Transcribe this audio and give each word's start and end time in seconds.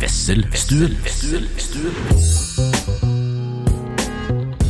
Wesselstuen. 0.00 0.96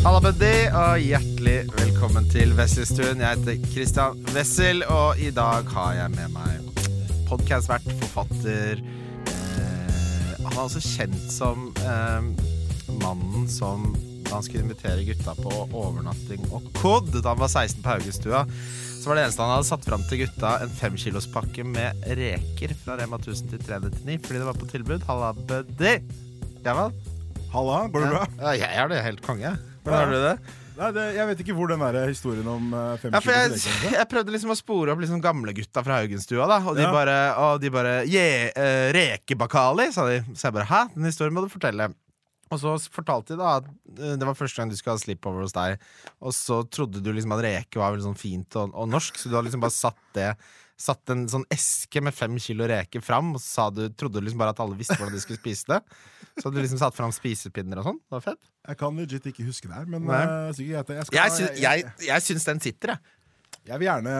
Halla, 0.03 0.19
buddy, 0.19 0.57
og 0.75 0.99
hjertelig 0.99 1.69
velkommen 1.77 2.27
til 2.33 2.51
Wesselstuen. 2.59 3.23
Jeg 3.23 3.39
heter 3.39 3.69
Christian 3.71 4.19
Wessel, 4.35 4.83
og 4.91 5.21
i 5.23 5.31
dag 5.31 5.71
har 5.71 5.93
jeg 6.01 6.11
med 6.17 6.35
meg 6.35 6.83
podkastvert, 7.29 7.87
forfatter 8.03 8.83
eh, 8.83 10.35
Han 10.41 10.51
er 10.51 10.65
også 10.65 10.83
kjent 10.83 11.31
som 11.31 11.69
eh, 11.79 12.27
mannen 12.99 13.47
som 13.47 13.93
han 14.33 14.43
skulle 14.43 14.67
invitere 14.67 15.07
gutta 15.07 15.37
på 15.39 15.53
overnatting 15.71 16.43
og 16.51 16.67
kod 16.83 17.15
da 17.15 17.29
han 17.29 17.39
var 17.39 17.55
16 17.55 17.85
på 17.85 17.95
Haugenstua, 17.95 18.43
så 19.01 19.09
var 19.09 19.17
det 19.17 19.23
eneste 19.25 19.41
han 19.45 19.55
hadde 19.55 19.69
satt 19.71 19.87
fram 19.89 20.03
til 20.11 20.21
gutta, 20.25 20.51
en 20.61 20.73
femkilospakke 20.77 21.65
med 21.65 22.05
reker 22.21 22.75
fra 22.83 22.99
Rema 23.01 23.17
1000 23.17 23.55
til 23.55 23.63
399 23.65 24.19
fordi 24.27 24.43
det 24.43 24.49
var 24.51 24.59
på 24.61 24.69
tilbud. 24.69 25.07
Halla, 25.09 25.33
buddy. 25.49 25.95
Ja 26.67 26.75
vel? 26.77 26.93
Halla, 27.55 27.79
går 27.91 28.05
det 28.05 28.11
bra? 28.13 28.25
Ja, 28.45 28.53
jeg 28.61 28.83
er 28.85 28.91
det 28.93 28.99
helt 29.07 29.23
konge. 29.25 29.55
Hvordan 29.85 30.03
har 30.05 30.13
du 30.13 30.19
det? 30.27 30.35
Nei, 30.81 30.91
det, 30.97 31.03
jeg 31.13 31.29
vet 31.29 31.41
ikke 31.43 31.55
hvor 31.59 31.69
den 31.69 31.83
der 31.83 31.97
historien 32.09 32.47
om 32.49 32.71
uh, 32.73 32.95
fem 33.01 33.13
Ja, 33.13 33.21
for 33.21 33.35
jeg, 33.37 33.59
jeg 33.97 34.07
prøvde 34.09 34.33
liksom 34.33 34.53
å 34.55 34.57
spore 34.57 34.93
opp 34.95 35.03
liksom 35.03 35.21
gamlegutta 35.25 35.83
fra 35.85 35.99
Haugenstua, 36.01 36.47
da. 36.49 36.61
Og 36.71 36.79
de 36.79 36.87
Ja. 36.87 36.93
bare, 36.95 37.17
og 37.41 37.61
de 37.61 37.73
bare 37.75 37.97
yeah, 38.09 38.49
uh, 38.57 38.87
Rekebakali, 38.97 39.91
sa 39.93 40.07
de. 40.09 40.23
Så 40.33 40.49
jeg 40.49 40.57
bare 40.57 40.69
hæ? 40.71 40.85
Den 40.95 41.09
historien 41.11 41.37
må 41.37 41.45
du 41.45 41.51
fortelle. 41.53 41.91
Og 42.51 42.59
så 42.59 42.73
fortalte 42.91 43.37
de 43.37 43.41
da 43.41 43.57
at 43.61 43.69
eh, 43.99 44.17
det 44.19 44.27
var 44.27 44.35
første 44.39 44.59
gang 44.61 44.71
du 44.73 44.77
skulle 44.79 44.97
ha 44.97 45.03
sleepover 45.03 45.45
hos 45.47 45.55
deg. 45.55 45.79
Og 46.21 46.35
så 46.35 46.63
trodde 46.67 47.03
du 47.05 47.13
liksom 47.15 47.37
at 47.37 47.45
reke 47.47 47.79
var 47.79 47.95
veldig 47.95 48.09
sånn 48.09 48.19
fint 48.19 48.59
og, 48.59 48.75
og 48.75 48.91
norsk, 48.91 49.21
så 49.21 49.31
du 49.31 49.37
har 49.39 49.47
liksom 49.47 49.63
bare 49.63 49.77
satt 49.77 50.03
det 50.19 50.33
Satt 50.81 51.11
en 51.13 51.27
sånn 51.29 51.43
eske 51.53 52.01
med 52.01 52.15
fem 52.17 52.39
kilo 52.41 52.65
reker 52.65 53.03
fram, 53.05 53.35
og 53.37 53.41
så 53.43 53.49
sa 53.51 53.65
du, 53.69 53.83
trodde 53.93 54.17
du 54.17 54.25
liksom 54.25 54.41
bare 54.41 54.55
at 54.55 54.63
alle 54.65 54.79
visste 54.79 54.95
hvordan 54.97 55.13
de 55.13 55.19
skulle 55.21 55.37
spise 55.37 55.69
det. 55.69 55.77
Så 56.39 56.47
hadde 56.47 56.55
du 56.57 56.63
liksom 56.63 56.81
satt 56.81 56.97
fram 56.97 57.13
spisepinner 57.13 57.83
og 57.83 57.85
sånn. 57.91 57.99
Det 58.01 58.15
var 58.17 58.23
fett. 58.25 58.41
Jeg 58.65 58.79
kan 58.81 58.97
legit 58.97 59.29
ikke 59.29 59.45
huske 59.45 59.69
det 59.69 59.77
her, 59.77 59.91
men 59.93 60.09
uh, 60.09 60.49
sikkert. 60.57 60.95
Jeg, 60.97 61.05
skal, 61.11 61.19
Jeg, 61.19 61.35
syns- 61.37 61.61
jeg, 61.61 61.85
jeg 62.07 62.25
syns 62.31 62.49
den 62.49 62.65
sitter, 62.65 62.95
jeg. 62.95 63.61
jeg 63.75 63.83
vil 63.83 63.91
gjerne 63.91 64.15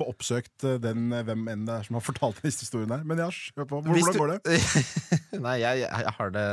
få 0.00 0.08
oppsøkt 0.14 0.64
den 0.86 1.12
hvem 1.28 1.44
enn 1.52 1.68
det 1.68 1.76
er 1.76 1.84
som 1.90 2.00
har 2.00 2.06
fortalt 2.08 2.40
denne 2.40 2.56
historien 2.56 2.96
her. 2.96 3.04
Men 3.12 3.20
ja, 3.26 3.28
kjør 3.28 3.68
på. 3.74 3.82
Hvordan 3.90 4.20
går 4.22 4.32
det? 4.38 4.58
Nei, 5.44 5.58
jeg, 5.60 5.84
jeg 5.84 6.16
har 6.22 6.32
det 6.40 6.46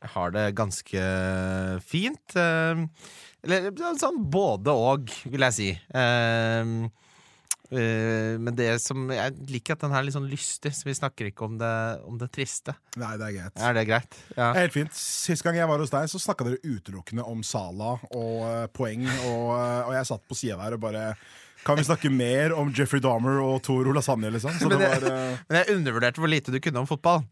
Jeg 0.00 0.10
har 0.14 0.32
det 0.32 0.46
ganske 0.56 1.02
fint. 1.84 2.36
eh, 2.36 2.84
Eller 3.44 3.70
sånn 4.00 4.22
både 4.32 4.72
og, 4.72 5.12
vil 5.28 5.44
jeg 5.48 5.56
si. 5.56 5.68
Eh, 5.96 6.72
eh, 7.70 8.38
men 8.40 8.56
det 8.56 8.70
som 8.82 9.04
Jeg 9.12 9.34
liker 9.50 9.76
at 9.76 9.84
den 9.84 9.92
her 9.94 10.00
er 10.00 10.08
litt 10.08 10.16
sånn 10.16 10.30
lystig, 10.30 10.72
så 10.76 10.88
vi 10.88 10.96
snakker 10.96 11.28
ikke 11.30 11.44
om 11.46 11.58
det, 11.60 11.74
om 12.08 12.16
det 12.20 12.30
triste. 12.34 12.74
Nei, 13.00 13.12
det 13.20 13.28
er 13.28 13.36
greit. 13.36 13.60
Er 13.60 13.76
det 13.76 13.84
greit? 13.88 14.18
Ja. 14.36 14.50
Helt 14.56 14.74
fint. 14.74 14.96
Sist 14.96 15.44
gang 15.46 15.60
jeg 15.60 15.68
var 15.70 15.78
hos 15.84 15.92
deg, 15.92 16.08
så 16.10 16.20
snakka 16.22 16.48
dere 16.48 16.64
utelukkende 16.64 17.26
om 17.28 17.44
Sala 17.46 17.94
og 18.10 18.72
poeng, 18.76 19.04
og, 19.28 19.46
og 19.86 19.94
jeg 19.96 20.10
satt 20.10 20.26
på 20.28 20.38
sida 20.38 20.58
der 20.64 20.76
og 20.80 20.84
bare 20.88 21.06
Kan 21.60 21.76
vi 21.76 21.84
snakke 21.84 22.08
mer 22.08 22.54
om 22.56 22.70
Jeffrey 22.72 23.02
Dahmer 23.04 23.42
og 23.44 23.58
Tor 23.62 23.84
Olasagne? 23.84 24.30
liksom? 24.32 24.56
Men 24.64 24.80
uh, 24.80 25.36
Men 25.44 25.58
jeg 25.60 25.76
undervurderte 25.76 26.22
hvor 26.22 26.32
lite 26.32 26.54
du 26.54 26.56
kunne 26.58 26.80
om 26.80 26.88
fotball. 26.88 27.26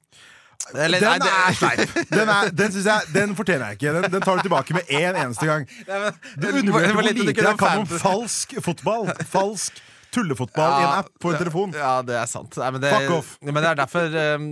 Eller, 0.75 1.01
Den 1.01 1.23
nei, 1.23 1.29
er 1.33 1.55
sleip! 1.61 1.93
Den, 2.11 2.29
er- 2.29 2.51
den, 2.53 2.73
jeg, 2.85 3.13
den 3.15 3.37
fortjener 3.39 3.71
jeg 3.73 3.79
ikke. 3.79 3.93
Den, 3.99 4.09
den 4.17 4.25
tar 4.27 4.37
du 4.41 4.43
tilbake 4.49 4.75
med 4.77 4.91
én 4.93 5.17
eneste 5.17 5.47
gang. 5.49 5.69
Du 5.87 6.49
undervurderer 6.51 6.97
hvor 6.99 7.07
lite 7.09 7.31
jeg 7.33 7.55
kan 7.61 7.85
om 7.85 7.87
falsk 7.89 8.59
fotball. 8.67 9.09
Falsk 9.33 9.79
tullefotball 10.13 10.73
i 10.81 10.85
en 10.87 10.99
app 11.03 11.09
på 11.21 11.31
en 11.35 11.37
telefon. 11.41 11.73
Ja, 11.77 11.99
det 12.05 12.15
er 12.17 12.29
sant. 12.31 12.57
Nei, 12.57 12.69
men, 12.75 12.81
det, 12.81 12.93
Fuck 12.95 13.11
off. 13.19 13.33
men 13.45 13.59
det 13.61 13.69
er 13.71 13.77
derfor 13.81 14.15
um, 14.17 14.47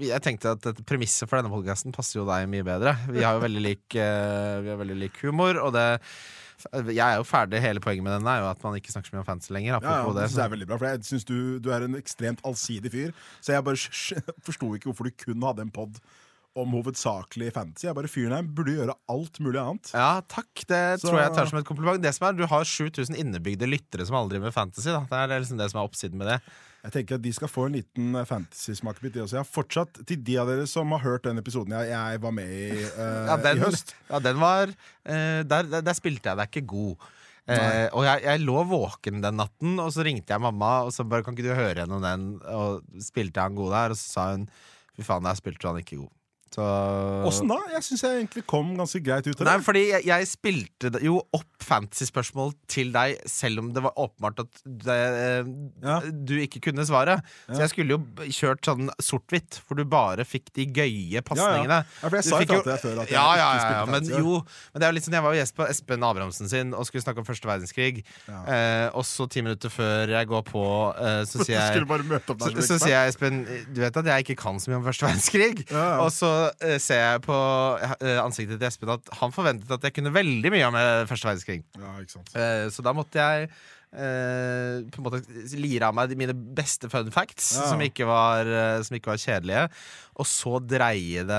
jeg 0.00 0.20
tenkte 0.24 0.54
at 0.56 0.68
premisset 0.88 1.28
for 1.28 1.36
denne 1.40 1.52
podkasten 1.52 1.92
passer 1.92 2.22
jo 2.22 2.24
deg 2.28 2.48
mye 2.48 2.64
bedre. 2.66 2.94
Vi 3.12 3.20
har 3.24 3.36
jo 3.36 3.42
veldig 3.44 3.64
lik, 3.66 3.84
uh, 4.00 4.58
vi 4.64 4.72
har 4.72 4.80
veldig 4.80 4.96
lik 5.06 5.20
humor, 5.26 5.60
og 5.60 5.74
det 5.76 5.86
Jeg 6.66 6.98
er 7.04 7.16
jo 7.20 7.26
ferdig. 7.28 7.60
Hele 7.62 7.80
poenget 7.80 8.02
med 8.06 8.16
denne 8.18 8.32
er 8.34 8.40
jo 8.42 8.50
at 8.50 8.62
man 8.66 8.74
ikke 8.78 8.90
snakker 8.94 9.10
så 9.10 9.14
mye 9.16 9.22
om 9.24 9.28
fantasy 9.28 9.52
lenger. 9.54 9.78
Ja, 9.82 9.98
ja, 10.02 10.06
det 10.08 10.14
det. 10.16 10.28
synes 10.30 10.38
jeg 10.40 10.46
er 10.48 10.54
veldig 10.56 10.68
bra, 10.70 10.78
for 10.78 10.86
jeg 10.90 11.04
synes 11.10 11.24
du, 11.28 11.36
du 11.62 11.68
er 11.70 11.84
en 11.86 11.94
ekstremt 11.98 12.40
allsidig 12.48 12.90
fyr. 12.94 13.12
Så 13.40 13.52
jeg 13.54 13.64
bare 13.64 13.76
forsto 14.48 14.72
ikke 14.74 14.90
hvorfor 14.90 15.04
du 15.10 15.14
kun 15.22 15.42
hadde 15.46 15.62
en 15.68 15.70
pod 15.74 16.00
om 16.58 16.72
hovedsakelig 16.74 17.52
fantasy. 17.54 17.84
Jeg 17.86 17.94
bare 17.94 18.08
Fyren 18.10 18.34
her 18.34 18.42
burde 18.42 18.72
gjøre 18.74 18.94
alt 19.14 19.36
mulig 19.44 19.60
annet. 19.62 19.92
Ja, 19.94 20.20
takk. 20.26 20.50
Det 20.66 21.00
Så- 21.00 21.06
tror 21.12 21.20
jeg 21.22 21.34
tar 21.36 21.46
som 21.46 21.58
et 21.60 21.64
kompliment. 21.68 22.02
Det 22.02 22.14
som 22.16 22.26
er, 22.28 22.32
Du 22.32 22.46
har 22.46 22.64
7000 22.64 23.14
innebygde 23.14 23.68
lyttere 23.68 24.04
som 24.06 24.16
aldri 24.16 24.38
driver 24.38 24.50
med 24.50 24.54
fantasy. 24.54 24.88
Da. 24.90 25.04
Det 25.06 25.30
er 25.30 25.40
liksom 25.44 25.58
det 25.58 25.70
som 25.70 25.78
er 25.80 25.86
oppsiden 25.86 26.14
med 26.18 26.26
det. 26.26 26.40
Jeg 26.84 26.94
tenker 26.94 27.18
at 27.18 27.24
De 27.24 27.32
skal 27.34 27.50
få 27.50 27.66
en 27.68 27.74
liten 27.74 28.14
eh, 28.14 28.26
fantasy-smakebit. 28.28 29.18
Jeg 29.18 29.40
har 29.40 29.48
fortsatt, 29.48 30.02
Til 30.06 30.22
de 30.24 30.38
av 30.40 30.50
dere 30.50 30.66
som 30.70 30.94
har 30.94 31.02
hørt 31.02 31.26
den 31.26 31.40
episoden 31.42 31.74
jeg, 31.74 31.90
jeg 31.90 32.22
var 32.22 32.34
med 32.34 32.52
i 32.54 32.66
uh, 32.72 33.26
Ja, 33.32 33.38
den, 33.42 33.58
i 33.58 33.64
høst 33.66 33.94
ja, 34.08 34.20
den 34.22 34.42
var 34.42 34.70
uh, 34.70 35.40
der, 35.42 35.70
der, 35.72 35.82
der 35.82 35.96
spilte 35.96 36.30
jeg 36.30 36.38
deg 36.38 36.52
ikke 36.52 36.68
god. 36.70 37.08
Eh, 37.48 37.86
og 37.96 38.04
jeg, 38.04 38.20
jeg 38.26 38.44
lå 38.44 38.60
våken 38.68 39.22
den 39.24 39.38
natten, 39.40 39.78
og 39.80 39.88
så 39.94 40.04
ringte 40.04 40.34
jeg 40.34 40.44
mamma 40.44 40.82
og 40.84 40.92
så 40.92 41.06
bare 41.08 41.24
kan 41.24 41.32
ikke 41.32 41.46
du 41.46 41.54
høre 41.56 41.80
gjennom 41.80 42.04
den. 42.04 42.26
Og 42.52 42.84
spilte 43.04 43.40
han 43.40 43.56
god 43.56 43.72
der, 43.72 43.94
og 43.94 44.00
så 44.00 44.12
sa 44.12 44.26
hun 44.34 44.44
fy 44.98 45.06
faen, 45.06 45.28
jeg 45.30 45.40
spilte 45.40 45.70
han 45.70 45.80
ikke 45.80 46.02
god. 46.02 46.12
Åssen 46.56 47.50
da? 47.50 47.58
Jeg 47.74 47.84
syns 47.84 48.02
jeg 48.06 48.22
egentlig 48.22 48.44
kom 48.48 48.72
ganske 48.78 49.00
greit 49.04 49.26
ut 49.26 49.34
av 49.36 49.44
det. 49.44 49.50
Nei, 49.50 49.58
fordi 49.66 49.82
jeg, 49.90 50.04
jeg 50.08 50.28
spilte 50.30 50.92
jo 51.04 51.18
opp 51.36 51.66
fantasy-spørsmål 51.68 52.54
til 52.70 52.92
deg, 52.94 53.18
selv 53.28 53.62
om 53.62 53.72
det 53.74 53.82
var 53.84 53.92
åpenbart 54.00 54.42
at 54.44 54.62
det, 54.64 54.96
eh, 54.96 55.50
Ja. 55.84 55.98
du 56.00 56.34
ikke 56.40 56.60
kunne 56.68 56.86
svaret. 56.88 57.20
Så 57.50 57.60
jeg 57.60 57.72
skulle 57.74 57.96
jo 57.98 58.30
kjørt 58.32 58.64
sånn 58.64 58.88
sort-hvitt, 59.02 59.60
hvor 59.66 59.76
du 59.76 59.84
bare 59.84 60.24
fikk 60.24 60.52
de 60.56 60.66
gøye 60.66 61.22
pasningene. 61.22 61.82
Ja, 61.84 62.08
for 62.08 62.16
jeg 62.16 62.24
Du 62.24 62.30
sa 62.30 62.40
jo 62.40 62.46
til 62.46 62.62
deg 62.72 62.80
før 62.80 63.02
at 63.02 63.08
jeg 63.08 63.16
ja, 63.18 63.26
ja, 63.36 63.48
ja, 63.58 63.70
ja, 63.78 63.84
men 63.86 64.04
jo 64.08 64.38
Men 64.72 64.80
det 64.80 64.86
er 64.86 64.90
jo 64.92 64.96
litt 64.96 65.04
sånn, 65.04 65.16
jeg 65.18 65.22
var 65.26 65.34
jo 65.34 65.40
gjest 65.42 65.56
på 65.58 65.68
Espen 65.68 66.02
Abrahamsen 66.06 66.48
sin 66.48 66.74
og 66.74 66.86
skulle 66.86 67.02
snakke 67.02 67.18
om 67.22 67.26
første 67.28 67.48
verdenskrig. 67.48 68.04
Ja. 68.28 68.40
Eh, 68.46 68.86
og 68.94 69.04
så 69.04 69.28
ti 69.28 69.42
minutter 69.42 69.68
før 69.72 70.08
jeg 70.14 70.26
går 70.30 70.42
på, 70.48 70.64
eh, 70.96 71.22
så 71.28 71.42
sier 71.46 71.58
jeg 71.58 71.84
så, 71.84 72.62
så 72.62 72.78
sier 72.78 72.94
jeg 72.94 73.12
Espen, 73.14 73.42
du 73.74 73.80
vet 73.82 73.96
at 73.96 74.04
jeg 74.12 74.26
ikke 74.26 74.38
kan 74.44 74.60
så 74.62 74.70
mye 74.70 74.80
om 74.80 74.86
første 74.86 75.08
verdenskrig? 75.08 75.64
Ja, 75.70 75.76
ja. 75.76 75.98
Og 76.04 76.12
så 76.14 76.28
eh, 76.28 76.37
ser 76.82 77.00
jeg 77.02 77.22
på 77.26 77.38
eh, 78.00 78.18
ansiktet 78.22 78.58
til 78.60 78.68
Espen 78.68 78.92
at 78.94 79.10
han 79.20 79.34
forventet 79.34 79.72
at 79.78 79.84
jeg 79.88 79.96
kunne 79.98 80.14
veldig 80.14 80.52
mye 80.54 80.68
om 80.68 80.78
eh, 80.80 81.06
første 81.10 81.28
verdenskrig. 81.30 81.60
Ja. 81.78 81.96
Eh, 82.38 82.68
så 82.74 82.84
da 82.86 82.94
måtte 82.96 83.20
jeg 83.24 83.50
Uh, 83.88 84.84
på 84.92 85.00
en 85.00 85.04
måte 85.06 85.22
lire 85.56 85.86
av 85.88 85.94
meg 85.96 86.10
mine 86.20 86.34
beste 86.36 86.90
fun 86.92 87.06
facts, 87.08 87.54
Ja. 87.56 87.70
som, 87.70 87.80
ikke 87.80 88.04
var, 88.04 88.44
eh, 88.44 88.82
som 88.84 88.98
ikke 88.98 89.14
var 89.14 89.22
kjedelige. 89.22 89.62
Og 90.20 90.28
så 90.28 90.58
dreie 90.60 91.22
det 91.24 91.38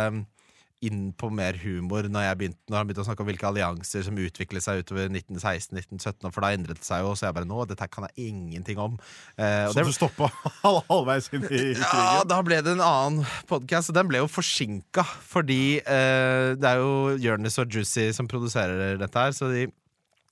inn 0.85 1.09
på 1.19 1.27
mer 1.33 1.57
humor 1.59 2.05
når, 2.07 2.23
jeg 2.29 2.37
begynte, 2.39 2.59
når 2.71 2.77
han 2.77 2.87
begynte 2.87 3.03
å 3.03 3.07
snakke 3.09 3.23
om 3.25 3.27
hvilke 3.29 3.47
allianser 3.49 4.03
som 4.05 4.19
utviklet 4.21 4.63
seg 4.63 4.83
utover 4.83 5.09
1916-1917. 5.11 6.29
For 6.31 6.45
da 6.45 6.51
endret 6.55 6.79
det 6.79 6.87
seg 6.87 7.03
jo, 7.03 7.11
så 7.19 7.27
jeg 7.27 7.35
bare 7.35 7.49
nå, 7.49 7.57
dette 7.69 7.87
kan 7.91 8.07
jeg 8.07 8.29
ingenting 8.31 8.79
om. 8.79 8.95
Eh, 9.37 9.67
Så 9.67 9.75
det- 9.79 9.85
du 9.89 9.91
stoppa 9.95 10.29
halv, 10.63 10.81
halvveis 10.89 11.27
inn 11.33 11.43
i, 11.43 11.47
krigen? 11.49 11.83
ja, 11.83 12.23
da 12.27 12.41
ble 12.45 12.61
det 12.63 12.75
en 12.77 12.85
annen 12.85 13.25
podkast, 13.49 13.89
og 13.91 13.95
den 13.99 14.07
ble 14.11 14.21
jo 14.23 14.29
forsinka. 14.31 15.03
Fordi 15.29 15.79
eh, 15.83 16.55
det 16.55 16.71
er 16.71 16.79
jo 16.83 17.17
Jonis 17.19 17.59
og 17.59 17.69
Juicy 17.75 18.11
som 18.15 18.27
produserer 18.31 18.97
dette 19.01 19.19
her, 19.25 19.35
så 19.35 19.51
de 19.51 19.67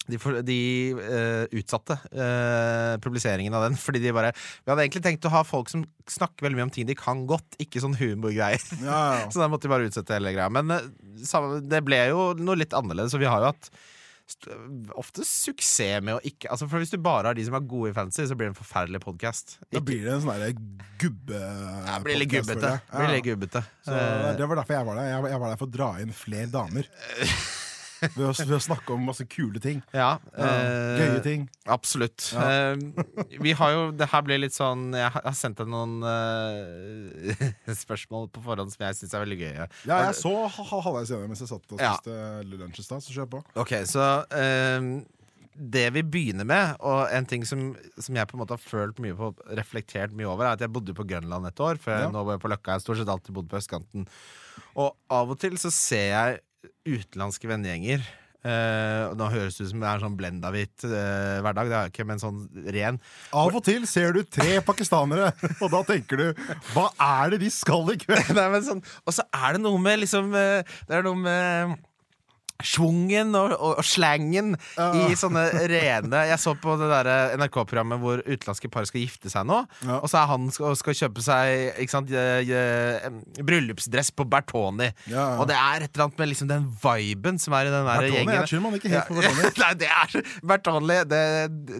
de, 0.08 0.20
de 0.48 0.60
uh, 0.98 1.44
utsatte 1.60 1.98
uh, 2.14 2.96
publiseringen 3.04 3.56
av 3.58 3.68
den. 3.68 3.78
Fordi 3.80 4.02
de 4.04 4.14
bare 4.16 4.32
Vi 4.36 4.72
hadde 4.72 4.86
egentlig 4.86 5.04
tenkt 5.06 5.28
å 5.28 5.34
ha 5.34 5.44
folk 5.48 5.72
som 5.72 5.84
snakker 6.08 6.48
veldig 6.48 6.60
mye 6.62 6.70
om 6.70 6.74
ting 6.74 6.88
de 6.88 6.96
kan 6.98 7.26
godt, 7.30 7.60
ikke 7.64 7.84
sånn 7.84 7.98
humorgreier. 8.00 8.64
Ja, 8.82 9.02
ja. 9.22 9.28
Så 9.34 9.44
da 9.44 9.50
måtte 9.52 9.68
de 9.68 9.76
bare 9.76 9.90
utsette 9.90 10.16
hele 10.18 10.34
greia. 10.36 10.50
Men 10.54 10.72
uh, 10.72 11.60
det 11.68 11.84
ble 11.86 12.08
jo 12.14 12.32
noe 12.40 12.60
litt 12.60 12.76
annerledes, 12.78 13.16
og 13.18 13.24
vi 13.24 13.30
har 13.30 13.44
jo 13.44 13.52
hatt 13.54 13.72
ofte 15.00 15.24
suksess 15.24 16.02
med 16.04 16.18
å 16.18 16.22
ikke 16.28 16.50
altså 16.52 16.68
For 16.68 16.84
Hvis 16.84 16.92
du 16.92 16.98
bare 17.00 17.30
har 17.30 17.38
de 17.38 17.46
som 17.48 17.56
er 17.56 17.64
gode 17.64 17.94
i 17.94 17.96
fantasy, 17.96 18.26
så 18.28 18.36
blir 18.36 18.50
det 18.50 18.56
en 18.56 18.60
forferdelig 18.60 19.00
podkast. 19.06 19.56
Da 19.72 19.80
blir 19.80 20.04
det 20.04 20.18
en 20.18 20.26
sånn 20.26 20.66
gubbe... 21.00 21.40
Ja, 21.88 21.96
blir 22.04 22.20
litt 22.20 22.34
gubbete. 22.34 22.74
Det 22.76 22.98
blir 22.98 23.08
Ja. 23.08 23.14
litt 23.16 23.28
gubbete. 23.30 23.64
Så 23.88 23.96
det 23.96 24.50
var 24.50 24.60
derfor 24.60 24.76
jeg 24.76 24.90
var 24.90 25.00
der. 25.00 25.14
Jeg 25.32 25.40
var 25.40 25.48
der 25.48 25.62
for 25.62 25.70
å 25.70 25.76
dra 25.78 25.90
inn 26.04 26.12
flere 26.12 26.52
damer. 26.52 26.92
Ved 28.02 28.28
å, 28.28 28.32
ved 28.38 28.54
å 28.58 28.62
snakke 28.62 28.94
om 28.94 29.06
masse 29.10 29.26
kule 29.26 29.60
ting. 29.64 29.82
ja, 29.94 30.18
Ja, 30.38 30.44
eh, 30.46 31.00
Gøye 31.02 31.24
ting. 31.26 31.48
Absolutt. 31.66 32.30
Ja. 32.34 32.74
Eh, 32.76 33.38
vi 33.42 33.52
har 33.58 33.72
jo 33.74 33.92
Det 33.92 34.08
her 34.12 34.22
blir 34.24 34.40
litt 34.40 34.54
sånn 34.56 34.92
Jeg 34.96 35.10
har 35.16 35.34
sendt 35.36 35.58
deg 35.58 35.68
noen 35.72 35.98
eh, 36.06 37.74
spørsmål 37.84 38.30
på 38.34 38.44
forhånd 38.46 38.72
som 38.74 38.86
jeg 38.88 39.00
syns 39.02 39.14
er 39.18 39.26
veldig 39.26 39.40
gøye. 39.42 39.68
Ja, 39.90 40.00
jeg 40.08 40.16
så 40.22 40.34
ha- 40.48 40.68
ha- 40.72 40.82
halvveis 40.86 41.12
gjennom 41.12 41.32
mens 41.34 41.44
jeg 41.44 41.52
satt 41.52 41.74
og 41.78 41.82
Ja. 41.82 41.94
spiste 41.98 42.58
lunsj 42.58 42.80
i 42.80 42.88
stad, 42.88 43.04
så 43.06 43.16
kjør 43.18 43.30
på. 43.36 43.44
Ok, 43.64 43.74
så 43.90 44.08
eh, 44.32 44.90
det 45.58 45.88
vi 45.96 46.04
begynner 46.06 46.46
med, 46.46 46.76
og 46.86 47.08
en 47.12 47.26
ting 47.26 47.44
som, 47.50 47.72
som 47.98 48.14
jeg 48.16 48.28
på 48.30 48.38
en 48.38 48.44
måte 48.44 48.54
har 48.54 48.62
følt 48.62 49.00
mye 49.02 49.16
på, 49.18 49.32
reflektert 49.58 50.12
mye 50.14 50.30
over, 50.30 50.46
er 50.46 50.54
at 50.54 50.62
jeg 50.62 50.70
bodde 50.70 50.94
på 50.94 51.06
Grønland 51.10 51.48
et 51.50 51.60
år. 51.66 51.80
Før 51.82 52.04
Ja. 52.06 52.10
nå 52.14 52.22
var 52.28 52.36
jeg 52.38 52.44
på 52.46 52.52
Løkka. 52.54 52.76
Jeg 52.76 52.78
har 52.78 52.86
stort 52.86 52.98
sett 53.02 53.10
alltid 53.10 53.34
bodd 53.34 53.50
på 53.50 53.58
østkanten. 53.58 54.06
Og 54.78 54.94
av 55.10 55.32
og 55.34 55.40
til 55.42 55.58
så 55.58 55.72
ser 55.74 56.12
jeg 56.14 56.40
utenlandske 56.88 57.50
vennegjenger 57.50 58.06
Uh, 58.48 59.12
nå 59.18 59.28
høres 59.34 59.58
det 59.58 59.66
ut 59.66 59.72
som 59.74 59.82
det 59.82 59.88
er 59.90 59.98
en 59.98 60.04
sånn 60.06 60.16
blenda 60.16 60.52
hvitt 60.54 60.86
eh, 60.86 61.40
hverdag, 61.44 61.68
det 61.68 61.78
er 61.78 61.90
ikke, 61.90 62.06
men 62.08 62.22
sånn 62.22 62.44
ren. 62.72 63.00
Av 63.36 63.50
og 63.50 63.64
til 63.66 63.88
ser 63.90 64.14
du 64.16 64.22
tre 64.24 64.60
pakistanere, 64.64 65.32
og 65.64 65.74
da 65.74 65.82
tenker 65.88 66.22
du 66.22 66.44
Hva 66.70 66.86
er 67.02 67.34
det 67.34 67.42
de 67.42 67.50
skal 67.52 67.90
i 67.92 67.98
kveld? 68.00 68.30
Nei, 68.38 68.46
men 68.54 68.64
sånn, 68.64 68.84
og 69.04 69.18
så 69.18 69.26
er 69.36 69.58
det 69.58 69.64
noe 69.66 69.82
med 69.82 70.04
liksom 70.04 70.30
eh, 70.38 70.78
Det 70.88 71.00
er 71.00 71.08
noe 71.10 71.20
med 71.20 71.76
Schwungen 72.64 73.36
og, 73.38 73.54
og, 73.54 73.78
og 73.82 73.86
slangen 73.86 74.56
i 74.78 75.16
sånne 75.18 75.44
rene 75.70 76.24
Jeg 76.32 76.40
så 76.42 76.56
på 76.58 76.74
det 76.80 76.88
der 76.90 77.36
NRK-programmet 77.38 78.02
hvor 78.02 78.22
utenlandske 78.26 78.70
par 78.74 78.88
skal 78.90 79.04
gifte 79.04 79.30
seg 79.32 79.46
nå. 79.48 79.60
Ja. 79.86 80.00
Og 80.02 80.10
så 80.10 80.22
er 80.22 80.32
han 80.32 80.48
skal, 80.54 80.74
skal 80.80 80.98
kjøpe 80.98 81.24
seg 81.26 81.78
sant, 81.92 82.12
eh, 82.12 82.50
eh, 82.50 83.44
bryllupsdress 83.46 84.10
på 84.18 84.26
Bertoni. 84.30 84.90
Ja, 85.06 85.16
ja. 85.18 85.26
Og 85.42 85.48
det 85.50 85.58
er 85.58 85.86
et 85.86 85.92
eller 85.94 86.08
annet 86.08 86.22
med 86.24 86.32
liksom 86.32 86.50
den 86.50 86.66
viben 86.82 87.38
som 87.42 87.56
er 87.58 87.70
i 87.70 87.74
den 87.74 87.88
der 87.88 88.08
gjengen. 88.10 88.34
jeg 88.40 88.50
tror 88.52 88.64
man 88.66 88.78
ikke 88.80 88.94
helt 88.94 89.12
på 89.12 89.20
Bertoni. 89.20 89.52
Nei, 89.64 89.72
det 89.84 89.92
er 89.92 90.32
Bertoni. 90.52 91.00
Det, 91.14 91.24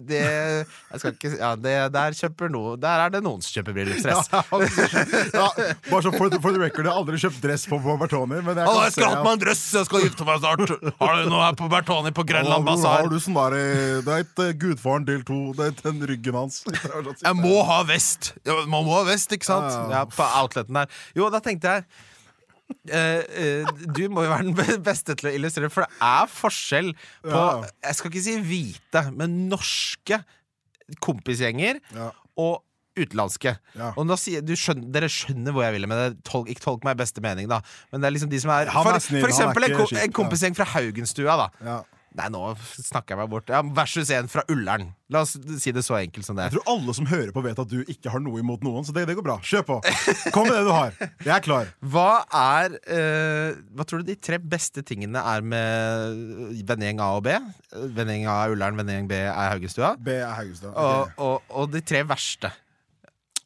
det 0.08 0.22
Jeg 0.22 1.02
skal 1.02 1.16
ikke 1.16 1.34
Ja, 1.38 1.52
det, 1.58 1.74
der 1.94 2.14
kjøper 2.16 2.50
noe 2.52 2.76
Der 2.80 3.02
er 3.04 3.12
det 3.12 3.20
noen 3.24 3.42
som 3.44 3.58
kjøper 3.58 3.76
bryllupsdress. 3.76 4.30
ja, 5.34 5.48
bare 5.90 6.02
så 6.06 6.14
for, 6.14 6.38
for 6.38 6.54
the 6.54 6.62
record, 6.62 6.86
jeg 6.86 6.92
har 6.92 7.02
aldri 7.02 7.20
kjøpt 7.20 7.42
dress 7.44 7.66
på, 7.70 7.80
på 7.82 7.98
Bertoni. 8.00 8.40
Men 8.46 8.62
jeg 8.62 8.66
skal 8.68 8.78
ha 8.78 8.86
jeg 8.86 8.94
skulle 8.94 9.10
se 9.10 9.16
hatt 9.16 9.26
meg 9.26 9.34
en 9.34 9.44
dress! 9.44 9.64
Jeg 9.78 9.88
skal 9.88 10.06
gifte 10.06 10.28
meg 10.28 10.42
snart! 10.42 10.67
Har 11.00 11.22
du 11.22 11.30
noe 11.30 11.40
her 11.44 11.56
på 11.58 11.68
Bertoni 11.72 12.12
på 12.16 12.24
Grenland 12.28 12.66
basar? 12.68 13.02
har 13.04 13.08
du 13.12 13.16
sånn 13.22 13.36
der, 13.38 13.56
Det 14.04 14.12
er 14.14 14.24
ikke 14.26 14.48
eh, 14.50 14.54
Gudfaren 14.64 15.06
del 15.08 15.24
to. 15.28 15.38
Det 15.58 15.70
er 15.70 15.80
den 15.88 16.04
ryggen 16.10 16.38
hans. 16.38 16.60
Jeg 17.26 17.34
må 17.38 17.62
ha 17.68 17.80
vest! 17.88 18.32
Man 18.46 18.84
må 18.86 18.98
ha 18.98 19.02
vest, 19.08 19.32
ikke 19.34 19.48
sant? 19.48 19.72
Ja, 19.92 20.04
på 20.10 20.28
outleten 20.42 20.78
der. 20.82 21.00
Jo, 21.18 21.30
da 21.34 21.42
tenkte 21.44 21.78
jeg 21.78 21.88
Uh, 22.68 23.24
uh, 23.64 23.68
du 23.96 24.02
må 24.12 24.26
jo 24.26 24.28
være 24.28 24.44
den 24.50 24.82
beste 24.84 25.14
til 25.16 25.30
å 25.30 25.32
illustrere, 25.32 25.70
for 25.72 25.86
det 25.86 26.02
er 26.04 26.26
forskjell 26.28 26.90
på 27.24 27.30
Ja. 27.32 27.62
Jeg 27.86 27.96
skal 27.96 28.10
ikke 28.12 28.22
si 28.26 28.34
hvite, 28.44 29.02
men 29.16 29.38
norske 29.48 30.18
kompisgjenger 31.04 31.80
Ja. 31.96 32.10
og 32.36 32.60
utenlandske. 32.98 33.54
Ja. 33.78 33.92
Og 33.96 34.14
sier, 34.20 34.44
du 34.44 34.54
skjønner, 34.58 34.88
Dere 34.94 35.10
skjønner 35.12 35.54
hvor 35.54 35.66
jeg 35.66 35.76
vil 35.76 35.88
med 35.90 36.02
det. 36.02 36.08
Tolk, 36.28 36.50
ikke 36.52 36.64
tolk 36.64 36.86
meg 36.86 36.98
i 36.98 37.02
beste 37.02 37.24
mening, 37.24 37.50
da. 37.50 37.60
Men 37.92 38.02
det 38.02 38.10
er 38.10 38.16
liksom 38.16 38.32
de 38.32 38.42
som 38.42 38.54
er 38.54 38.72
Han 38.74 38.88
er 38.88 38.98
For, 38.98 39.06
snill, 39.08 39.22
for 39.24 39.30
han 39.30 39.36
er 39.36 39.38
eksempel 39.38 39.68
en, 39.68 39.78
ikke 39.86 40.02
en 40.06 40.18
kompisgjeng 40.22 40.58
fra 40.58 40.68
Haugenstua, 40.76 41.38
da. 41.46 41.48
Ja. 41.66 41.78
Nei, 42.18 42.26
nå 42.32 42.40
snakker 42.80 43.14
jeg 43.14 43.20
meg 43.20 43.30
bort. 43.30 43.50
Ja, 43.52 43.60
versus 43.76 44.08
en 44.14 44.28
fra 44.32 44.42
Ullern. 44.50 44.88
La 45.12 45.22
oss 45.24 45.36
si 45.60 45.72
det 45.74 45.84
så 45.86 45.98
enkelt 46.00 46.26
som 46.26 46.38
det. 46.38 46.48
Jeg 46.48 46.56
tror 46.56 46.72
alle 46.72 46.94
som 46.96 47.08
hører 47.08 47.30
på, 47.34 47.42
vet 47.44 47.60
at 47.62 47.70
du 47.70 47.82
ikke 47.84 48.10
har 48.12 48.22
noe 48.24 48.40
imot 48.42 48.64
noen, 48.66 48.86
så 48.86 48.94
det, 48.96 49.04
det 49.10 49.14
går 49.18 49.26
bra. 49.26 49.36
Kjør 49.44 49.66
på. 49.68 49.78
Kom 50.34 50.48
med 50.48 50.56
det 50.56 50.64
du 50.66 50.72
har. 50.74 50.96
Jeg 50.98 51.34
er 51.36 51.44
klar. 51.44 51.70
Hva 51.92 52.08
er 52.34 52.78
eh, 52.90 53.58
Hva 53.76 53.86
tror 53.86 54.02
du 54.02 54.10
de 54.10 54.16
tre 54.18 54.40
beste 54.40 54.82
tingene 54.88 55.20
er 55.20 55.44
med 55.44 56.64
vennegjeng 56.68 57.02
A 57.04 57.12
og 57.20 57.26
B? 57.28 57.36
Vennegjeng 57.76 58.26
A 58.32 58.38
er 58.46 58.56
Ullern, 58.56 58.80
vennegjeng 58.80 59.10
B 59.10 59.20
er 59.28 59.52
Haugenstua. 59.52 59.94
B 60.00 60.16
er 60.18 60.32
Haugestad. 60.32 60.72
Og, 60.74 61.12
og, 61.22 61.52
og 61.60 61.70
de 61.76 61.84
tre 61.86 62.02
verste. 62.08 62.50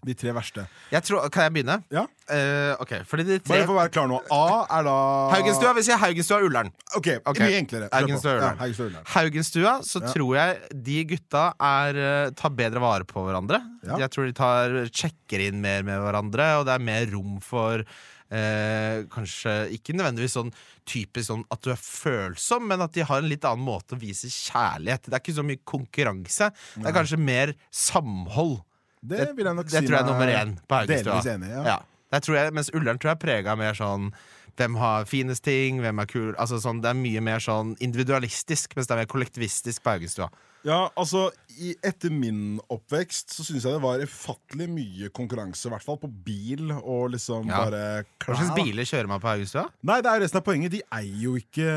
De 0.02 0.14
tre 0.18 0.32
verste. 0.34 0.64
Jeg 0.90 1.04
tror, 1.06 1.28
kan 1.30 1.44
jeg 1.46 1.52
begynne? 1.58 1.82
Ja, 1.94 2.06
Uh, 2.32 2.72
ok, 2.80 2.92
fordi 3.04 3.24
de 3.26 3.36
tre 3.42 3.50
Bare 3.58 3.64
for 3.66 3.74
å 3.74 3.78
være 3.80 3.90
klar 3.92 4.06
nå. 4.08 4.16
A 4.32 4.62
er 4.78 4.84
da 4.86 4.92
Haugenstua, 5.34 5.72
vi 5.76 5.82
sier 5.84 5.98
Haugenstua 6.00 6.38
og 6.38 6.46
Ullern. 6.46 6.70
Ok, 6.96 7.08
okay. 7.28 7.48
Mye 7.50 7.58
enklere. 7.58 7.88
Haugenstua 7.92 8.30
og 8.30 8.36
Ja, 8.38 8.38
Ullern. 8.38 8.60
Haugenstua 8.62 8.86
Ullern. 8.86 9.08
Haugenstua 9.12 9.72
så 9.84 10.00
Ja. 10.00 10.12
tror 10.14 10.36
jeg 10.38 10.82
de 10.86 11.04
gutta 11.10 11.42
er, 11.60 11.98
eh, 11.98 12.30
tar 12.30 12.50
bedre 12.50 12.80
vare 12.80 13.04
på 13.04 13.20
hverandre. 13.26 13.60
Ja. 13.84 13.98
Jeg 13.98 14.10
tror 14.14 14.24
de 14.30 14.32
tar, 14.32 14.68
sjekker 14.88 15.44
inn 15.48 15.60
mer 15.60 15.82
med 15.82 15.98
hverandre, 15.98 16.60
og 16.60 16.64
det 16.66 16.72
er 16.78 16.78
mer 16.86 17.06
rom 17.12 17.40
for 17.40 17.84
eh, 18.32 19.02
Kanskje 19.12 19.68
ikke 19.76 19.92
nødvendigvis 19.92 20.32
sånn 20.38 20.52
typisk 20.86 21.28
sånn 21.28 21.44
at 21.52 21.60
du 21.60 21.70
er 21.70 21.76
følsom, 21.76 22.66
men 22.66 22.80
at 22.80 22.92
de 22.92 23.02
har 23.02 23.18
en 23.18 23.28
litt 23.28 23.44
annen 23.44 23.66
måte 23.66 23.92
å 23.92 24.00
vise 24.00 24.30
kjærlighet. 24.30 25.02
Det 25.10 25.12
er 25.12 25.20
ikke 25.20 25.36
så 25.36 25.44
mye 25.44 25.60
konkurranse. 25.66 26.48
Det 26.78 26.86
er 26.86 26.96
kanskje 26.96 27.18
mer 27.18 27.52
samhold. 27.70 28.62
Det 29.02 29.32
vil 29.36 29.48
jeg 29.48 29.58
nok 29.58 29.66
Det 29.66 29.80
si 29.80 29.86
tror 29.86 29.96
jeg 29.96 30.04
er 30.04 30.10
nummer 30.10 30.30
én 30.30 30.54
på 30.68 30.78
Haugenstua. 30.78 31.16
Delvis 31.18 31.32
enig. 31.34 31.50
Ja. 31.50 31.64
Ja. 32.12 32.20
Tror 32.22 32.36
jeg, 32.36 32.52
mens 32.54 32.70
Ullern 32.76 33.00
tror 33.00 33.12
jeg 33.12 33.18
er 33.18 33.24
prega 33.24 33.56
mer 33.58 33.74
sånn 33.74 34.12
hvem 34.60 34.74
har 34.76 35.06
finest 35.08 35.44
ting, 35.46 35.80
hvem 35.80 36.02
er 36.02 36.08
kul 36.10 36.34
altså 36.36 36.58
sånn, 36.60 36.82
Det 36.84 36.90
er 36.90 36.98
mye 36.98 37.22
mer 37.24 37.40
sånn 37.40 37.74
individualistisk, 37.80 38.76
mens 38.76 38.86
det 38.86 38.94
er 38.94 39.00
mer 39.00 39.10
kollektivistisk 39.10 39.82
på 39.82 39.94
Haugenstua. 39.94 40.28
Ja, 40.62 40.90
altså 40.94 41.30
i, 41.60 41.74
Etter 41.84 42.10
min 42.14 42.58
oppvekst 42.72 43.34
så 43.36 43.44
syns 43.44 43.64
jeg 43.66 43.74
det 43.76 43.82
var 43.82 44.00
ufattelig 44.02 44.68
mye 44.72 45.10
konkurranse. 45.14 45.66
I 45.68 45.72
hvert 45.74 45.84
fall 45.86 45.98
på 46.02 46.08
bil 46.26 46.70
og 46.78 47.10
liksom 47.14 47.48
Ja. 47.50 47.64
bare 47.66 47.82
Hva 48.24 48.36
slags 48.38 48.54
biler 48.56 48.86
kjører 48.88 49.08
man 49.10 49.20
på 49.20 49.28
Haugenstua? 49.30 49.66
Nei, 49.82 50.00
det 50.00 50.10
er 50.12 50.20
resten 50.24 50.40
av 50.40 50.44
poenget. 50.46 50.70
De 50.72 50.82
eier 50.92 51.20
jo 51.26 51.34
ikke 51.40 51.68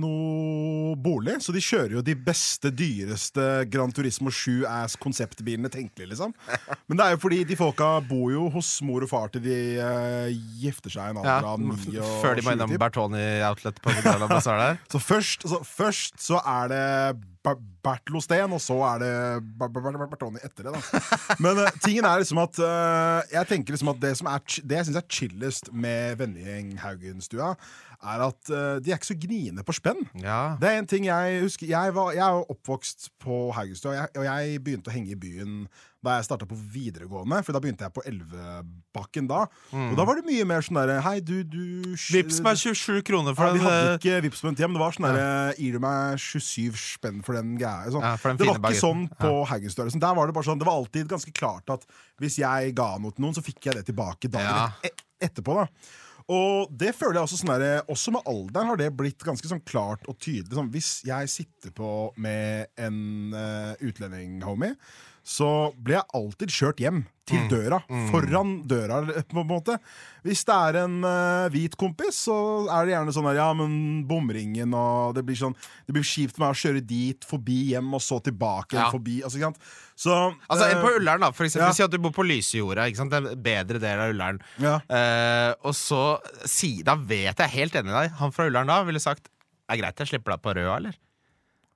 noe 0.00 0.94
bolig, 1.00 1.36
så 1.44 1.52
de 1.54 1.62
kjører 1.64 1.96
jo 1.98 2.02
de 2.06 2.14
beste, 2.14 2.70
dyreste 2.74 3.46
Gran 3.70 3.92
Turismo 3.94 4.30
7 4.32 4.64
ass 4.68 4.96
konseptbilene 5.00 5.70
tenkelig, 5.72 6.10
liksom. 6.14 6.34
Men 6.88 7.00
det 7.00 7.06
er 7.06 7.16
jo 7.16 7.22
fordi 7.24 7.42
de 7.48 7.58
folka 7.58 7.90
bor 8.08 8.30
jo 8.32 8.48
hos 8.54 8.70
mor 8.86 9.04
og 9.06 9.10
far 9.12 9.28
til 9.34 9.44
de 9.44 9.58
uh, 9.80 10.28
gifter 10.62 10.92
seg 10.94 11.12
en 11.12 11.22
alder 11.22 11.50
av 11.54 11.60
ni 11.60 11.98
og 11.98 12.14
før 12.24 12.38
de 12.38 12.46
må 12.46 12.54
innom. 12.56 12.76
Bertoni 12.80 13.24
Outlet 13.46 13.80
på 13.82 13.92
Bazaar 14.30 14.62
der. 14.64 14.80
Så 14.92 15.00
først, 15.02 15.44
så 15.48 15.60
først 15.66 16.20
så 16.22 16.40
er 16.46 16.70
det 16.72 16.84
Ber 17.44 17.56
Bertlo 17.84 18.20
Steen, 18.20 18.52
og 18.52 18.60
så 18.60 18.76
er 18.84 18.98
det 19.00 19.09
Bertoni 19.60 20.42
etter 20.44 20.68
det. 20.68 20.74
da 20.74 21.36
Men 21.42 21.62
eh, 21.64 21.76
tingen 21.84 22.06
er 22.08 22.22
liksom 22.22 22.40
at 22.42 22.60
eh, 22.64 23.34
jeg 23.36 23.50
tenker 23.52 23.76
liksom 23.76 23.92
at 23.94 24.02
det 24.02 24.14
som 24.20 24.30
er 24.32 24.42
Det 24.62 24.78
jeg 24.78 24.88
syns 24.88 25.00
er 25.00 25.08
chillest 25.18 25.70
med 25.72 26.20
vennegjeng 26.20 26.74
Haugenstua, 26.82 27.54
er 28.00 28.22
at 28.24 28.48
eh, 28.50 28.78
de 28.80 28.92
er 28.92 28.96
ikke 28.96 29.10
så 29.12 29.18
gniende 29.20 29.64
på 29.66 29.74
spenn. 29.76 30.00
Ja. 30.22 30.56
Det 30.60 30.68
er 30.70 30.78
en 30.80 30.86
ting 30.88 31.04
jeg 31.04 31.42
husker 31.44 31.68
Jeg, 31.68 31.92
var, 31.94 32.14
jeg 32.16 32.24
er 32.24 32.50
oppvokst 32.54 33.10
på 33.20 33.50
Haugenstua, 33.52 34.06
og 34.08 34.20
og 34.22 34.24
jeg 34.24 34.60
begynte 34.64 34.88
å 34.88 34.94
henge 34.94 35.12
i 35.12 35.18
byen 35.20 35.66
da 36.00 36.14
jeg 36.16 36.24
starta 36.30 36.46
på 36.48 36.56
videregående. 36.56 37.42
For 37.44 37.52
da 37.52 37.60
begynte 37.60 37.84
jeg 37.84 37.92
på 37.92 38.00
Elvebakken 38.08 39.26
da. 39.28 39.42
Og 39.76 39.92
da 39.98 40.06
var 40.08 40.16
det 40.16 40.24
mye 40.24 40.46
mer 40.48 40.64
sånn 40.64 40.78
derre 40.80 40.96
Hei, 41.04 41.18
du, 41.20 41.42
du 41.44 41.92
Vips 41.92 42.40
meg 42.44 42.56
27 42.56 43.02
kroner 43.04 43.36
ja, 43.36 43.48
den. 43.50 43.58
vi 43.58 43.64
hadde 43.66 43.90
eh, 43.90 43.98
ikke 44.00 44.22
vips 44.24 44.40
på 44.40 44.48
den 44.48 44.56
tida, 44.56 44.70
men 44.70 44.78
det 44.78 44.84
var 44.86 44.96
sånn 44.96 45.08
derre 45.10 45.28
Gir 45.60 45.76
du 45.76 45.82
meg 45.84 46.22
27 46.24 46.80
spenn 46.80 47.20
for 47.26 47.36
den 47.36 47.52
greia? 47.60 47.90
Sånn. 47.92 48.06
Ja, 48.06 48.14
for 48.16 48.32
den 48.32 48.40
det 48.40 48.48
var 48.48 48.60
ikke 48.64 48.80
sånn 48.80 49.04
på 49.12 49.20
på 49.20 49.34
Haugenstua. 49.52 49.84
Liksom. 49.90 50.00
Der 50.02 50.16
var 50.16 50.30
det 50.30 50.36
bare 50.40 50.48
sånn 50.48 50.60
Det 50.62 50.68
var 50.70 50.80
alltid 50.80 51.10
ganske 51.12 51.34
klart 51.36 51.76
at 51.76 51.84
hvis 52.20 52.40
jeg 52.40 52.72
ga 52.80 52.94
noe 52.96 53.12
til 53.12 53.26
noen, 53.26 53.36
så 53.36 53.44
fikk 53.44 53.68
jeg 53.68 53.76
det 53.82 53.84
tilbake 53.92 54.32
dagen 54.32 54.48
Ja. 54.48 54.70
et- 54.88 55.04
etterpå. 55.20 55.52
da 55.60 55.68
og 56.30 56.70
det 56.70 56.92
føler 56.94 57.18
jeg 57.18 57.26
også 57.26 57.38
sånn 57.40 57.52
der, 57.58 57.80
Også 57.90 58.12
med 58.14 58.26
alderen 58.30 58.70
har 58.70 58.78
det 58.78 58.90
blitt 58.94 59.24
ganske 59.26 59.50
sånn 59.50 59.62
klart 59.66 60.04
og 60.10 60.18
tydelig. 60.22 60.54
Sånn, 60.54 60.70
hvis 60.70 60.90
jeg 61.08 61.30
sitter 61.32 61.74
på 61.74 61.90
med 62.22 62.70
en 62.78 63.00
uh, 63.34 63.72
utlending-homie, 63.82 64.76
så 65.30 65.48
blir 65.78 66.00
jeg 66.00 66.08
alltid 66.18 66.52
kjørt 66.60 66.80
hjem. 66.82 67.00
Til 67.30 67.44
døra. 67.46 67.76
Foran 68.10 68.48
døra, 68.66 68.96
på 69.30 69.38
en 69.44 69.46
måte. 69.46 69.76
Hvis 70.26 70.40
det 70.48 70.54
er 70.56 70.78
en 70.80 70.96
uh, 71.06 71.44
hvit 71.52 71.76
kompis, 71.78 72.16
så 72.26 72.34
er 72.66 72.88
det 72.88 72.94
gjerne 72.96 73.12
sånn 73.14 73.28
der, 73.28 73.36
ja, 73.38 73.44
men 73.54 73.76
bomringen 74.08 74.74
og 74.74 75.14
Det 75.14 75.22
blir 75.28 75.38
sånn 75.38 75.54
Det 75.86 75.94
blir 75.94 76.02
kjipt 76.02 76.40
meg 76.42 76.50
å 76.50 76.58
kjøre 76.58 76.82
dit, 76.82 77.22
forbi 77.30 77.60
hjem, 77.70 77.92
og 77.94 78.02
så 78.02 78.18
tilbake 78.26 78.74
Ja. 78.74 78.88
forbi. 78.90 79.20
Altså, 79.22 79.38
ikke 79.38 79.52
sant? 79.52 79.62
Så 79.94 80.16
Altså 80.50 80.66
en 80.72 80.80
eh, 80.80 80.82
på 80.82 80.90
Ullern, 80.98 81.22
da. 81.22 81.30
For 81.36 81.46
eksempel, 81.46 81.68
ja. 81.70 81.76
Si 81.78 81.86
at 81.86 81.94
du 81.94 82.00
bor 82.02 82.16
på 82.18 82.26
Lysejorda. 82.26 82.88
Ikke 82.90 83.02
sant? 83.04 83.14
Det 83.14 83.20
er 83.22 83.30
en 83.36 83.44
bedre 83.46 83.82
del 83.86 84.02
av 84.02 84.14
Ullern. 84.16 84.42
ja. 84.58 84.74
Uh, 84.90 85.52
og 85.70 85.76
så 85.78 86.02
si, 86.50 86.80
Da 86.82 86.96
vet 86.98 87.38
jeg 87.44 87.54
helt 87.54 87.78
enig 87.78 87.92
med 87.92 87.98
deg. 88.00 88.18
Han 88.18 88.34
fra 88.34 88.50
Ullern 88.50 88.66
da 88.74 88.80
ville 88.88 88.98
sagt 89.02 89.30
Er 89.70 89.78
greit, 89.78 90.02
jeg 90.02 90.10
slipper 90.16 90.34
deg 90.34 90.42
på 90.42 90.56
Røa, 90.58 90.80
eller? 90.80 90.98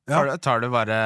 Ja. 0.05 0.19
Tar, 0.21 0.37
tar 0.45 0.61
du 0.61 0.67
bare, 0.69 0.97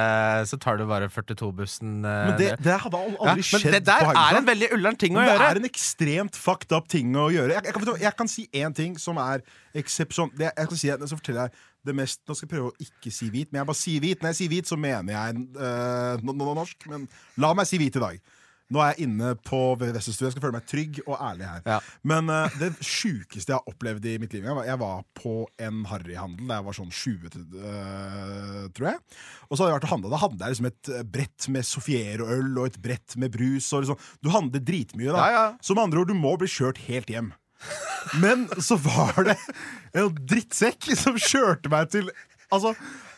så 0.50 0.56
tar 0.58 0.80
du 0.80 0.82
bare 0.90 1.06
42-bussen. 1.06 2.00
eh, 2.02 2.24
Men 2.26 2.38
det, 2.40 2.48
det 2.66 2.78
hadde 2.82 2.98
aldri 2.98 3.28
Ja, 3.28 3.34
men 3.38 3.46
skjedd 3.46 3.76
det 3.76 3.82
der 3.86 4.08
er 4.10 4.38
en 4.40 4.48
veldig 4.48 4.70
Ullern 4.74 4.98
ting 4.98 5.14
å 5.14 5.22
gjøre. 5.22 5.38
det 5.38 5.50
er 5.52 5.60
en 5.60 5.68
ekstremt 5.68 6.38
fucked 6.38 6.74
up 6.74 6.88
ting 6.90 7.14
å 7.14 7.28
gjøre. 7.30 7.54
Jeg, 7.54 7.68
jeg, 7.68 7.76
kan, 7.76 8.00
jeg 8.02 8.14
kan 8.18 8.30
si 8.32 8.48
én 8.50 8.74
ting 8.74 8.96
som 8.98 9.20
er 9.22 9.44
eksepsjon... 9.78 10.32
Jeg 10.42 10.50
kan 10.56 10.80
si, 10.80 10.90
så 10.90 11.18
forteller 11.20 11.46
jeg 11.46 11.54
det 11.86 11.94
mest 11.94 12.20
Nå 12.26 12.34
skal 12.34 12.48
jeg 12.48 12.54
prøve 12.56 12.72
å 12.72 12.88
ikke 12.88 13.12
si 13.14 13.30
hvit, 13.30 13.52
men 13.52 13.62
jeg 13.62 13.68
bare 13.70 13.80
sier 13.84 14.02
hvit. 14.02 14.18
Når 14.24 14.34
jeg 14.34 14.40
sier 14.40 14.52
hvit, 14.56 14.72
så 14.72 14.80
mener 14.80 15.14
jeg 15.14 15.38
no, 16.26 16.34
norsk. 16.58 16.88
Men 16.90 17.06
la 17.38 17.54
meg 17.54 17.70
si 17.70 17.78
hvit 17.78 18.00
i 18.00 18.02
dag. 18.02 18.18
Nå 18.68 18.82
er 18.84 18.92
jeg 18.92 19.06
inne 19.06 19.32
på 19.48 19.58
Vesselstuen. 19.80 20.28
Jeg 20.28 20.34
skal 20.34 20.44
føle 20.44 20.58
meg 20.58 20.66
trygg 20.68 20.98
og 21.06 21.14
ærlig 21.16 21.46
her. 21.48 21.62
Ja. 21.64 21.78
Men 22.10 22.28
uh, 22.28 22.58
det 22.60 22.74
sjukeste 22.84 23.54
jeg 23.54 23.56
har 23.56 23.70
opplevd 23.72 24.04
i 24.10 24.18
mitt 24.20 24.36
liv 24.36 24.44
Jeg 24.44 24.58
var, 24.58 24.66
jeg 24.68 24.80
var 24.82 25.06
på 25.16 25.34
en 25.64 25.80
harryhandel 25.88 26.50
da 26.50 26.58
jeg 26.58 26.66
var 26.66 26.76
sånn 26.76 26.92
20, 26.92 27.38
uh, 27.56 28.62
tror 28.76 28.90
jeg. 28.90 29.00
Og 29.48 29.56
så 29.56 29.62
hadde 29.62 29.70
jeg 29.70 29.78
vært 29.78 29.88
og 29.88 29.94
handla. 29.94 30.12
Da 30.12 30.22
hadde 30.26 30.44
jeg 30.44 30.54
liksom 30.54 30.68
et 30.68 30.92
eh, 30.92 31.08
brett 31.16 31.48
med 31.54 31.68
Sofiero-øl 31.68 32.50
og 32.60 32.68
et 32.68 32.80
brett 32.84 33.16
med 33.20 33.32
brus. 33.32 33.70
Og 33.72 33.84
liksom, 33.86 34.06
du 34.20 34.32
handler 34.34 34.64
dritmye, 34.68 35.12
da. 35.14 35.24
Ja, 35.24 35.28
ja. 35.38 35.46
Så 35.64 35.76
med 35.76 35.86
andre 35.86 36.02
ord, 36.02 36.12
du 36.12 36.18
må 36.18 36.36
bli 36.40 36.50
kjørt 36.52 36.80
helt 36.90 37.08
hjem. 37.12 37.32
Men 38.20 38.46
så 38.62 38.76
var 38.80 39.16
det 39.26 39.38
en 39.96 40.12
drittsekk 40.28 40.92
som 40.96 41.16
kjørte 41.18 41.72
meg 41.72 41.88
til 41.94 42.12
Altså, 42.48 42.70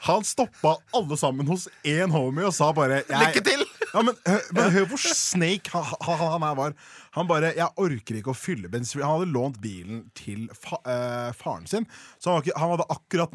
han 0.06 0.24
stoppa 0.24 0.76
alle 0.96 1.16
sammen 1.20 1.48
hos 1.50 1.68
én 1.84 2.12
homie 2.14 2.46
og 2.48 2.54
sa 2.56 2.70
bare 2.76 3.02
jeg, 3.02 3.20
Lykke 3.20 3.44
til! 3.44 3.66
Ja, 3.90 4.02
men, 4.06 4.14
men 4.54 4.70
hør 4.70 4.86
hvor 4.92 5.00
snake 5.02 5.72
han, 5.74 5.86
han, 6.06 6.44
her 6.44 6.54
var. 6.58 6.74
Han 7.16 7.26
bare 7.26 7.50
'Jeg 7.56 7.74
orker 7.74 8.20
ikke 8.20 8.30
å 8.30 8.38
fylle 8.38 8.70
bensin'. 8.70 9.02
Han 9.02 9.18
hadde 9.18 9.32
lånt 9.34 9.58
bilen 9.62 10.04
til 10.14 10.46
fa, 10.54 10.78
øh, 10.86 11.32
faren 11.34 11.66
sin, 11.66 11.88
så 12.18 12.30
han, 12.30 12.36
var 12.36 12.44
ikke, 12.44 12.60
han 12.62 12.72
hadde 12.76 12.86
akkurat 12.94 13.34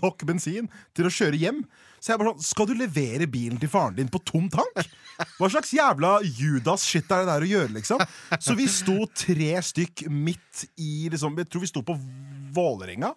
nok 0.00 0.24
bensin 0.24 0.70
til 0.96 1.08
å 1.08 1.12
kjøre 1.12 1.40
hjem. 1.42 1.62
Så 2.00 2.14
jeg 2.14 2.22
bare 2.22 2.32
sånn 2.32 2.46
Skal 2.48 2.70
du 2.70 2.74
levere 2.80 3.28
bilen 3.28 3.60
til 3.60 3.68
faren 3.68 3.98
din 3.98 4.08
på 4.08 4.22
tom 4.24 4.48
tank? 4.48 4.86
Hva 5.36 5.50
slags 5.52 5.74
jævla 5.76 6.14
Judas-shit 6.24 7.10
er 7.12 7.26
det 7.26 7.28
der 7.28 7.44
å 7.44 7.50
gjøre, 7.50 7.74
liksom? 7.76 8.00
Så 8.40 8.56
vi 8.56 8.70
sto 8.72 9.04
tre 9.12 9.52
stykk 9.68 10.06
midt 10.08 10.64
i 10.80 11.10
liksom, 11.12 11.36
Jeg 11.42 11.50
tror 11.52 11.66
vi 11.66 11.68
sto 11.68 11.84
på 11.84 11.98
Vålerenga. 12.56 13.12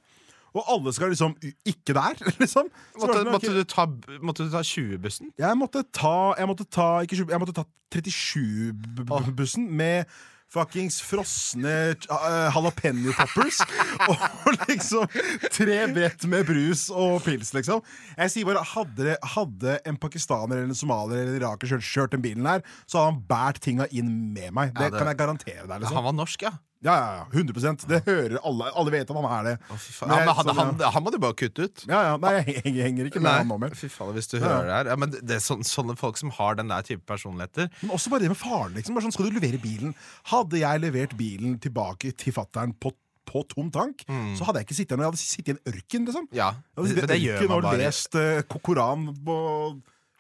Og 0.54 0.68
alle 0.70 0.94
skal 0.94 1.10
liksom 1.10 1.34
ikke 1.66 1.96
der, 1.98 2.20
liksom. 2.42 2.68
Måtte, 3.00 3.20
sånn, 3.24 3.32
måtte, 3.34 3.54
du 3.56 3.64
ta, 3.66 3.88
måtte 4.22 4.46
du 4.46 4.52
ta 4.54 4.62
20-bussen? 4.62 5.32
jeg 5.42 5.58
måtte 5.58 5.82
ta 5.92 6.16
Jeg 6.38 6.48
måtte 6.52 6.68
ta, 6.70 6.90
jeg 7.08 7.40
måtte 7.42 7.56
ta 7.58 7.66
37-bussen 7.94 9.66
med 9.70 10.06
fuckings 10.54 11.00
frosne 11.02 11.72
uh, 12.06 12.52
jalapeño 12.54 13.10
poppers. 13.18 13.58
og 14.12 14.60
liksom 14.70 15.08
tre 15.50 15.80
brett 15.96 16.28
med 16.30 16.46
brus 16.46 16.84
og 16.94 17.24
pils, 17.26 17.56
liksom. 17.58 17.82
Jeg 18.20 18.30
sier 18.36 18.46
bare, 18.52 18.62
Hadde, 18.76 19.08
det- 19.08 19.18
hadde 19.34 19.80
en 19.90 19.98
pakistaner 19.98 20.60
eller 20.62 20.70
en 20.70 20.78
somalier 20.78 21.24
eller 21.24 21.40
en 21.40 21.42
iraker 21.42 21.72
kjørt, 21.74 21.88
kjørt 21.88 22.14
den 22.14 22.22
bilen 22.26 22.46
her, 22.46 22.62
så 22.86 23.02
hadde 23.02 23.16
han 23.16 23.24
båret 23.34 23.62
tinga 23.66 23.90
inn 23.90 24.12
med 24.36 24.54
meg. 24.54 24.76
Det, 24.78 24.86
Ja, 24.86 24.90
det- 24.94 25.02
kan 25.02 25.10
jeg 25.10 25.18
garantere 25.24 25.66
deg. 25.66 25.80
liksom 25.82 25.98
Han 25.98 26.04
var 26.12 26.18
norsk, 26.22 26.46
ja. 26.46 26.54
Ja, 26.84 26.94
ja, 27.00 27.12
ja, 27.20 27.26
100 27.32 27.86
Det 27.88 28.00
hører 28.06 28.38
alle. 28.44 28.70
Alle 28.76 28.92
vet 28.92 29.10
at 29.10 29.16
han 29.16 29.28
er 29.32 29.44
det. 29.48 29.54
Å. 29.72 29.78
Men 29.78 30.14
Ja, 30.14 30.18
men 30.26 30.34
han, 30.36 30.50
han, 30.58 30.82
han 30.98 31.04
må 31.06 31.12
du 31.14 31.18
bare 31.24 31.38
kutte 31.40 31.68
ut. 31.70 31.86
Ja, 31.88 32.02
ja, 32.10 32.18
Nei, 32.20 32.34
jeg 32.42 32.64
henger, 32.66 32.82
henger 32.90 33.08
ikke 33.12 33.22
med 33.24 33.32
han 33.32 33.48
nå 33.48 33.58
mer. 33.62 33.76
fy 33.80 33.88
faen, 33.94 34.12
hvis 34.18 34.28
du 34.34 34.38
hører 34.44 34.68
det 34.68 34.76
her. 34.80 34.92
Ja, 34.92 34.98
men 35.00 35.14
det 35.16 35.38
er 35.38 35.44
sånne, 35.46 35.64
sånne 35.68 35.96
folk 36.00 36.20
som 36.20 36.34
har 36.36 36.60
den 36.60 36.68
der 36.74 36.84
type 36.84 37.06
personligheter. 37.08 37.70
Men 37.82 37.96
også 37.96 38.12
bare 38.12 38.26
det 38.26 38.34
med 38.34 38.40
faren. 38.42 38.76
Liksom. 38.76 38.94
Bare 39.00 39.08
sånn, 39.08 39.16
skal 39.16 39.32
du 39.32 39.40
levere 39.40 39.62
bilen? 39.64 39.96
Hadde 40.34 40.60
jeg 40.60 40.84
levert 40.84 41.16
bilen 41.20 41.56
tilbake 41.64 42.12
til 42.20 42.36
fattern 42.36 42.76
på, 42.84 42.92
på 43.32 43.46
tom 43.54 43.72
tank, 43.72 44.04
så 44.36 44.44
hadde 44.50 44.60
jeg 44.60 44.68
ikke 44.68 44.76
sittet 44.82 44.98
her. 44.98 45.06
Jeg 45.06 45.14
hadde 45.14 45.24
sittet 45.24 45.48
i 45.48 45.56
en 45.56 45.64
ørken. 45.74 46.06
liksom 46.12 46.28
Ja, 46.36 46.52
det, 46.76 47.08
det 47.08 47.16
en 47.16 47.24
gjør 47.24 47.48
man 47.48 47.64
bare. 47.64 47.78
og 47.78 47.84
lest 47.86 48.20
uh, 48.20 48.42
Ko- 48.52 48.60
Koran 48.68 49.08
på 49.24 49.38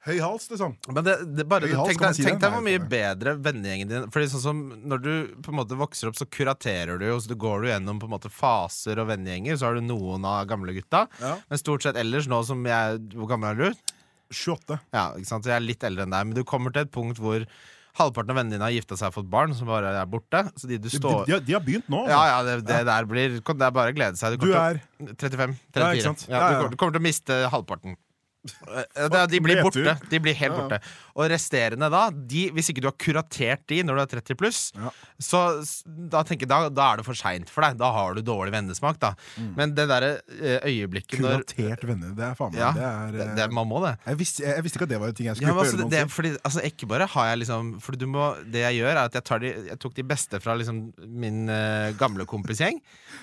høy 0.07 0.17
hals, 0.19 0.49
liksom. 0.51 0.75
Men 0.89 1.05
det, 1.05 1.13
det 1.37 1.45
bare, 1.49 1.69
hals, 1.71 1.91
tenk 1.91 2.01
deg, 2.03 2.15
si 2.17 2.25
tenk 2.25 2.41
deg 2.43 2.53
hvor 2.55 2.63
mye 2.65 2.81
bedre 2.91 3.35
vennegjengen 3.39 3.91
din 3.91 4.07
Fordi 4.13 4.29
sånn 4.33 4.43
som 4.43 4.61
Når 4.89 5.03
du 5.03 5.11
på 5.45 5.53
en 5.53 5.59
måte 5.61 5.77
vokser 5.79 6.09
opp, 6.11 6.17
så 6.19 6.27
kuraterer 6.27 6.99
du 6.99 7.07
jo. 7.07 7.17
Så 7.23 7.31
du 7.31 7.37
går 7.39 7.63
du 7.63 7.69
gjennom 7.71 8.01
på 8.01 8.09
en 8.09 8.15
måte 8.15 8.31
faser 8.33 8.99
og 9.03 9.09
vennegjenger. 9.11 9.59
Så 9.59 9.69
har 9.69 9.79
du 9.79 9.85
noen 9.85 10.27
av 10.27 10.43
gamle 10.49 10.75
gutta. 10.75 11.05
Ja. 11.23 11.37
Men 11.49 11.61
stort 11.61 11.85
sett 11.87 11.99
ellers, 11.99 12.27
nå 12.31 12.41
som 12.47 12.63
jeg 12.67 12.99
Hvor 13.15 13.31
gammel 13.31 13.53
er 13.53 13.61
du? 13.63 13.93
28. 14.33 14.79
Ja, 14.95 15.07
ikke 15.19 15.29
sant? 15.29 15.45
Så 15.45 15.53
jeg 15.53 15.59
er 15.61 15.65
litt 15.67 15.83
eldre 15.87 16.07
enn 16.07 16.13
deg. 16.13 16.27
Men 16.29 16.37
du 16.37 16.43
kommer 16.47 16.73
til 16.73 16.87
et 16.87 16.93
punkt 16.93 17.21
hvor 17.21 17.45
halvparten 17.99 18.33
av 18.33 18.39
vennene 18.39 18.55
dine 18.57 18.65
har 18.65 18.73
gifta 18.73 18.97
seg 18.97 19.11
og 19.11 19.19
fått 19.19 19.27
barn, 19.29 19.53
som 19.53 19.69
bare 19.69 19.91
er 19.99 20.07
borte. 20.09 20.41
Så 20.57 20.69
de 20.69 20.79
du 20.81 20.89
står 20.89 21.27
de, 21.29 21.37
de 21.45 21.53
har 21.55 21.61
begynt 21.65 21.89
nå. 21.93 22.01
Ja, 22.09 22.21
ja, 22.31 22.39
det, 22.47 22.55
det 22.65 22.79
der 22.89 23.05
blir 23.09 23.37
Det 23.37 23.53
er 23.67 23.75
bare 23.75 23.93
å 23.93 23.97
glede 23.97 24.17
seg. 24.19 24.39
Du 24.41 24.47
du 24.49 24.55
er 24.57 24.81
til, 25.13 25.29
35. 25.29 25.53
Ja, 25.53 25.77
34. 25.77 25.91
ikke 25.93 26.07
sant? 26.07 26.25
Ja, 26.27 26.33
Ja, 26.33 26.47
du, 26.49 26.55
kommer, 26.57 26.73
du 26.73 26.81
kommer 26.81 26.97
til 26.97 27.03
å 27.03 27.07
miste 27.11 27.39
halvparten. 27.53 27.99
Eh, 28.43 29.27
de 29.31 29.39
blir 29.43 29.61
borte. 29.63 29.93
De 30.11 30.19
blir 30.19 30.35
helt 30.35 30.55
borte. 30.57 30.79
Og 31.15 31.29
resterende 31.31 31.87
da, 31.93 32.07
de, 32.11 32.47
hvis 32.55 32.71
ikke 32.73 32.81
du 32.83 32.89
har 32.89 32.95
kuratert 32.99 33.63
de 33.71 33.81
når 33.85 33.95
du 33.95 34.01
er 34.03 34.11
30 34.19 34.37
pluss, 34.39 34.61
Ja. 34.75 34.89
så 35.21 35.41
da 35.85 36.23
tenker 36.27 36.43
jeg 36.47 36.51
da, 36.51 36.69
da 36.73 36.87
er 36.93 36.97
det 37.01 37.05
for 37.07 37.15
seint 37.17 37.51
for 37.53 37.63
deg. 37.63 37.77
Da 37.79 37.91
har 37.95 38.17
du 38.17 38.21
dårlig 38.25 38.51
vennesmak, 38.55 38.99
da. 38.99 39.13
Men 39.55 39.75
det 39.77 39.85
derre 39.91 40.11
eh, 40.41 40.59
øyeblikket 40.67 41.21
kuratert 41.21 41.85
venner. 41.87 42.11
Det 42.17 42.25
er 42.31 42.35
faen 42.39 42.51
meg 42.53 42.59
Ja, 42.63 42.71
det 42.75 42.83
er, 42.89 43.11
det, 43.15 43.27
eh, 43.27 43.35
det, 43.39 43.47
man 43.55 43.69
må 43.69 43.79
det. 43.85 43.93
jeg, 44.07 44.19
visste, 44.19 44.43
jeg, 44.43 44.57
jeg 44.57 44.65
visste 44.67 44.79
ikke 44.81 44.89
at 44.89 44.93
det 44.95 45.01
var 45.03 45.13
en 45.13 45.17
ting 45.21 45.29
jeg 45.29 45.37
skulle 45.39 45.53
Ja, 45.53 45.59
altså, 45.63 45.79
noen 45.79 45.93
det, 45.93 46.03
fordi, 46.11 46.33
altså, 46.43 46.65
ikke 46.67 46.89
bare 46.91 47.07
har 47.13 47.29
jeg 47.31 47.41
liksom 47.43 47.71
Fordi 47.83 48.01
du 48.03 48.07
må, 48.11 48.27
Det 48.49 48.63
jeg 48.65 48.79
gjør, 48.81 48.91
er 48.95 49.01
at 49.05 49.17
jeg, 49.19 49.23
tar 49.29 49.43
de, 49.43 49.53
jeg 49.69 49.79
tok 49.79 49.95
de 50.01 50.07
beste 50.13 50.41
fra 50.43 50.57
liksom 50.59 50.81
min 51.23 51.43
uh, 51.49 51.93
gamle 51.99 52.25
kompisgjeng, 52.29 52.79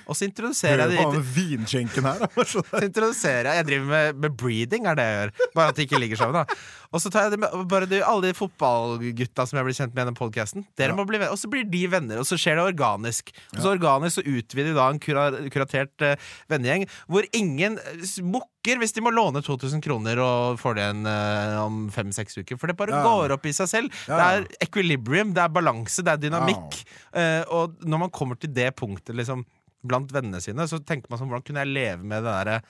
og 0.07 0.17
så 0.17 0.25
introduserer 0.29 0.85
jeg 0.87 0.97
på 0.97 1.11
de 1.13 1.21
han 1.21 1.29
vinskjenken 1.35 2.07
her. 2.09 2.23
da, 2.25 2.45
så 2.55 2.63
introduserer 2.81 3.51
jeg 3.51 3.61
Jeg 3.61 3.67
driver 3.71 3.91
med, 3.91 4.21
med 4.25 4.37
breeding, 4.41 4.87
er 4.91 4.99
det 4.99 5.10
jeg 5.11 5.19
gjør. 5.21 5.33
Bare 5.57 5.73
at 5.73 5.79
de 5.79 5.87
ikke 5.87 6.01
ligger 6.01 6.21
sammen. 6.21 6.39
da 6.41 6.61
Og 6.91 7.03
så 7.03 7.11
tar 7.13 7.27
jeg 7.27 7.35
det 7.35 7.41
med 7.43 7.67
bare 7.71 7.87
de, 7.91 8.01
alle 8.03 8.31
de 8.31 8.37
fotballgutta 8.39 9.47
som 9.47 9.61
jeg 9.61 9.67
blir 9.69 9.77
kjent 9.77 9.93
med 9.95 10.03
gjennom 10.03 10.19
podkasten. 10.19 10.67
Ja. 10.81 10.91
Og 11.31 11.39
så 11.39 11.51
blir 11.51 11.69
de 11.71 11.83
venner, 11.93 12.23
og 12.23 12.27
så 12.27 12.39
skjer 12.41 12.59
det 12.59 12.67
organisk. 12.73 13.31
Og 13.55 13.61
så 13.63 13.75
organisk 13.75 14.21
så 14.21 14.27
utvider 14.27 14.73
vi 14.73 14.79
da 14.79 14.89
en 14.91 15.03
kura, 15.03 15.29
kuratert 15.53 16.07
uh, 16.07 16.33
vennegjeng 16.51 16.87
hvor 17.11 17.27
ingen 17.37 17.79
eh, 17.79 18.09
mukker 18.27 18.81
hvis 18.81 18.93
de 18.97 19.05
må 19.05 19.13
låne 19.15 19.43
2000 19.45 19.81
kroner 19.85 20.19
og 20.21 20.59
får 20.61 20.77
det 20.77 20.85
igjen 20.89 21.07
uh, 21.07 21.61
om 21.63 21.79
fem-seks 21.95 22.43
uker. 22.43 22.59
For 22.61 22.71
det 22.71 22.79
bare 22.81 22.99
Ja. 22.99 23.05
går 23.07 23.37
opp 23.37 23.47
i 23.47 23.55
seg 23.57 23.71
selv. 23.71 24.03
Ja. 24.11 24.19
Det 24.19 24.27
er 24.27 24.67
equilibrium, 24.67 25.35
det 25.37 25.45
er 25.45 25.55
balanse, 25.55 26.03
det 26.05 26.17
er 26.17 26.25
dynamikk. 26.27 26.83
Uh, 27.15 27.43
og 27.55 27.81
når 27.87 28.07
man 28.07 28.15
kommer 28.15 28.41
til 28.41 28.53
det 28.55 28.73
punktet 28.79 29.17
liksom 29.17 29.47
blant 29.87 30.13
vennene 30.13 30.43
sine, 30.45 30.67
så 30.69 30.81
tenker 30.85 31.09
man 31.09 31.21
sånn 31.21 31.31
Hvordan 31.31 31.47
kunne 31.47 31.65
jeg 31.65 31.73
leve 31.73 32.05
med 32.05 32.25
det 32.27 32.33
derre 32.35 32.63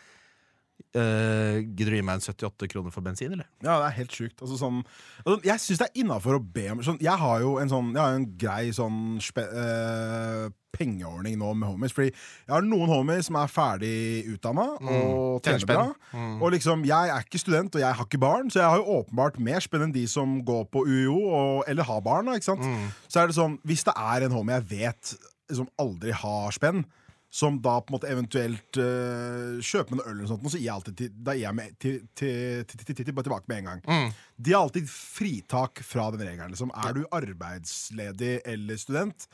Uh, 0.96 1.60
Gidder 1.62 1.94
du 1.94 1.98
gi 1.98 2.04
meg 2.06 2.18
en 2.18 2.24
78 2.24 2.70
kroner 2.72 2.94
for 2.94 3.04
bensin, 3.04 3.34
eller? 3.36 3.48
Ja, 3.62 3.76
det 3.82 3.90
er 3.90 3.98
helt 4.00 4.14
sjukt. 4.16 4.38
Altså, 4.40 4.56
sånn, 4.60 4.80
altså, 5.24 5.36
jeg 5.46 5.62
syns 5.62 5.82
det 5.82 5.90
er 5.90 6.00
innafor 6.04 6.38
å 6.38 6.42
be 6.42 6.66
om 6.72 6.80
sånn, 6.86 7.00
Jeg 7.02 7.18
har 7.20 7.44
jo 7.44 7.58
en 7.62 7.70
sånn 7.70 7.92
Jeg 7.94 8.02
har 8.02 8.16
en 8.16 8.26
grei 8.40 8.72
sånn 8.74 8.98
spe, 9.22 9.44
uh, 9.46 10.48
pengeordning 10.74 11.36
nå 11.40 11.52
med 11.58 11.68
homies. 11.70 11.94
Fordi 11.94 12.10
jeg 12.10 12.52
har 12.52 12.66
noen 12.66 12.90
homies 12.90 13.28
som 13.28 13.38
er 13.40 13.50
ferdig 13.50 13.94
utdanna 14.34 14.66
og 14.78 15.42
Tjener 15.44 15.66
bra. 15.68 15.88
Mm. 16.14 16.36
Og 16.38 16.54
liksom, 16.54 16.84
Jeg 16.88 17.14
er 17.14 17.26
ikke 17.26 17.42
student, 17.42 17.74
og 17.74 17.84
jeg 17.84 17.98
har 17.98 18.06
ikke 18.06 18.22
barn, 18.22 18.50
så 18.50 18.62
jeg 18.62 18.70
har 18.70 18.80
jo 18.82 19.00
åpenbart 19.00 19.40
mer 19.42 19.64
spenn 19.64 19.88
enn 19.88 19.96
de 19.96 20.06
som 20.10 20.38
går 20.46 20.68
på 20.72 20.84
UiO 20.86 21.18
og, 21.26 21.64
eller 21.70 21.86
har 21.86 22.00
barn. 22.06 22.30
Sant? 22.42 22.64
Så 23.08 23.22
er 23.22 23.30
det 23.30 23.38
sånn, 23.38 23.58
Hvis 23.66 23.84
det 23.86 23.94
er 23.96 24.26
en 24.26 24.34
homie 24.34 24.58
jeg 24.60 24.70
vet 24.70 25.14
som 25.50 25.68
aldri 25.82 26.14
har 26.14 26.54
spenn, 26.54 26.84
som 27.30 27.60
da 27.62 27.76
på 27.78 27.92
en 27.92 27.94
måte 27.94 28.10
eventuelt 28.10 28.78
uh, 28.82 29.60
kjøper 29.62 29.94
en 29.94 30.02
øl, 30.02 30.08
eller 30.10 30.24
noe 30.24 30.30
sånt, 30.32 30.48
så 30.50 30.58
gir 30.58 30.66
jeg 30.66 30.74
alltid 30.74 30.96
til, 30.98 31.12
da 31.14 31.36
gir 31.36 31.46
jeg 31.46 31.58
med, 31.60 31.76
til, 31.78 32.00
til, 32.18 32.64
til, 32.66 32.80
til, 32.80 32.88
til, 32.88 32.98
til, 33.04 33.14
tilbake 33.14 33.52
med 33.52 33.62
en 33.62 33.70
gang. 33.70 34.10
De 34.36 34.54
har 34.54 34.64
alltid 34.64 34.90
fritak 34.90 35.84
fra 35.86 36.08
den 36.14 36.26
regelen. 36.26 36.50
Liksom. 36.50 36.74
Er 36.74 36.96
du 36.98 37.04
arbeidsledig 37.14 38.40
eller 38.50 38.80
student, 38.82 39.28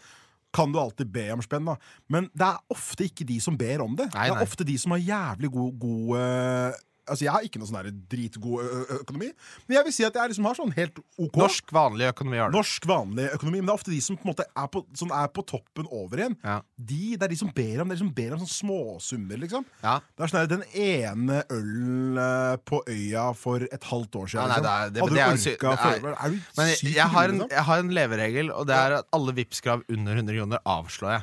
kan 0.57 0.73
du 0.73 0.79
alltid 0.81 1.09
be 1.13 1.25
om 1.35 1.43
spenn. 1.45 1.69
da 1.69 1.77
Men 2.13 2.29
det 2.33 2.47
er 2.49 2.61
ofte 2.73 3.09
ikke 3.09 3.27
de 3.29 3.39
som 3.45 3.57
ber 3.61 3.85
om 3.85 3.97
det. 3.97 4.11
Nei, 4.15 4.29
Det 4.31 4.37
er 4.37 4.47
ofte 4.47 4.65
de 4.65 4.77
som 4.81 4.95
har 4.95 5.03
jævlig 5.05 5.51
god, 5.53 5.73
god 5.81 6.85
Altså 7.09 7.25
Jeg 7.27 7.33
har 7.33 7.43
ikke 7.47 7.59
noe 7.63 7.69
sånn 7.71 7.79
der 7.85 7.91
dritgod 8.13 8.65
økonomi, 9.01 9.29
men 9.69 9.77
jeg 9.77 9.85
vil 9.87 9.95
si 9.95 10.05
at 10.05 10.15
jeg 10.19 10.33
liksom 10.33 10.45
har 10.49 10.55
sånn 10.59 10.73
helt 10.77 10.99
OK. 11.19 11.37
Norsk 11.39 11.73
vanlig 11.73 12.09
økonomi 12.13 12.39
har 12.41 12.51
du. 12.51 12.57
Norsk 12.59 12.87
vanlig 12.91 13.29
økonomi, 13.37 13.61
men 13.61 13.67
det 13.67 13.75
er 13.75 13.79
ofte 13.81 13.91
de 13.95 14.01
som 14.03 14.17
på 14.17 14.27
en 14.27 14.33
måte 14.35 14.47
er 14.49 14.67
på, 14.75 14.83
sånn 14.99 15.13
er 15.15 15.29
på 15.29 15.45
toppen 15.47 15.87
over 15.91 16.23
igjen. 16.25 16.37
Ja. 16.45 16.57
De, 16.77 17.01
det 17.17 17.23
er 17.29 17.33
de 17.35 17.39
som 17.41 17.53
ber 17.55 17.83
om 17.85 17.89
de 17.95 17.99
som 18.01 18.11
ber 18.17 18.35
om 18.37 18.43
sånne 18.43 18.57
småsummer, 18.57 19.39
liksom. 19.45 19.65
Ja. 19.85 19.99
Det 20.17 20.27
er 20.27 20.33
sånn 20.35 20.49
Den 20.57 20.65
ene 20.75 21.43
ølen 21.53 22.19
eh, 22.19 22.57
på 22.67 22.83
øya 22.89 23.29
for 23.37 23.63
et 23.67 23.87
halvt 23.93 24.19
år 24.23 24.27
siden. 24.35 24.49
Nei, 24.49 24.57
liksom. 24.57 24.67
det 24.67 24.75
er- 24.75 24.91
det- 24.91 25.03
Hadde 25.03 25.15
du 25.15 25.21
orka 25.21 25.31
det 25.31 25.79
er- 25.87 26.17
Er 26.27 26.31
du 26.31 26.77
syk 26.77 26.95
jeg 26.97 27.09
har, 27.09 27.25
en, 27.29 27.39
liksom? 27.39 27.51
jeg 27.51 27.65
har 27.71 27.79
en 27.79 27.89
leveregel, 27.91 28.51
og 28.55 28.67
det 28.67 28.75
er 28.77 28.93
at 28.99 29.07
alle 29.13 29.33
Vipps-krav 29.33 29.83
under 29.89 30.15
100 30.17 30.37
kroner 30.39 30.59
avslår 30.67 31.11
jeg. 31.17 31.23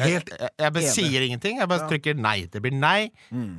Jeg, 0.00 0.14
Helt 0.16 0.30
jeg, 0.32 0.50
jeg 0.64 0.72
bare 0.76 0.82
enig. 0.86 0.94
sier 0.96 1.26
ingenting. 1.26 1.58
Jeg 1.60 1.68
bare 1.70 1.88
trykker 1.90 2.16
nei. 2.16 2.36
Det 2.50 2.62
blir 2.64 2.72
nei. 2.76 3.10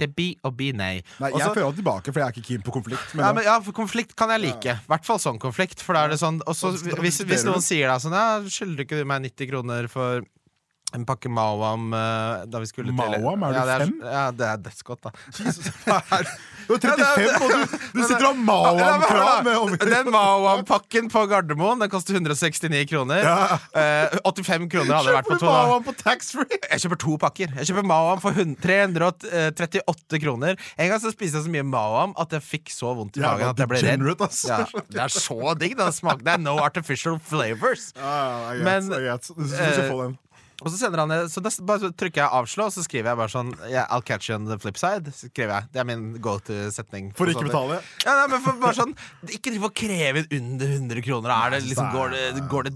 Det 0.02 0.10
blir 0.16 0.36
og 0.48 0.56
blir 0.58 0.74
nei. 0.78 0.92
Nei, 1.22 1.32
jeg 1.38 1.48
føler 1.54 1.68
alltid 1.70 1.82
tilbake, 1.84 2.12
for 2.12 2.20
jeg 2.24 2.28
er 2.28 2.36
ikke 2.36 2.48
keen 2.50 2.66
på 2.66 2.74
konflikt. 2.76 3.16
Men, 3.16 3.26
ja, 3.26 3.32
men, 3.38 3.44
ja, 3.48 3.58
konflikt 3.82 4.16
kan 4.20 4.34
jeg 4.36 4.42
like. 4.48 4.76
I 4.82 4.92
hvert 4.92 5.06
fall 5.08 5.22
sånn 5.22 5.40
konflikt. 5.42 5.80
For 5.86 5.94
da 5.98 6.06
er 6.08 6.16
det 6.16 6.20
sånn 6.22 6.42
Og 6.48 6.56
så 6.58 6.72
Da- 6.74 6.96
da 6.96 7.02
hvis, 7.06 7.22
hvis 7.24 7.46
noen 7.46 7.62
sier 7.62 7.88
da 7.88 7.98
sånn 8.02 8.12
Ja, 8.18 8.40
skylder 8.42 8.86
ikke 8.86 8.98
du 9.02 9.06
meg 9.06 9.22
90 9.24 9.48
kroner 9.50 9.88
for 9.90 10.22
en 10.96 11.06
pakke 11.08 11.30
Mawam 11.32 11.92
eh, 11.96 12.46
da 12.52 12.62
vi 12.62 12.68
skulle 12.70 12.92
til 12.92 12.98
Mawam? 12.98 13.44
Er 13.48 13.54
du 13.54 13.60
ja, 13.60 13.66
det 13.70 13.78
fem? 13.86 13.94
Ja, 14.04 14.24
det 14.36 14.48
er 14.48 14.64
dødsgodt, 14.68 15.08
da. 15.08 15.14
Jesus, 15.40 15.70
er- 15.88 16.32
Du 16.68 16.76
er 16.76 16.80
35, 16.80 17.42
og 17.42 17.50
du, 17.52 17.78
du 17.96 18.02
sitter 18.06 18.26
og 18.28 18.36
har 18.36 18.42
Mawam-krav! 18.48 19.44
med 19.48 19.82
Den 19.92 20.12
Mawam-pakken 20.14 21.10
på 21.12 21.24
Gardermoen 21.28 21.82
Den 21.82 21.90
koster 21.92 22.16
169 22.16 22.86
kroner. 22.92 23.26
Ja. 23.26 23.58
Eh, 23.76 24.18
85 24.24 24.70
kroner 24.72 24.94
hadde 24.96 25.10
det 25.10 25.16
vært 25.18 25.32
på 25.32 25.38
to. 25.38 25.48
Kjøper 25.48 25.58
Mawam 25.58 25.86
på 25.88 25.96
taxfree? 26.00 26.60
Jeg 26.70 26.84
kjøper 26.86 27.02
to 27.06 27.18
pakker. 27.26 27.56
Jeg 27.60 27.72
kjøper 27.72 27.88
Mawam 27.92 28.22
for 28.24 28.38
338 28.38 30.22
kroner. 30.24 30.60
En 30.78 30.92
gang 30.94 31.04
så 31.04 31.12
spiste 31.14 31.40
jeg 31.42 31.48
så 31.48 31.54
mye 31.54 31.66
Mawam 31.68 32.16
at 32.22 32.38
jeg 32.38 32.46
fikk 32.46 32.74
så 32.74 32.94
vondt 32.98 33.20
i 33.20 33.26
magen 33.26 33.52
at 33.52 33.62
jeg 33.64 33.72
ble 33.72 33.84
redd. 33.84 34.10
Altså. 34.22 34.52
Ja, 34.52 34.84
det 34.92 35.04
er 35.08 35.14
så 35.16 35.56
digg. 35.60 35.78
den 35.80 35.94
smak 35.96 36.24
det 36.26 36.36
er 36.36 36.42
no 36.42 36.58
artificial 36.64 37.18
flavors. 37.20 37.92
Ja, 37.98 38.52
det 38.52 38.62
er 38.62 38.66
Men, 38.68 38.92
er 38.94 39.08
greit. 39.10 39.32
Du 39.32 39.48
skal 39.48 39.72
eh, 39.72 39.90
få 39.90 40.04
den. 40.06 40.18
Og 40.62 40.70
så 40.70 40.78
sender 40.78 41.02
han 41.02 41.30
så 41.32 41.42
bare 41.66 41.90
trykker 41.98 42.22
jeg 42.22 42.34
avslå, 42.38 42.68
og 42.70 42.76
så 42.76 42.84
skriver 42.86 43.12
jeg 43.12 43.20
bare 43.20 43.34
sånn 43.34 43.50
yeah, 43.66 43.88
I'll 43.90 44.06
catch 44.06 44.30
you 44.30 44.38
on 44.38 44.46
the 44.46 44.60
flip 44.62 44.78
side. 44.78 45.10
Skriver 45.18 45.56
jeg. 45.56 45.70
Det 45.74 45.82
er 45.82 45.88
min 45.90 46.06
go 46.22 46.36
to-setning. 46.46 47.10
For 47.18 47.32
ikke 47.32 47.48
betale. 47.50 47.82
Ja, 48.06 48.20
nei, 48.20 48.28
men 48.36 48.44
for 48.46 48.62
bare 48.62 48.78
sånn 48.78 48.94
Ikke 49.32 49.54
driv 49.54 49.68
og 49.72 49.76
kreve 49.78 50.26
under 50.38 50.78
100 50.78 51.06
kroner. 51.08 51.34
Er 51.34 51.56
det 51.56 51.64
liksom, 51.66 51.90
går 51.96 52.14
det, 52.14 52.46
går 52.52 52.70
det 52.70 52.76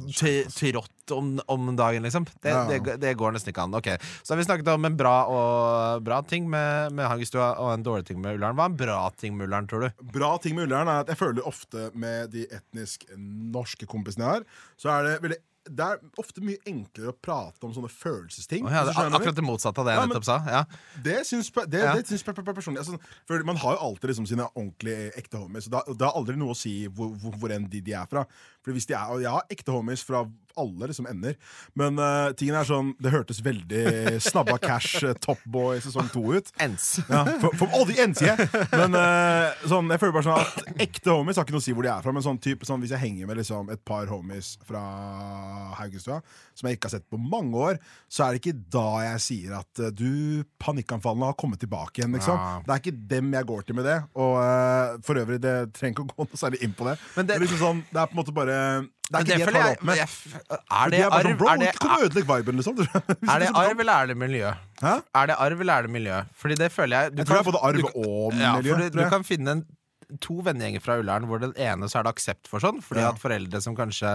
trått 0.56 1.14
om, 1.14 1.36
om 1.52 1.72
dagen, 1.78 2.06
liksom? 2.08 2.26
Det, 2.42 2.56
det, 2.72 2.98
det 3.04 3.14
går 3.20 3.36
nesten 3.36 3.54
ikke 3.54 3.68
an. 3.68 3.78
Ok, 3.78 3.92
Så 4.24 4.34
har 4.34 4.42
vi 4.42 4.48
snakket 4.48 4.74
om 4.74 4.90
en 4.90 4.98
bra, 4.98 5.16
og, 5.30 6.06
bra 6.06 6.22
ting 6.26 6.50
med, 6.50 6.96
med 6.98 7.10
Hagestua 7.12 7.54
og 7.62 7.76
en 7.76 7.86
dårlig 7.86 8.10
ting 8.10 8.22
med 8.24 8.40
Ullern. 8.40 8.58
Hva 8.58 8.66
er 8.66 8.74
en 8.74 8.80
bra 8.82 9.00
ting 9.14 9.38
med 9.38 9.50
Ullern, 9.50 9.70
tror 9.70 9.86
du? 9.86 10.06
Bra 10.16 10.36
ting 10.42 10.58
med 10.58 10.70
Ullern 10.70 10.90
er 10.90 11.06
at 11.06 11.14
jeg 11.14 11.22
føler 11.22 11.46
ofte 11.46 11.92
med 11.94 12.34
de 12.34 12.48
etnisk 12.50 13.06
norske 13.16 13.86
kompisene 13.90 14.26
jeg 14.26 14.40
har, 14.40 14.48
så 14.82 14.96
er 14.96 15.06
det 15.06 15.20
veldig 15.22 15.44
det 15.66 15.86
er 15.86 16.00
ofte 16.22 16.42
mye 16.46 16.60
enklere 16.70 17.10
å 17.10 17.18
prate 17.18 17.64
om 17.66 17.74
sånne 17.74 17.90
følelsesting. 17.90 18.66
Oh, 18.68 18.72
ja, 18.72 18.84
det 18.86 18.94
akkurat 18.96 19.36
det 19.36 19.44
motsatte 19.46 19.82
av 19.82 19.88
det 19.88 19.96
jeg 19.96 20.02
Ja, 20.02 20.06
nettopp 20.12 20.28
sa. 20.28 20.38
Ja. 20.46 20.64
Det 21.02 21.18
syns, 21.26 21.50
det, 21.68 21.82
Ja. 21.82 21.96
det 21.96 22.06
syns 22.08 22.24
pe- 22.24 22.34
pe- 22.38 22.44
pe- 22.46 22.54
personlig 22.54 22.84
altså, 22.84 23.00
for 23.26 23.44
Man 23.44 23.58
har 23.58 23.74
jo 23.76 23.80
alltid 23.90 24.10
liksom 24.12 24.28
sine 24.28 24.46
ordentlige 24.56 25.12
ekte 25.18 25.38
homies. 25.42 25.66
Så 25.68 25.72
det 25.98 26.06
har 26.06 26.14
aldri 26.14 26.36
noe 26.38 26.54
å 26.54 26.56
si 26.58 26.88
hvor, 26.88 27.10
hvor, 27.18 27.34
hvor 27.42 27.50
enn 27.52 27.68
de, 27.70 27.82
de 27.82 27.94
er 27.94 28.06
fra. 28.06 28.26
For 28.64 28.72
hvis 28.74 28.86
de 28.86 28.94
er, 28.94 29.10
og 29.10 29.22
Jeg 29.22 29.32
har 29.32 29.44
ekte 29.50 29.72
homies 29.74 30.04
fra 30.04 30.26
alle 30.60 30.90
liksom 30.90 31.06
ender. 31.08 31.36
Men 31.78 32.00
uh, 32.02 32.32
tingen 32.38 32.58
er 32.58 32.66
sånn 32.68 32.94
det 33.02 33.12
hørtes 33.14 33.42
veldig 33.46 34.18
Snabba 34.24 34.58
Cash 34.64 35.04
uh, 35.06 35.14
Topboy 35.22 35.78
sesong 35.84 36.10
to 36.14 36.24
ut. 36.34 36.50
Ens. 36.64 36.88
Ja, 37.10 37.22
for, 37.44 37.54
for 37.60 37.70
oh, 37.78 37.92
ends, 38.02 38.24
yeah. 38.26 38.42
Men 38.74 38.98
uh, 38.98 39.54
sånn, 39.70 39.92
jeg 39.94 40.02
føler 40.02 40.16
bare 40.16 40.28
sånn 40.28 40.42
at 40.42 40.82
ekte 40.88 41.14
homies 41.14 41.38
har 41.40 41.46
ikke 41.48 41.56
noe 41.56 41.64
å 41.64 41.68
si 41.68 41.76
hvor 41.76 41.86
de 41.86 41.92
er 41.94 42.02
fra. 42.06 42.16
Men 42.16 42.26
sånn, 42.26 42.42
type, 42.42 42.66
sånn, 42.68 42.82
hvis 42.82 42.96
jeg 42.96 43.04
henger 43.04 43.30
med 43.30 43.40
liksom, 43.44 43.70
et 43.76 43.84
par 43.86 44.10
homies 44.10 44.56
fra 44.66 44.82
Haugenstua 45.78 46.22
som 46.56 46.70
jeg 46.70 46.80
ikke 46.80 46.90
har 46.90 46.96
sett 46.98 47.08
på 47.12 47.20
mange 47.22 47.60
år, 47.60 47.80
så 48.10 48.26
er 48.26 48.34
det 48.36 48.42
ikke 48.42 48.58
da 48.74 48.88
jeg 49.10 49.24
sier 49.28 49.56
at 49.60 49.84
uh, 49.84 49.92
du, 49.94 50.42
panikkanfallene 50.64 51.30
har 51.30 51.38
kommet 51.38 51.62
tilbake 51.62 52.02
igjen. 52.02 52.16
Liksom. 52.18 52.40
Ja. 52.42 52.58
Det 52.66 52.74
er 52.74 52.84
ikke 52.84 52.98
dem 53.14 53.34
jeg 53.38 53.50
går 53.54 53.68
til 53.70 53.78
med 53.78 53.90
det. 53.92 54.00
Og 54.18 54.36
uh, 54.42 54.98
for 55.06 55.22
øvrig, 55.22 55.38
det 55.44 55.56
trenger 55.78 56.00
ikke 56.00 56.08
å 56.08 56.12
gå 56.16 56.30
noe 56.32 56.42
særlig 56.42 56.64
inn 56.66 56.74
på 56.78 56.90
det. 56.90 56.98
Men 57.14 57.28
det- 57.30 57.36
det, 57.36 57.42
er 57.42 57.48
liksom 57.50 57.60
sånn, 57.60 57.80
det 57.92 58.00
er 58.00 58.08
på 58.08 58.16
en 58.16 58.20
måte 58.22 58.32
bare 58.36 58.58
Det 59.06 59.20
er 59.20 59.22
ikke 59.22 59.30
det 59.30 59.38
det 59.38 59.46
jeg 59.46 59.54
tar 59.54 59.72
opp 59.76 59.84
med. 59.86 59.96
jeg 59.96 60.08
Er 60.50 60.90
det 60.90 61.00
er 61.00 61.04
sånn, 61.06 61.14
arv? 61.20 61.38
Bro, 61.38 61.48
Er 61.54 61.58
det, 61.62 61.72
kom 61.80 61.92
og 61.96 62.04
ødelegg 62.08 62.28
viben, 62.32 62.56
liksom. 62.58 62.80
er 63.36 63.40
det 63.46 63.50
arv 63.54 63.80
eller 63.86 63.94
er 63.94 64.08
det 64.12 64.18
miljø? 64.18 64.52
Hæ? 64.82 64.94
Er 65.22 65.28
det 65.32 65.36
arv 65.46 65.62
eller 65.62 65.74
er 65.78 65.82
det 65.90 65.92
miljø? 66.00 66.20
Fordi 66.42 66.56
det 66.64 66.72
føler 66.74 66.98
jeg 67.06 67.16
du 67.16 67.22
Jeg 67.22 67.28
kan- 67.28 67.38
er 67.38 67.50
både 67.52 67.62
arv 67.70 67.82
du, 67.82 67.88
og 67.94 68.34
miljø. 68.34 68.72
ja, 68.74 68.90
du, 68.90 68.90
du 68.98 69.10
kan 69.14 69.24
finne 69.28 69.52
en, 69.60 69.66
to 70.22 70.36
vennegjenger 70.46 70.82
fra 70.86 71.00
Ullern 71.02 71.24
hvor 71.26 71.40
den 71.42 71.54
ene 71.58 71.88
så 71.90 71.98
er 72.00 72.04
det 72.06 72.12
aksept 72.14 72.48
for 72.50 72.62
sånn, 72.62 72.78
fordi 72.86 73.02
Ja. 73.02 73.10
at 73.10 73.18
foreldre 73.22 73.62
som 73.62 73.74
kanskje 73.78 74.12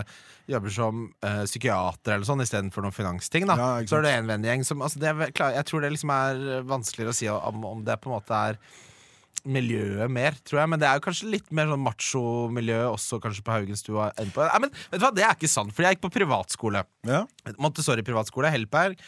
jobber 0.49 0.71
som 0.71 1.01
uh, 1.27 1.43
psykiater 1.47 2.15
eller 2.15 2.27
sånn 2.29 2.43
istedenfor 2.45 2.83
noen 2.87 2.95
finansting, 2.95 3.47
da. 3.51 3.57
Ja, 3.59 3.71
så 3.91 3.99
er 3.99 4.03
det 4.07 4.13
en 4.19 4.27
vennegjeng 4.31 4.63
som 4.67 4.83
altså, 4.87 5.01
det 5.03 5.09
er, 5.11 5.33
Jeg 5.57 5.65
tror 5.67 5.81
det 5.83 5.91
liksom 5.97 6.13
er 6.15 6.63
vanskeligere 6.63 7.11
å 7.11 7.19
si 7.19 7.27
om, 7.31 7.65
om 7.65 7.83
det 7.85 7.99
på 8.03 8.11
en 8.11 8.15
måte 8.21 8.31
er 8.51 8.59
miljøet 9.49 10.13
mer, 10.13 10.37
tror 10.47 10.63
jeg. 10.63 10.71
Men 10.73 10.83
det 10.83 10.89
er 10.89 10.99
jo 10.99 11.05
kanskje 11.07 11.31
litt 11.33 11.49
mer 11.55 11.71
sånn 11.71 11.83
macho-miljø 11.85 12.83
også 12.91 13.21
kanskje 13.23 13.45
på 13.47 13.55
Haugenstua 13.55 14.11
enn 14.21 14.33
på 14.35 14.45
Nei, 14.47 14.61
men 14.67 14.75
vet 14.77 15.01
du 15.01 15.07
hva, 15.07 15.13
det 15.17 15.27
er 15.27 15.37
ikke 15.39 15.51
sant, 15.51 15.75
for 15.75 15.87
jeg 15.87 15.97
gikk 15.97 16.05
på 16.07 16.13
privatskole. 16.21 16.85
Ja. 17.09 17.25
Montessori-privatskole, 17.61 18.53
Helperg. 18.53 19.01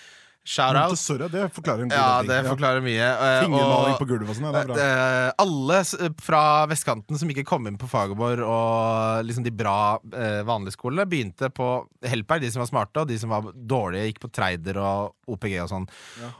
Shout-out. 0.44 0.90
Montessori, 0.90 1.28
det 1.30 1.42
forklarer 1.54 1.86
Ja, 1.92 2.22
det 2.26 2.38
forklarer 2.48 2.82
mye. 2.82 2.98
eh, 2.98 3.44
Fingermaling 3.44 3.94
på 4.00 4.06
gulvet 4.10 4.28
og 4.32 4.34
sånn. 4.34 4.48
Det 4.52 4.62
er 4.62 4.66
bra. 4.66 4.76
Eh, 4.82 5.32
alle 5.38 5.76
fra 6.20 6.40
vestkanten 6.66 7.16
som 7.20 7.30
ikke 7.30 7.44
kom 7.46 7.66
inn 7.70 7.76
på 7.78 7.86
Fagerborg 7.86 8.42
og 8.42 9.24
liksom 9.28 9.44
de 9.46 9.52
bra 9.54 10.00
eh, 10.12 10.42
vanlige 10.42 10.74
skolene, 10.74 11.06
begynte 11.06 11.46
på 11.54 11.68
Helperg, 12.02 12.40
de 12.42 12.50
som 12.50 12.64
var 12.64 12.70
smarte, 12.72 13.04
og 13.04 13.06
de 13.12 13.18
som 13.22 13.30
var 13.30 13.52
dårlige, 13.54 14.08
gikk 14.10 14.18
på 14.24 14.32
Treider 14.34 14.80
og 14.82 15.14
OPG 15.30 15.54
og 15.62 15.68
sånn. 15.70 15.86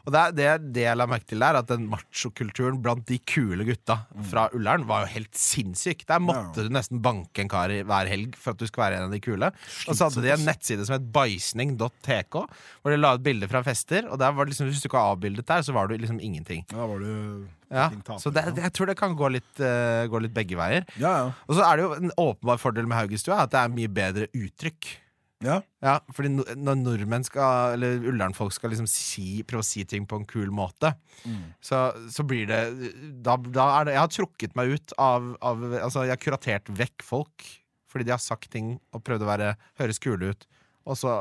Og 0.02 0.11
det, 0.12 0.25
det, 0.40 0.49
det 0.75 0.82
jeg 0.88 0.99
la 0.99 1.06
merke 1.06 1.28
til 1.30 1.38
der, 1.38 1.61
at 1.62 1.71
den 1.71 1.87
machokulturen 1.92 2.82
blant 2.82 3.06
de 3.06 3.21
kule 3.23 3.62
gutta 3.68 4.00
fra 4.32 4.49
Ullern 4.52 4.88
var 4.90 5.06
jo 5.06 5.12
helt 5.14 5.38
sinnssyk. 5.38 6.02
Der 6.11 6.18
måtte 6.18 6.59
Ja. 6.59 6.66
du 6.66 6.75
nesten 6.75 6.99
banke 7.00 7.38
en 7.44 7.49
kar 7.49 7.68
hver 7.71 8.11
helg 8.11 8.35
for 8.35 8.50
at 8.50 8.59
du 8.59 8.66
skulle 8.66 8.88
være 8.90 8.99
en 8.99 9.06
av 9.06 9.14
de 9.14 9.21
kule. 9.23 9.52
Og 9.87 9.94
så 9.94 10.09
hadde 10.11 10.23
de 10.26 10.32
en 10.35 10.44
nettside 10.50 10.85
som 10.90 10.99
het 10.99 11.06
bæsjning.tk, 11.14 12.35
hvor 12.82 12.90
de 12.90 12.99
la 12.99 13.14
ut 13.14 13.23
bilder 13.23 13.47
fra 13.52 13.62
fester, 13.62 13.90
og 14.08 14.18
der 14.20 14.32
var 14.32 14.44
det 14.49 14.52
liksom, 14.54 14.68
hvis 14.70 14.80
du 14.82 14.88
ikke 14.88 14.99
var 14.99 15.12
avbildet 15.14 15.46
der, 15.49 15.62
så 15.66 15.75
var 15.76 15.87
du 15.90 15.94
liksom 16.00 16.20
ingenting. 16.25 16.64
Ja, 16.72 16.87
var 16.88 16.99
du 17.02 17.12
Ja, 17.72 17.87
tater, 18.04 18.18
så 18.20 18.32
det, 18.32 18.42
jeg 18.61 18.72
tror 18.76 18.87
det 18.90 18.96
kan 19.00 19.14
gå 19.16 19.28
litt, 19.32 19.52
uh, 19.61 20.04
gå 20.12 20.20
litt 20.25 20.34
begge 20.37 20.56
veier. 20.58 20.84
Ja, 21.00 21.12
ja. 21.22 21.28
Og 21.49 21.56
så 21.56 21.62
er 21.68 21.76
det 21.80 21.87
jo 21.87 21.92
en 22.00 22.12
åpenbar 22.20 22.58
fordel 22.61 22.88
med 22.90 22.99
Haugenstua 22.99 23.42
at 23.46 23.52
det 23.54 23.61
er 23.62 23.72
mye 23.76 23.88
bedre 23.88 24.26
uttrykk. 24.37 24.90
ja. 25.42 25.61
Ja, 25.82 25.96
fordi 26.14 26.28
Når 26.54 26.76
nordmenn 26.78 27.25
skal, 27.26 27.72
eller 27.75 28.04
Ullern-folk 28.12 28.52
skal 28.54 28.70
liksom 28.70 28.87
si, 28.87 29.42
prøve 29.42 29.64
å 29.64 29.66
si 29.66 29.82
ting 29.88 30.04
på 30.06 30.20
en 30.20 30.25
kul 30.28 30.50
måte, 30.54 30.94
Mm. 31.26 31.52
så, 31.62 31.78
så 32.11 32.25
blir 32.26 32.46
det 32.50 32.61
da, 33.22 33.37
da 33.37 33.66
er 33.80 33.84
det 33.87 33.92
Jeg 33.94 34.00
har 34.02 34.08
trukket 34.11 34.56
meg 34.58 34.72
ut 34.75 34.92
av, 34.99 35.37
av 35.40 35.61
Altså, 35.78 36.02
jeg 36.02 36.11
har 36.16 36.22
kuratert 36.22 36.70
vekk 36.75 37.02
folk 37.06 37.44
fordi 37.92 38.06
de 38.08 38.11
har 38.14 38.22
sagt 38.25 38.49
ting 38.50 38.80
og 38.96 39.02
prøvd 39.04 39.22
å 39.22 39.28
være 39.28 39.50
høres 39.78 40.00
kule 40.02 40.30
ut, 40.32 40.46
og 40.84 40.98
så 40.98 41.20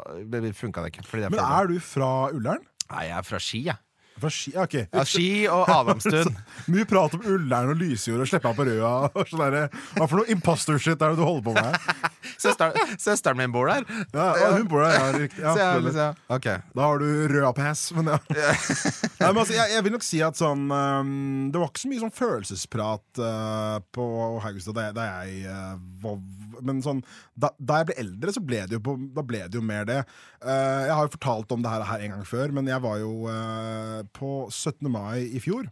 funka 0.58 0.84
det 0.86 0.94
ikke. 0.96 1.06
Men 1.30 1.40
er 1.40 1.70
du 1.72 1.78
fra 1.84 2.12
Ullern? 2.34 2.64
Nei, 2.92 3.06
jeg 3.08 3.18
er 3.18 3.28
fra 3.28 3.40
Ski, 3.40 3.64
jeg. 3.70 3.78
Fra 4.20 4.30
Ski? 4.30 4.52
Ja, 4.54 4.66
ok. 4.68 4.74
Ja, 4.92 5.04
Ski 5.08 5.28
og 5.50 5.70
Adamstun 5.72 6.36
Mye 6.74 6.86
prat 6.90 7.16
om 7.18 7.24
Ullern 7.26 7.72
og 7.74 7.80
Lysjord 7.80 8.22
og 8.22 8.28
slippe 8.30 8.50
av 8.52 8.58
på 8.60 8.66
Røa. 8.68 8.92
Og 9.16 9.30
sånn 9.32 9.42
der. 9.46 9.70
Hva 9.96 10.08
for 10.12 10.20
noe 10.22 10.30
imposter 10.34 10.78
shit 10.82 11.00
er 11.02 11.14
det 11.16 11.18
du 11.22 11.24
holder 11.26 11.46
på 11.48 11.54
med 11.56 11.70
her? 11.72 12.10
Søsteren, 12.42 12.94
søsteren 13.02 13.38
min 13.38 13.52
bor 13.54 13.70
der. 13.70 13.84
Ja, 14.14 14.28
ja, 14.40 14.52
hun 14.56 14.68
bor 14.70 14.82
der, 14.84 14.94
ja, 14.98 15.08
riktig. 15.16 15.42
Ja, 15.42 15.54
Så 15.56 15.62
jeg, 15.64 15.84
liksom, 15.88 16.22
ok 16.38 16.48
Da 16.78 16.86
har 16.88 17.02
du 17.02 17.08
Røa 17.34 17.52
pass. 17.58 17.84
Men 17.98 18.12
ja. 18.14 18.20
Nei, 18.28 19.30
men 19.32 19.42
altså, 19.42 19.56
jeg, 19.58 19.74
jeg 19.76 19.86
vil 19.88 19.96
nok 19.96 20.06
si 20.06 20.22
at 20.26 20.38
sånn 20.40 20.68
um, 20.70 21.12
Det 21.54 21.62
var 21.62 21.70
ikke 21.72 21.84
så 21.86 21.92
mye 21.92 22.04
sånn 22.04 22.16
følelsesprat 22.18 23.22
uh, 23.22 23.78
på 23.94 24.06
Haugstad 24.46 24.78
da, 24.78 24.88
jeg- 24.90 24.98
da 24.98 25.08
jeg 25.22 25.46
uh, 25.50 25.76
var 26.04 26.18
Men 26.66 26.82
sånn 26.86 27.02
da, 27.42 27.50
da 27.58 27.80
jeg 27.82 27.90
ble 27.90 27.96
eldre, 28.04 28.34
så 28.36 28.42
ble 28.46 28.60
det 28.70 28.76
jo, 28.78 28.82
på, 28.86 28.94
da 29.16 29.24
ble 29.26 29.40
det 29.50 29.58
jo 29.58 29.64
mer 29.66 29.86
det. 29.90 30.02
Uh, 30.44 30.82
jeg 30.86 30.94
har 30.94 31.08
jo 31.08 31.14
fortalt 31.16 31.54
om 31.56 31.64
det 31.64 31.72
her, 31.74 31.86
her 31.90 32.04
en 32.06 32.12
gang 32.16 32.26
før, 32.30 32.52
men 32.54 32.68
jeg 32.70 32.84
var 32.84 33.00
jo 33.02 33.14
uh, 33.26 34.01
på 34.18 34.32
17. 34.50 34.88
mai 34.92 35.28
i 35.28 35.42
fjor. 35.44 35.68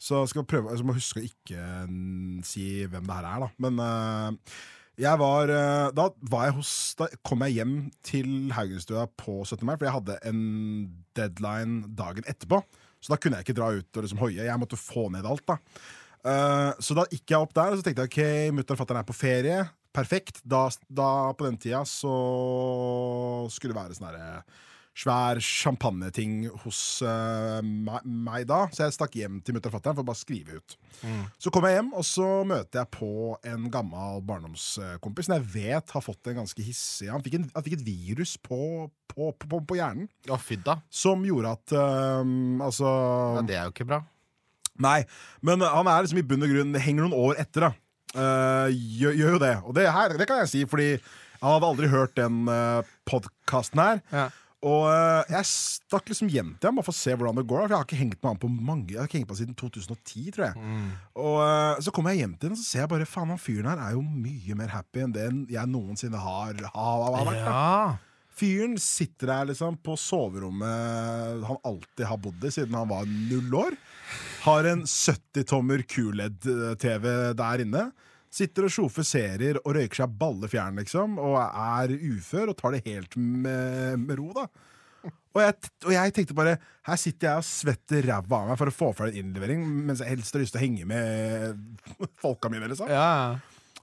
Så 0.00 0.24
skal 0.30 0.42
jeg 0.42 0.50
prøve, 0.52 0.70
altså, 0.70 0.86
må 0.86 0.96
huske 0.96 1.22
å 1.22 1.26
ikke 1.26 1.64
mm, 1.88 2.38
si 2.46 2.66
hvem 2.86 3.08
det 3.08 3.18
her 3.18 3.28
er, 3.30 3.46
da. 3.46 3.50
Men 3.64 3.82
uh, 3.82 4.60
jeg 5.00 5.18
var, 5.18 5.48
eh, 5.48 5.88
da, 5.96 6.04
var 6.30 6.44
jeg 6.46 6.54
hos, 6.58 6.72
da 6.98 7.06
kom 7.24 7.40
jeg 7.46 7.56
hjem 7.56 7.74
til 8.04 8.52
Haugenstua 8.52 9.06
på 9.18 9.38
17. 9.40 9.64
mai, 9.64 9.74
for 9.78 9.88
jeg 9.88 9.96
hadde 9.96 10.18
en 10.28 10.42
deadline 11.16 11.94
dagen 11.96 12.28
etterpå. 12.28 12.60
Så 13.02 13.14
da 13.14 13.18
kunne 13.18 13.40
jeg 13.40 13.48
ikke 13.48 13.56
dra 13.58 13.70
ut 13.72 13.98
og 13.98 14.04
liksom 14.04 14.20
hoie. 14.20 14.44
Jeg 14.44 14.60
måtte 14.60 14.78
få 14.78 15.08
ned 15.10 15.26
alt. 15.26 15.44
da 15.48 15.58
Uh, 16.22 16.70
Så 16.78 16.94
da 16.94 17.02
gikk 17.10 17.32
jeg 17.32 17.42
opp 17.42 17.54
der 17.56 17.72
og 17.72 17.80
så 17.80 17.82
tenkte 17.82 18.04
jeg 18.04 18.12
ok, 18.12 18.54
mutter'n 18.54 18.76
og 18.76 18.78
fatter'n 18.78 19.00
er 19.00 19.06
på 19.08 19.16
ferie. 19.16 19.62
Perfekt. 19.92 20.38
Da, 20.46 20.68
da 20.86 21.32
På 21.34 21.48
den 21.48 21.58
tida 21.60 21.82
så 21.88 22.12
skulle 23.50 23.74
det 23.74 23.80
være 23.80 23.96
sånn 23.98 24.06
herre 24.06 24.44
svær 24.92 25.40
champagneting 25.40 26.44
hos 26.64 27.00
uh, 27.04 27.60
meg, 27.64 28.04
meg 28.04 28.46
da. 28.50 28.66
Så 28.74 28.84
jeg 28.84 28.96
stakk 28.96 29.16
hjem 29.16 29.40
til 29.40 29.56
mutter'n 29.56 29.72
og 29.72 29.76
fatter'n 29.78 29.96
for 29.96 30.04
å 30.04 30.10
bare 30.10 30.20
skrive 30.20 30.58
ut. 30.60 30.76
Så 31.40 31.50
kommer 31.50 31.72
jeg 31.72 31.80
hjem, 31.80 31.92
og 31.98 32.04
så 32.06 32.26
møter 32.46 32.82
jeg 32.82 32.90
på 32.94 33.12
en 33.48 33.68
gammel 33.72 34.20
barndomskompis 34.28 35.26
som 35.26 35.36
jeg 35.38 35.48
vet 35.54 35.94
har 35.96 36.04
fått 36.04 36.30
en 36.30 36.42
ganske 36.42 36.62
hissig 36.62 37.08
Han 37.10 37.24
fikk, 37.24 37.40
en, 37.40 37.48
han 37.56 37.64
fikk 37.66 37.78
et 37.80 37.86
virus 37.86 38.36
på, 38.38 38.58
på, 39.10 39.32
på, 39.34 39.62
på 39.66 39.78
hjernen 39.80 40.06
ja, 40.28 40.38
fy 40.38 40.60
da. 40.62 40.76
som 40.92 41.24
gjorde 41.26 41.56
at 41.56 41.74
um, 42.22 42.60
Altså 42.62 42.86
Ja, 42.86 43.42
det 43.48 43.56
er 43.56 43.66
jo 43.66 43.74
ikke 43.74 43.88
bra. 43.88 44.02
Nei, 44.82 45.00
men 45.44 45.64
han 45.64 45.90
er 45.90 46.04
liksom 46.04 46.22
i 46.22 46.26
bunn 46.26 46.46
og 46.46 46.54
grunn 46.54 46.78
Henger 46.84 47.08
noen 47.08 47.18
år 47.32 47.42
etter, 47.42 47.66
da. 47.66 47.72
Uh, 48.12 48.68
gjør, 48.70 49.16
gjør 49.16 49.36
jo 49.36 49.42
det. 49.42 49.52
Og 49.64 49.76
det, 49.76 49.88
her, 49.96 50.14
det 50.20 50.28
kan 50.28 50.42
jeg 50.42 50.52
si, 50.52 50.62
fordi 50.68 50.94
han 51.42 51.56
hadde 51.56 51.68
aldri 51.72 51.90
hørt 51.90 52.14
den 52.18 52.44
uh, 52.46 52.84
podkasten 53.08 53.80
her. 53.82 54.02
Ja. 54.12 54.28
Og 54.62 54.84
eh, 54.86 55.32
jeg 55.34 55.48
stakk 55.50 56.10
liksom 56.12 56.28
hjem 56.30 56.52
til 56.54 56.68
ham 56.68 56.78
bare 56.78 56.86
for 56.86 56.94
å 56.94 57.00
se 57.00 57.14
hvordan 57.16 57.40
det 57.40 57.46
går. 57.50 57.64
For 57.64 57.72
jeg 57.74 57.80
har 57.80 57.88
ikke 57.88 57.98
hengt 57.98 58.20
med 58.20 58.28
han 58.30 58.40
på 58.44 58.50
mange 58.52 58.92
Jeg 58.92 59.00
har 59.00 59.10
ikke 59.10 59.18
hengt 59.18 59.30
på 59.32 59.34
han 59.34 59.40
siden 59.40 59.58
2010, 59.58 60.28
tror 60.36 60.46
jeg. 60.46 60.68
Og 61.18 61.40
eh, 61.42 61.82
så 61.82 61.94
kommer 61.94 62.14
jeg 62.14 62.22
hjem 62.22 62.36
til 62.36 62.50
ham 62.52 62.54
og 62.56 62.62
så 62.62 62.68
ser 62.68 62.84
jeg 62.84 62.92
bare 62.94 63.08
faen, 63.10 63.34
han 63.34 63.42
fyren 63.42 63.70
her 63.72 63.82
er 63.82 63.96
jo 63.96 64.04
mye 64.06 64.58
mer 64.62 64.70
happy 64.76 65.02
enn 65.02 65.16
det 65.16 65.26
jeg 65.50 65.72
noensinne 65.72 66.22
har, 66.22 66.62
har, 66.76 67.04
har 67.18 67.28
vært. 67.32 67.42
Ja. 67.42 68.12
Fyren 68.42 68.78
sitter 68.80 69.28
der 69.28 69.50
liksom 69.50 69.74
på 69.84 69.96
soverommet 70.00 71.42
han 71.44 71.58
alltid 71.68 72.06
har 72.08 72.20
bodd 72.22 72.46
i 72.46 72.52
siden 72.54 72.78
han 72.78 72.88
var 72.90 73.10
null 73.10 73.58
år. 73.66 73.76
Har 74.46 74.66
en 74.70 74.86
70-tommer 74.88 75.84
QLED-TV 75.90 77.04
der 77.38 77.66
inne. 77.66 77.84
Sitter 78.32 78.64
og 78.64 78.72
sjofer 78.72 79.04
serier 79.04 79.58
og 79.60 79.74
røyker 79.76 80.02
seg 80.02 80.12
balle 80.20 80.48
fjern, 80.48 80.78
liksom. 80.80 81.18
Og 81.20 81.34
er 81.42 81.92
ufør 82.14 82.52
og 82.54 82.56
tar 82.56 82.72
det 82.78 82.84
helt 82.86 83.16
med, 83.20 83.98
med 84.06 84.16
ro, 84.18 84.30
da. 84.38 84.46
Og 85.32 85.40
jeg, 85.42 85.54
og 85.88 85.92
jeg 85.94 86.12
tenkte 86.14 86.34
bare 86.36 86.58
Her 86.86 86.98
sitter 87.00 87.26
jeg 87.30 87.40
og 87.40 87.46
svetter 87.48 88.04
ræva 88.06 88.36
av 88.42 88.50
meg 88.52 88.58
for 88.60 88.70
å 88.70 88.74
få 88.76 88.90
ferdig 88.94 89.16
en 89.18 89.24
innlevering, 89.26 89.62
mens 89.88 90.02
jeg 90.04 90.12
helst 90.12 90.36
har 90.36 90.42
lyst 90.44 90.54
til 90.54 90.60
å 90.60 90.64
henge 90.66 90.86
med 90.88 91.58
folka 92.22 92.50
mine. 92.52 92.68
liksom 92.70 92.88
Ja. 92.92 93.38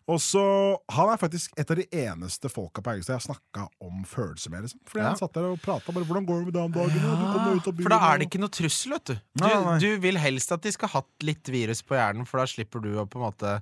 Og 0.10 0.18
så, 0.18 0.42
Han 0.90 1.12
er 1.14 1.20
faktisk 1.22 1.52
et 1.60 1.70
av 1.70 1.78
de 1.78 1.86
eneste 1.94 2.50
folka 2.50 2.82
på 2.82 2.90
Haugestad 2.96 3.14
jeg 3.14 3.20
har 3.20 3.28
snakka 3.28 3.66
om 3.86 4.00
følelser 4.10 4.50
med. 4.54 4.66
Liksom. 4.66 4.80
Fordi 4.90 5.04
Ja. 5.04 5.10
Han 5.12 5.20
satt 5.22 5.34
der 5.38 5.50
og 5.52 5.62
prata 5.62 5.94
bare 5.94 6.06
'Hvordan 6.08 6.26
går 6.26 6.40
det 6.40 6.46
med 6.46 6.54
deg 6.54 6.64
om 6.64 6.72
dagen?' 6.74 6.96
Ja. 6.98 7.74
For 7.84 7.90
da 7.94 8.00
er 8.14 8.18
det 8.18 8.26
ikke 8.30 8.42
noe 8.42 8.50
trussel, 8.50 8.94
vet 8.98 9.06
du. 9.06 9.14
Du, 9.38 9.44
Nei, 9.46 9.54
nei. 9.66 9.78
du 9.80 9.90
vil 10.02 10.18
helst 10.18 10.52
at 10.52 10.62
de 10.66 10.72
skal 10.72 10.90
ha 10.90 11.02
hatt 11.04 11.22
litt 11.22 11.46
virus 11.46 11.82
på 11.86 11.94
hjernen, 11.94 12.26
for 12.26 12.40
da 12.42 12.46
slipper 12.50 12.82
du 12.82 12.96
å 12.98 13.06
på 13.06 13.20
en 13.22 13.28
måte 13.30 13.60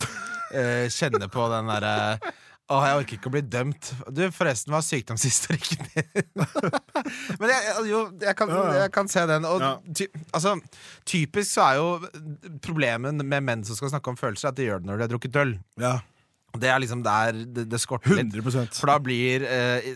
eh, 0.52 0.86
kjenne 0.94 1.30
på 1.32 1.48
den 1.54 1.72
derre 1.72 1.96
Å, 2.68 2.82
jeg 2.84 2.98
orker 3.00 3.16
ikke 3.16 3.30
å 3.30 3.32
bli 3.32 3.42
dømt. 3.48 3.94
Du, 4.12 4.26
forresten, 4.36 4.74
hva 4.74 4.82
er 4.82 4.88
sykdomshistorikken 4.90 5.86
din? 5.88 6.26
Men 7.40 7.54
jeg, 7.54 7.76
jo, 7.88 8.02
jeg, 8.20 8.34
kan, 8.36 8.52
jeg 8.76 8.92
kan 8.92 9.08
se 9.08 9.24
den. 9.30 9.48
Og 9.48 9.64
ty, 9.96 10.10
altså, 10.36 10.58
typisk 11.08 11.54
så 11.54 11.64
er 11.64 11.80
jo 11.80 12.50
problemet 12.66 13.24
med 13.24 13.48
menn 13.48 13.64
som 13.64 13.80
skal 13.80 13.94
snakke 13.94 14.12
om 14.12 14.20
følelser, 14.20 14.52
at 14.52 14.60
de 14.60 14.68
gjør 14.68 14.84
det 14.84 14.90
når 14.90 15.00
de 15.00 15.06
har 15.06 15.14
drukket 15.14 15.40
øl. 15.46 15.56
Ja, 15.80 15.94
Det 16.58 16.70
er 16.72 16.80
liksom 16.82 17.02
der 17.06 17.36
det, 17.44 17.66
det 17.70 17.80
skorter 17.82 18.16
litt. 18.16 18.32
100% 18.34 18.78
For 18.80 18.90
da 18.90 18.96
blir 19.04 19.44
eh, 19.46 19.90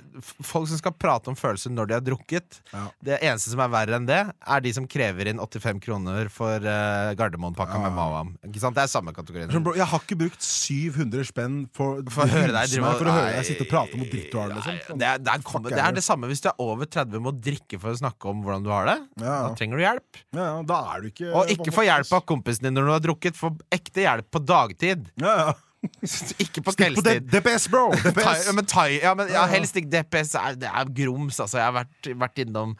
folk 0.45 0.67
som 0.69 0.77
skal 0.77 0.93
prate 0.99 1.31
om 1.31 1.37
følelser 1.39 1.71
når 1.73 1.89
de 1.89 1.95
har 1.97 2.03
drukket 2.05 2.59
Ja. 2.73 2.83
Det 3.01 3.17
eneste 3.23 3.53
som 3.53 3.61
er 3.63 3.71
verre 3.71 3.97
enn 3.97 4.05
det, 4.09 4.19
er 4.29 4.63
de 4.63 4.73
som 4.75 4.85
krever 4.89 5.31
inn 5.31 5.39
85 5.41 5.79
kroner 5.83 6.29
for 6.33 6.59
eh, 6.59 7.13
Gardermoen-pakka 7.17 7.79
med 7.81 7.95
Mawam. 7.95 8.33
Ikke 8.47 8.61
sant? 8.61 8.77
Det 8.77 8.83
er 8.83 8.91
samme 8.91 9.13
kategorien. 9.15 9.51
Jeg 9.51 9.87
har 9.93 10.03
ikke 10.03 10.19
brukt 10.19 10.43
700 10.45 11.25
spenn 11.31 11.57
for, 11.75 12.03
For 12.11 12.27
å 12.27 12.31
høre 12.31 12.53
deg 12.55 12.75
for 12.81 13.09
å 13.09 13.15
høre 13.15 13.33
deg 13.37 13.47
sitte 13.47 13.65
og 13.65 13.71
prate 13.71 13.99
mot 13.99 14.11
drittoaren. 14.11 14.55
Liksom. 14.59 14.75
Nei, 14.75 14.85
Sånn. 14.91 15.01
Det, 15.01 15.07
er, 15.07 15.23
det, 15.23 15.33
er, 15.33 15.45
Fuck 15.47 15.67
det 15.71 15.81
er 15.81 15.97
det 15.97 16.05
samme 16.05 16.29
hvis 16.31 16.43
du 16.43 16.51
er 16.51 16.61
over 16.61 16.89
30 16.89 17.25
må 17.25 17.33
drikke 17.35 17.79
for 17.81 17.93
å 17.93 17.99
snakke 18.01 18.31
om 18.31 18.43
hvordan 18.45 18.67
du 18.67 18.71
har 18.73 18.87
det. 18.91 18.97
Ja. 19.23 19.39
Da 19.47 19.57
trenger 19.57 19.79
du 19.81 19.85
hjelp. 19.85 20.21
Ja, 20.35 20.45
ja, 20.45 20.61
da 20.67 20.79
er 20.93 21.03
du 21.03 21.11
ikke 21.11 21.33
Og 21.33 21.51
ikke 21.53 21.73
få 21.75 21.87
hjelp 21.87 22.15
av 22.17 22.23
kompisen 22.29 22.67
din 22.67 22.77
når 22.77 22.87
du 22.87 22.95
har 22.97 23.03
drukket. 23.07 23.39
Få 23.39 23.53
ekte 23.73 24.05
hjelp 24.05 24.31
på 24.31 24.43
dagtid. 24.45 25.09
Ja, 25.21 25.35
ja. 25.45 25.51
Ikke 26.43 26.61
på 26.61 26.73
kveldstid. 26.77 27.29
DPS, 27.31 27.67
bro! 27.71 27.89
Thai, 28.03 28.11
DPS. 28.11 28.45
ja, 28.47 28.53
men, 28.53 28.65
thai, 28.69 28.89
ja, 29.01 29.13
men 29.17 29.31
ja, 29.33 29.45
helst 29.49 29.77
ikke 29.79 29.89
DPS. 29.95 30.35
Er, 30.37 30.59
det 30.61 30.69
er 30.69 30.91
grums, 31.01 31.39
altså. 31.39 31.57
Jeg 31.57 31.69
har 31.71 31.77
vært, 31.81 32.11
vært 32.21 32.43
innom 32.45 32.75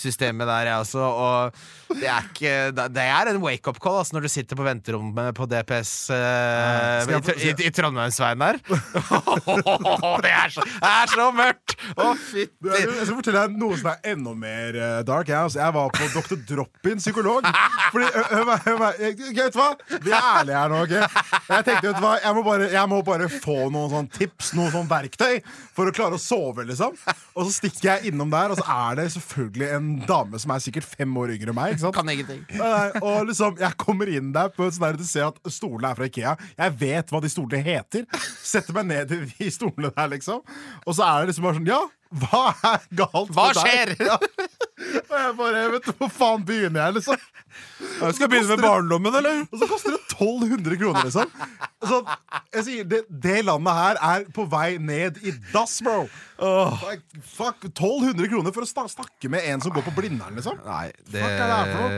systemet 0.00 0.48
der, 0.48 0.70
jeg 0.70 0.82
også. 0.84 1.00
Og 1.04 1.98
det 2.00 2.08
er 2.10 2.24
ikke 2.26 2.52
Det 2.74 3.02
er 3.04 3.30
en 3.30 3.40
wake-up 3.42 3.78
call 3.82 4.00
altså, 4.00 4.16
når 4.16 4.26
du 4.26 4.30
sitter 4.32 4.58
på 4.58 4.64
venterommet 4.66 5.34
på 5.36 5.46
DPS 5.50 5.92
eh, 6.14 7.04
i, 7.06 7.50
i, 7.50 7.54
i 7.68 7.70
Trondheimsveien 7.74 8.40
der. 8.40 8.58
det, 10.24 10.32
er 10.32 10.48
så, 10.54 10.64
det 10.64 10.90
er 10.90 11.12
så 11.12 11.28
mørkt! 11.34 11.76
Å, 11.94 12.08
oh, 12.10 12.14
fytti. 12.18 12.70
Jeg 12.70 12.88
skal 13.06 13.18
fortelle 13.18 13.44
deg 13.44 13.58
noe 13.60 13.78
som 13.78 13.90
er 13.92 14.10
enda 14.14 14.34
mer 14.38 14.78
eh, 14.78 14.98
dark. 15.06 15.30
Jeg, 15.30 15.38
altså, 15.38 15.60
jeg 15.62 15.76
var 15.76 15.92
på 15.94 16.08
Dr. 16.14 16.40
Drop-in 16.48 17.02
psykolog. 17.02 17.46
Fordi, 17.92 18.08
ø- 18.08 18.24
ø- 18.24 18.42
ø- 18.42 18.58
ø- 18.74 18.78
ø- 18.80 18.92
jeg- 19.04 19.32
Vet 19.44 19.52
du 19.54 19.58
hva? 19.60 19.70
Vi 20.00 20.12
er 20.14 20.28
ærlige 20.40 20.56
her 20.58 20.72
nå. 20.72 20.78
ok? 20.84 20.94
Jeg 20.94 21.64
tenkte, 21.66 21.88
vet 21.90 21.98
du 21.98 22.04
hva? 22.04 22.14
Jeg 22.22 22.36
må 22.36 22.44
bare, 22.46 22.68
jeg 22.72 22.90
må 22.90 23.00
bare 23.06 23.28
få 23.32 23.56
noen 23.74 23.90
sånn 23.92 24.08
tips, 24.14 24.52
noen 24.56 24.72
sånn 24.72 24.88
verktøy, 24.90 25.40
for 25.76 25.90
å 25.90 25.94
klare 25.94 26.16
å 26.18 26.22
sove. 26.22 26.64
liksom 26.68 26.96
Og 27.34 27.46
så 27.46 27.50
stikker 27.58 27.90
jeg 27.90 28.12
innom 28.12 28.32
der, 28.32 28.54
og 28.54 28.60
så 28.60 28.66
er 28.90 29.00
det 29.02 29.08
selvfølgelig 29.16 29.68
en 29.76 29.83
dame 30.08 30.38
som 30.42 30.52
er 30.54 30.62
sikkert 30.64 30.86
fem 30.88 31.12
år 31.20 31.34
yngre 31.36 31.52
enn 31.52 31.58
meg. 31.58 31.74
ikke 31.74 31.84
sant? 31.86 31.96
Kan 31.96 32.10
ingenting. 32.12 32.42
Nei, 32.58 32.86
og 33.00 33.28
liksom, 33.30 33.58
Jeg 33.60 33.76
kommer 33.80 34.10
inn 34.10 34.32
der 34.34 34.50
på 34.54 34.68
sånn 34.70 34.86
der, 34.88 34.98
Du 35.00 35.04
ser 35.08 35.28
at 35.30 35.40
stolene 35.52 35.90
er 35.92 35.98
fra 35.98 36.08
Ikea. 36.10 36.36
Jeg 36.58 36.76
vet 36.80 37.12
hva 37.14 37.20
de 37.24 37.32
stolene 37.32 37.62
heter. 37.66 38.06
Setter 38.44 38.76
meg 38.76 38.88
ned 38.92 39.12
i 39.16 39.20
de 39.32 39.50
stolene 39.54 39.92
der, 39.96 40.08
liksom. 40.16 40.42
Og 40.84 40.96
så 40.96 41.06
er 41.06 41.20
det 41.24 41.32
liksom 41.32 41.48
bare 41.48 41.58
sånn 41.60 41.70
Ja, 41.70 41.82
hva 42.22 42.42
er 42.70 42.84
galt 42.98 43.30
Hva 43.34 43.48
med 43.50 43.58
deg? 43.58 43.64
skjer? 43.64 43.94
Ja. 44.06 44.18
Og 45.04 45.14
jeg 45.18 45.34
bare 45.38 45.62
Vet 45.74 45.86
du, 45.88 45.92
hvor 45.98 46.10
faen 46.12 46.44
begynner 46.46 46.86
jeg, 46.86 46.96
liksom? 46.98 47.22
Jeg 48.00 48.16
skal 48.16 48.30
begynne 48.30 48.56
med 48.56 48.62
barndommen, 48.64 49.14
eller? 49.20 49.42
Og 49.46 49.60
så 49.60 49.68
koster 49.70 49.94
det 49.94 50.00
1200 50.14 50.78
kroner, 50.80 51.06
liksom. 51.06 51.30
Så, 51.84 52.00
jeg 52.56 52.64
sier, 52.66 52.86
det, 52.90 53.00
det 53.08 53.36
landet 53.46 53.76
her 53.78 54.00
er 54.08 54.24
på 54.34 54.46
vei 54.50 54.76
ned 54.82 55.20
i 55.22 55.34
dass, 55.52 55.76
bro. 55.84 56.04
Like, 56.40 57.22
fuck, 57.36 57.62
1200 57.70 58.30
kroner 58.32 58.54
for 58.56 58.66
å 58.66 58.88
snakke 58.90 59.30
med 59.30 59.46
en 59.52 59.62
som 59.62 59.74
går 59.74 59.86
på 59.86 59.94
Blindern, 59.96 60.34
liksom. 60.38 60.58
Nei, 60.66 60.88
det, 61.06 61.22
Fuck 61.22 61.30
er 61.30 61.44
det 61.44 61.60
her 61.60 61.72
for 61.76 61.94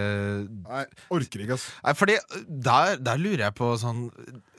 Nei, 0.75 0.85
orker 1.19 1.47
ikke, 1.47 1.57
ass. 1.57 1.69
Nei, 1.87 1.97
fordi 1.97 2.19
der, 2.69 3.01
der 3.09 3.23
lurer 3.23 3.47
jeg 3.49 3.57
på 3.57 3.73
sånn 3.81 4.07
åh, 4.11 4.56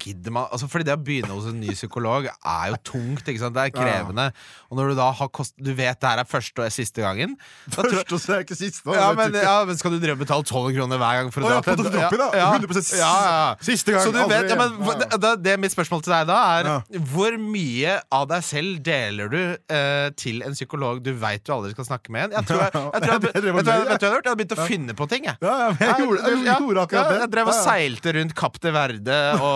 Gidder 0.00 0.32
man 0.32 0.46
altså 0.52 0.68
Fordi 0.70 0.86
det 0.88 0.94
å 0.96 1.00
begynne 1.02 1.34
hos 1.34 1.48
en 1.50 1.58
ny 1.60 1.72
psykolog 1.74 2.28
er 2.28 2.70
jo 2.72 2.78
tungt. 2.92 3.26
Det 3.26 3.36
er 3.42 3.72
krevende. 3.74 4.28
Og 4.70 4.78
når 4.78 4.92
du 4.92 4.98
da 5.00 5.08
har 5.18 5.30
kost, 5.34 5.54
Du 5.58 5.72
vet 5.76 5.98
det 6.00 6.08
her 6.08 6.22
er 6.22 6.28
første 6.28 6.64
og 6.64 6.72
siste 6.72 7.04
gangen. 7.04 7.34
Første 7.74 8.14
og 8.14 8.22
så 8.22 8.38
er 8.38 8.46
ikke 8.46 8.56
siste. 8.58 8.84
ja, 8.94 9.10
men, 9.16 9.34
ja, 9.34 9.56
men 9.68 9.78
Skal 9.80 9.94
du 9.94 9.98
drive 10.02 10.16
og 10.16 10.22
betale 10.22 10.46
12 10.46 10.76
kroner 10.76 11.02
hver 11.02 11.20
gang 11.20 11.32
for 11.34 11.44
å 11.44 11.48
Å, 11.48 11.60
dra 11.64 12.08
til. 12.12 12.24
Ja, 12.38 12.48
100% 12.54 12.92
ja, 12.98 13.10
ja. 13.28 13.48
siste 13.64 13.94
gang, 13.94 14.06
Så 14.06 14.14
du 14.14 14.20
aldri 14.22 14.38
vet, 14.38 14.52
ja, 14.54 14.58
men, 14.60 15.04
det, 15.24 15.34
det 15.44 15.56
mitt 15.60 15.74
spørsmål 15.74 16.04
til 16.06 16.14
deg 16.14 16.28
da 16.30 16.38
er. 16.58 16.70
Hvor 17.12 17.38
mye 17.42 17.98
av 18.14 18.28
deg 18.30 18.46
selv 18.46 18.80
deler 18.86 19.32
du 19.32 19.40
eh, 19.42 20.08
til 20.18 20.42
en 20.46 20.56
psykolog 20.56 21.02
du 21.04 21.12
veit 21.18 21.44
du 21.44 21.52
aldri 21.56 21.74
skal 21.76 21.88
snakke 21.90 22.14
med 22.14 22.28
en? 22.28 22.38
Jeg 22.38 22.50
tror 22.52 22.64
jeg, 22.64 22.72
jeg, 22.72 23.04
tror 23.04 23.14
jeg, 23.14 23.22
jeg, 23.26 23.44
jeg, 23.44 23.88
jeg 23.88 23.98
gjort? 23.98 24.24
Jeg 24.24 24.32
har 24.32 24.38
begynt 24.38 24.56
å 24.56 24.68
finne 24.68 24.96
på 24.98 25.08
ting. 25.10 25.28
Jeg. 25.28 25.40
Ja, 25.44 25.56
jeg 25.74 26.06
gjorde, 26.06 26.34
jeg 26.46 26.56
akkurat 26.84 27.12
det. 27.12 27.20
Jeg 27.24 27.32
drev 27.34 27.50
og 27.52 27.56
seilte 27.58 28.14
rundt 28.18 28.34
Kapp 28.38 28.58
til 28.62 28.74
Verde, 28.74 29.18
og 29.38 29.47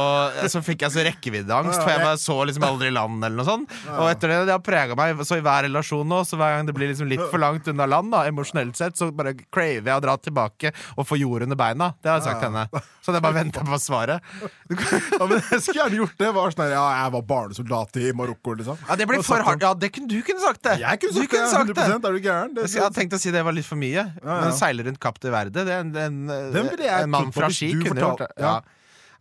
så 0.52 0.60
fikk 0.64 0.82
jeg 0.86 0.94
så 0.94 1.04
rekkeviddeangst, 1.06 1.80
for 1.82 1.90
jeg 1.92 2.02
bare 2.04 2.18
så 2.20 2.36
liksom 2.48 2.64
aldri 2.68 2.90
land, 2.94 3.22
eller 3.24 3.38
noe 3.40 3.46
sånt. 3.48 3.74
Og 3.96 4.08
etter 4.10 4.32
det, 4.32 4.38
det 4.48 4.54
har 4.56 4.62
prega 4.64 4.96
meg. 4.98 5.20
Så 5.28 5.38
i 5.38 5.44
hver 5.44 5.66
relasjon 5.68 6.08
nå, 6.08 6.22
så 6.28 6.38
hver 6.40 6.56
gang 6.56 6.68
det 6.68 6.74
blir 6.76 6.90
liksom 6.92 7.08
litt 7.10 7.22
for 7.32 7.42
langt 7.42 7.68
unna 7.72 7.86
land, 7.90 8.12
da, 8.14 8.24
emosjonelt 8.30 8.76
sett, 8.78 8.96
så 8.98 9.10
bare 9.14 9.34
craver 9.52 9.90
jeg 9.92 9.98
å 9.98 10.04
dra 10.04 10.16
tilbake 10.20 10.72
og 10.96 11.06
få 11.08 11.18
jord 11.20 11.46
under 11.46 11.58
beina. 11.60 11.92
Det 12.02 12.10
har 12.12 12.20
jeg 12.20 12.28
sagt 12.30 12.42
til 12.44 12.50
henne. 12.52 12.82
Så 13.02 13.10
jeg 13.16 13.22
bare 13.24 13.34
venter 13.40 13.64
på 13.66 13.78
svaret. 13.82 14.22
Ja, 14.70 15.26
men 15.26 15.40
jeg 15.40 15.60
skulle 15.64 15.80
gjerne 15.80 15.98
gjort 16.02 16.18
det. 16.20 16.28
Var 16.36 16.54
sånn, 16.54 16.68
ja, 16.72 16.82
jeg 17.02 17.14
var 17.16 17.24
barnesoldat 17.32 17.98
i 18.02 18.12
Marokko, 18.16 18.54
liksom. 18.60 18.78
Ja, 18.88 18.96
det 19.00 19.08
blir 19.10 19.24
for 19.26 19.42
hardt. 19.46 19.64
Ja, 19.64 19.72
det 19.74 19.90
kunne 19.94 20.10
du 20.12 20.20
kunne 20.26 20.42
sagt 20.44 20.62
det. 20.68 20.76
Jeg 20.82 21.00
kunne 21.02 21.16
Du 21.16 21.22
sagt 21.50 21.72
det. 21.72 21.86
100% 21.88 22.06
Er 22.08 22.14
du 22.16 22.20
gæren? 22.28 22.54
Det, 22.56 22.68
Jeg 22.70 22.82
hadde 22.84 22.98
tenkt 23.00 23.16
å 23.18 23.20
si 23.22 23.32
det 23.34 23.42
var 23.46 23.56
litt 23.56 23.66
for 23.66 23.80
mye. 23.80 24.06
ja. 24.22 24.38
Men 24.42 24.54
seile 24.56 24.86
rundt 24.86 25.00
Kapp 25.02 25.18
til 25.22 25.34
Verde, 25.34 25.64
det 25.66 25.74
er 25.74 25.82
en, 25.82 25.90
en, 25.98 26.20
en 26.30 27.10
mann 27.10 27.32
fra 27.34 27.50
Ski 27.52 27.72
kunne 27.80 28.00
gjort 28.06 28.22
det. 28.24 28.30
ja. 28.42 28.60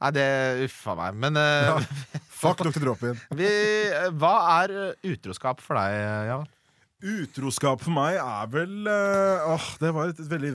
Ja. 0.02 0.08
Nei, 0.08 0.12
det 0.18 0.66
Uffa 0.66 0.96
meg. 0.98 1.14
Men 1.22 1.38
eh, 1.38 1.86
Fuck 2.42 2.64
Dr. 2.66 2.80
Drop-in. 2.82 3.20
vi, 3.38 3.46
eh, 3.46 4.08
hva 4.18 4.34
er 4.64 4.74
eh, 4.90 5.12
utroskap 5.14 5.62
for 5.62 5.78
deg, 5.78 5.94
Javan? 6.32 6.48
Utroskap 7.02 7.82
for 7.82 7.94
meg 7.96 8.18
er 8.22 8.50
vel 8.54 8.74
Åh, 8.86 9.46
Åh, 9.56 9.70
det 9.82 9.90
var 9.96 10.12
et, 10.12 10.20
et 10.22 10.28
veldig 10.30 10.52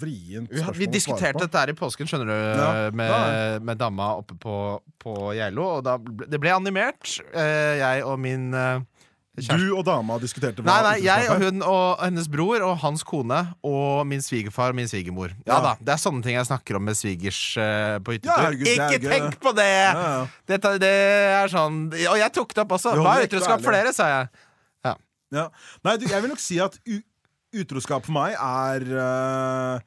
vrient 0.00 0.50
Vi, 0.50 0.58
spørsmål 0.58 0.78
vi 0.80 0.88
diskuterte 0.90 1.42
dette 1.44 1.60
her 1.62 1.70
i 1.70 1.76
påsken, 1.78 2.08
skjønner 2.10 2.26
du, 2.26 2.34
Ja. 2.58 2.70
med, 2.90 3.10
Ja. 3.12 3.60
med 3.62 3.78
dama 3.78 4.08
oppe 4.18 4.34
på, 4.42 4.56
på 4.98 5.14
Geilo. 5.38 5.68
Og 5.76 5.84
da 5.86 5.94
det 6.02 6.40
ble 6.42 6.50
animert, 6.54 7.18
Uh, 7.34 7.74
jeg 7.78 8.02
og 8.06 8.18
min 8.22 8.48
eh, 9.36 9.42
kjæreste. 9.42 9.58
Du 9.68 9.76
og 9.76 9.84
dama 9.86 10.18
diskuterte 10.22 10.62
Nei, 10.64 10.76
hva 10.78 10.92
nei, 10.92 11.02
jeg 11.04 11.30
og 11.30 11.42
hun 11.42 11.62
og 11.66 12.02
hennes 12.04 12.28
bror 12.30 12.62
og 12.66 12.76
hans 12.84 13.02
kone 13.06 13.40
og 13.66 14.06
min 14.06 14.22
svigerfar 14.24 14.70
og 14.74 14.78
min 14.78 14.88
svigermor. 14.90 15.34
Ja 15.46 15.56
Ja. 15.56 15.60
da, 15.60 15.72
Det 15.80 15.92
er 15.94 16.02
sånne 16.02 16.22
ting 16.22 16.36
jeg 16.36 16.46
snakker 16.46 16.76
om 16.76 16.84
med 16.84 16.94
svigers 16.98 17.40
uh, 17.58 17.98
på 18.04 18.16
Ja, 18.22 18.38
herregud, 18.46 18.66
er 18.66 18.94
Ikke 18.94 19.02
gøy. 19.04 19.10
tenk 19.10 19.40
på 19.42 19.54
det! 19.56 19.66
Ja. 19.66 20.26
Dette, 20.46 20.78
det 20.78 20.94
er 21.42 21.48
sånn 21.52 21.92
Og 21.92 22.18
jeg 22.18 22.32
tok 22.32 22.54
det 22.54 22.62
opp 22.64 22.72
også. 22.78 22.94
Hva 23.00 23.18
er 23.18 23.28
utroskap 23.28 23.62
for 23.62 23.72
dere, 23.72 23.92
sa 23.92 24.08
jeg. 24.12 24.28
Ja. 25.34 25.48
Nei, 25.82 25.96
du, 25.98 26.06
jeg 26.06 26.22
vil 26.22 26.30
nok 26.30 26.38
si 26.42 26.60
at 26.62 26.78
utroskap 27.54 28.04
for 28.06 28.14
meg 28.14 28.34
er 28.38 28.84
uh, 28.94 29.78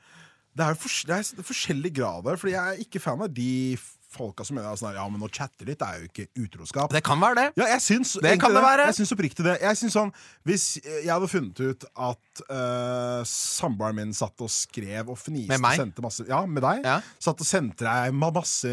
Det 0.58 0.66
er, 0.66 0.76
fors 0.80 1.04
det 1.08 1.16
er 1.16 1.46
forskjellige 1.46 1.96
grader, 2.02 2.36
Fordi 2.40 2.56
jeg 2.56 2.74
er 2.74 2.82
ikke 2.84 3.00
fan 3.00 3.22
av 3.24 3.32
de 3.32 3.78
folka 4.12 4.46
som 4.48 4.56
mener 4.56 4.76
sånn 4.80 4.90
her, 4.94 4.98
Ja, 5.02 5.06
men 5.12 5.22
å 5.22 5.28
chatte 5.30 5.66
litt 5.68 5.82
er 5.84 6.00
jo 6.00 6.08
ikke 6.08 6.28
utroskap. 6.46 6.92
Det 6.96 7.02
kan 7.04 7.20
være 7.20 7.36
det. 7.36 7.48
Ja, 7.60 7.68
jeg 7.74 7.82
syns 7.84 8.14
Det 8.24 8.38
kan 8.40 8.54
det 8.56 8.62
være. 8.64 8.86
Jeg 8.88 8.96
syns 9.02 9.12
oppriktig 9.16 9.44
det. 9.46 9.58
Jeg 9.62 9.76
syns 9.82 9.94
sånn 9.98 10.12
Hvis 10.48 10.66
jeg 10.86 11.10
hadde 11.12 11.28
funnet 11.32 11.60
ut 11.60 11.84
at 12.08 12.42
uh, 12.48 13.22
samboeren 13.28 13.96
min 14.00 14.14
satt 14.16 14.40
og 14.46 14.50
skrev 14.54 15.12
og 15.12 15.18
fniste 15.20 15.52
Med 15.52 15.60
meg? 15.66 15.76
sendte 15.82 16.02
masse 16.06 16.24
Ja, 16.30 16.40
med 16.48 16.64
deg. 16.64 16.86
Ja. 16.88 17.00
Satt 17.20 17.44
og 17.44 17.48
sendte 17.50 17.84
deg 17.88 18.16
masse 18.18 18.72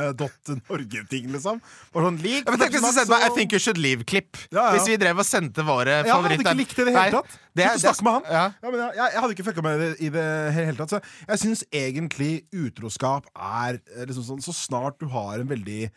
jodel.norge-ting, 0.00 1.30
liksom. 1.34 1.60
Og 1.94 2.06
sånn, 2.06 2.18
lik, 2.22 2.46
tenk 2.46 2.74
hvis 2.76 2.84
du 2.84 2.90
sendte 2.92 3.12
meg 3.12 3.26
I 3.26 3.30
Think 3.34 3.54
You 3.56 3.60
Should 3.62 3.80
Leave-klipp. 3.80 4.36
Ja, 4.50 4.70
ja. 4.70 4.70
Hvis 4.76 4.88
vi 4.90 4.96
drev 5.00 5.20
og 5.22 5.26
sendte 5.28 5.64
våre 5.66 6.00
ja, 6.00 6.04
jeg 6.06 6.12
hadde 6.12 6.28
favoritter. 6.28 6.46
ikke 6.46 6.60
likt 6.62 6.76
det 6.76 6.82
i 6.82 6.88
det 6.90 6.94
hele 6.96 7.20
tatt. 7.20 7.38
Det 7.56 7.66
Slutt 7.66 7.76
å 7.76 7.94
snakke 7.94 8.04
med 8.06 8.12
han. 8.18 8.28
Ja. 8.30 8.44
Ja, 8.62 8.70
men 8.70 8.80
jeg, 8.80 8.94
jeg, 9.00 9.12
jeg 9.14 9.20
hadde 9.24 9.34
ikke 9.36 9.46
fucka 9.50 9.62
med 9.66 9.80
det 9.82 9.90
i 10.06 10.10
det 10.14 10.26
hele 10.56 10.76
tatt. 10.78 10.94
Så 10.94 11.00
jeg 11.32 11.42
syns 11.44 11.64
egentlig 11.72 12.32
utroskap 12.54 13.26
er 13.34 13.80
eh, 13.96 14.06
liksom 14.06 14.26
sånn 14.28 14.44
Så 14.44 14.54
snart 14.56 15.00
du 15.02 15.08
har 15.12 15.40
en 15.42 15.50
veldig 15.50 15.90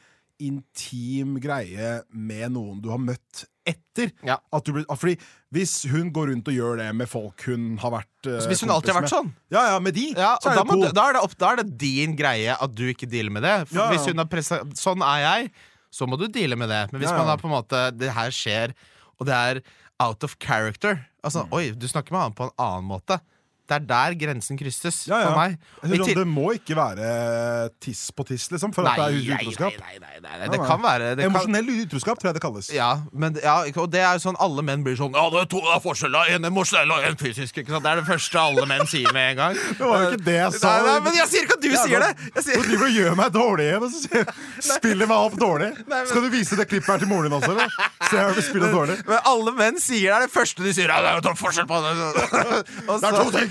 intim 0.43 1.35
greie 1.39 1.99
med 2.09 2.51
noen 2.55 2.79
du 2.83 2.89
har 2.91 2.99
møtt 3.01 3.43
etter 3.69 4.09
Ja. 4.25 4.39
blir, 4.51 4.83
fordi 4.97 5.17
Hvis 5.53 5.85
hun 5.87 6.09
går 6.11 6.31
rundt 6.33 6.47
og 6.49 6.53
gjør 6.57 6.77
det 6.81 6.87
med 6.97 7.07
folk 7.07 7.39
hun 7.47 7.77
har 7.79 7.91
vært 7.93 8.27
eh, 8.27 8.47
hvis 8.49 8.63
hun 8.65 8.73
alltid 8.73 8.91
har 8.93 9.01
vært 9.03 9.13
sånn? 9.13 9.29
Ja, 9.53 9.61
ja, 9.73 9.79
med 9.79 9.93
de, 9.93 10.07
Ja, 10.17 10.33
er 10.43 10.55
da, 10.57 10.63
du- 10.63 10.91
da, 10.91 11.05
er 11.09 11.13
det 11.13 11.21
opp, 11.23 11.37
da 11.37 11.51
er 11.53 11.61
det 11.61 11.77
din 11.77 12.15
greie 12.19 12.57
at 12.59 12.73
du 12.75 12.83
ikke 12.89 13.07
dealer 13.07 13.31
med 13.31 13.43
det. 13.45 13.53
Ja. 13.71 13.91
Hvis 13.93 14.09
hun 14.09 14.17
har 14.17 14.25
pressa 14.27 14.63
Sånn 14.75 15.01
er 15.05 15.21
jeg, 15.21 15.51
så 15.93 16.07
må 16.09 16.17
du 16.17 16.27
deale 16.27 16.57
med 16.57 16.69
det. 16.73 16.91
Men 16.91 17.01
hvis 17.05 17.13
man 17.13 17.27
har 17.29 17.37
på 17.37 17.47
en 17.47 17.53
måte 17.53 17.83
Det 17.95 18.11
her 18.11 18.33
skjer, 18.33 18.73
og 19.21 19.27
det 19.29 19.35
er 19.37 19.61
out 20.03 20.23
of 20.23 20.35
character 20.39 21.05
Altså, 21.23 21.43
Mm. 21.45 21.53
oi, 21.55 21.71
du 21.71 21.87
snakker 21.87 22.11
med 22.11 22.21
han 22.21 22.33
på 22.35 22.43
en 22.49 22.55
annen 22.59 22.83
måte. 22.89 23.19
Det 23.63 23.75
er 23.77 23.83
der 23.87 24.13
grensen 24.19 24.57
krysses 24.59 25.07
Ja, 25.07 25.21
ja. 25.21 25.27
for 25.31 25.37
meg. 25.39 25.53
Jeg 25.87 26.03
til- 26.03 26.17
det 26.19 26.27
må 26.27 26.49
ikke 26.51 26.75
være 26.75 27.69
tiss 27.79 28.11
på 28.11 28.25
tiss, 28.27 28.49
liksom, 28.51 28.73
for 28.75 28.83
Nei, 28.83 28.91
at 28.91 28.97
det 28.97 29.29
er 29.29 29.37
utroskap. 29.37 29.77
nei, 29.79 29.95
nei, 30.03 30.19
nei, 30.19 30.37
nei, 30.41 30.47
Det 30.51 30.59
kan 30.67 30.81
være 30.83 31.15
det 31.15 31.23
kan, 31.23 31.31
Emosjonell 31.31 31.69
utroskap, 31.85 32.19
tror 32.19 32.27
jeg 32.27 32.33
det 32.35 32.41
kalles. 32.43 32.67
ja, 32.75 32.89
men, 33.13 33.37
ja, 33.41 33.63
og 33.63 33.87
det 33.89 34.01
er 34.03 34.17
jo 34.19 34.23
sånn 34.29 34.35
alle 34.43 34.61
menn 34.67 34.83
blir 34.83 34.97
sånn 34.99 35.15
Ja, 35.15 35.29
det 35.31 35.39
er 35.41 35.45
to 35.47 35.61
det 35.63 35.71
er 35.77 35.79
forskjeller, 35.79 36.29
en 36.35 36.43
emosjonell 36.51 36.91
og 36.91 37.03
en 37.07 37.15
fysisk. 37.15 37.55
Det 37.55 37.69
er 37.71 37.95
det 37.95 38.05
første 38.05 38.35
alle 38.35 38.65
menn 38.67 38.85
sier 38.85 39.13
med 39.13 39.31
en 39.31 39.37
gang. 39.37 39.53
Det 39.55 39.79
var 39.79 40.03
jo 40.03 40.11
ikke 40.11 40.25
det 40.25 40.35
jeg 40.43 40.53
sa. 40.59 40.73
Nei, 40.83 40.99
men 40.99 41.13
jeg 41.15 41.27
sier 41.31 41.43
ikke 41.47 41.55
at 41.55 41.61
du 41.63 41.69
sier 41.71 41.99
det! 42.03 42.11
Jeg 42.35 42.43
Du 42.43 42.67
driver 42.67 42.85
og 42.85 42.93
gjør 42.99 43.15
meg 43.15 43.31
dårlig 43.31 43.63
igjen, 43.69 43.83
og 43.83 43.91
så 43.95 44.25
spiller 44.75 45.07
meg 45.07 45.17
opp 45.17 45.39
dårlig. 45.39 45.71
men- 45.87 46.05
Skal 46.07 46.21
du 46.21 46.29
vise 46.35 46.55
det 46.59 46.67
klippet 46.67 46.91
her 46.91 46.97
til 46.99 47.07
moren 47.07 47.29
din 47.31 47.39
også, 47.39 47.51
eller? 47.55 47.69
Se 48.09 48.17
her, 48.17 48.33
vi 48.35 48.41
spiller 48.41 48.71
dårlig. 48.75 48.99
men 49.07 49.19
alle 49.25 49.51
menn 49.55 49.79
sier 49.79 50.11
det 50.11 50.19
er 50.19 50.27
det 50.27 50.31
første 50.35 50.63
de 50.67 50.73
sier. 50.75 50.91
Ja, 50.91 50.99
det 50.99 51.09
er 51.09 51.15
jo 51.21 51.25
to 51.31 51.35
forskjell 51.39 51.65
på 51.65 51.79
det. 51.79 51.91
Og 52.91 52.99
Det 52.99 53.07
er 53.07 53.23
to 53.23 53.31
ting! 53.31 53.49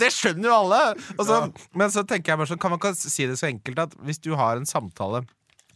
Det 0.00 0.10
skjønner 0.14 0.48
jo 0.48 0.56
alle. 0.56 0.80
Og 1.18 1.28
ja. 1.28 1.38
Men 1.78 1.92
så 1.94 2.04
tenker 2.08 2.32
jeg 2.32 2.40
bare 2.40 2.50
sånn 2.52 2.60
Kan 2.62 2.74
man 2.74 2.80
ikke 2.80 2.94
si 2.98 3.28
det 3.28 3.38
så 3.40 3.48
enkelt 3.50 3.84
at 3.86 3.94
hvis 4.06 4.20
du 4.22 4.32
har 4.38 4.58
en 4.60 4.68
samtale 4.68 5.24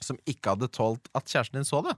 som 0.05 0.19
ikke 0.29 0.55
hadde 0.55 0.69
tålt 0.75 1.09
at 1.17 1.25
kjæresten 1.25 1.61
din 1.61 1.69
så 1.69 1.81
det, 1.87 1.95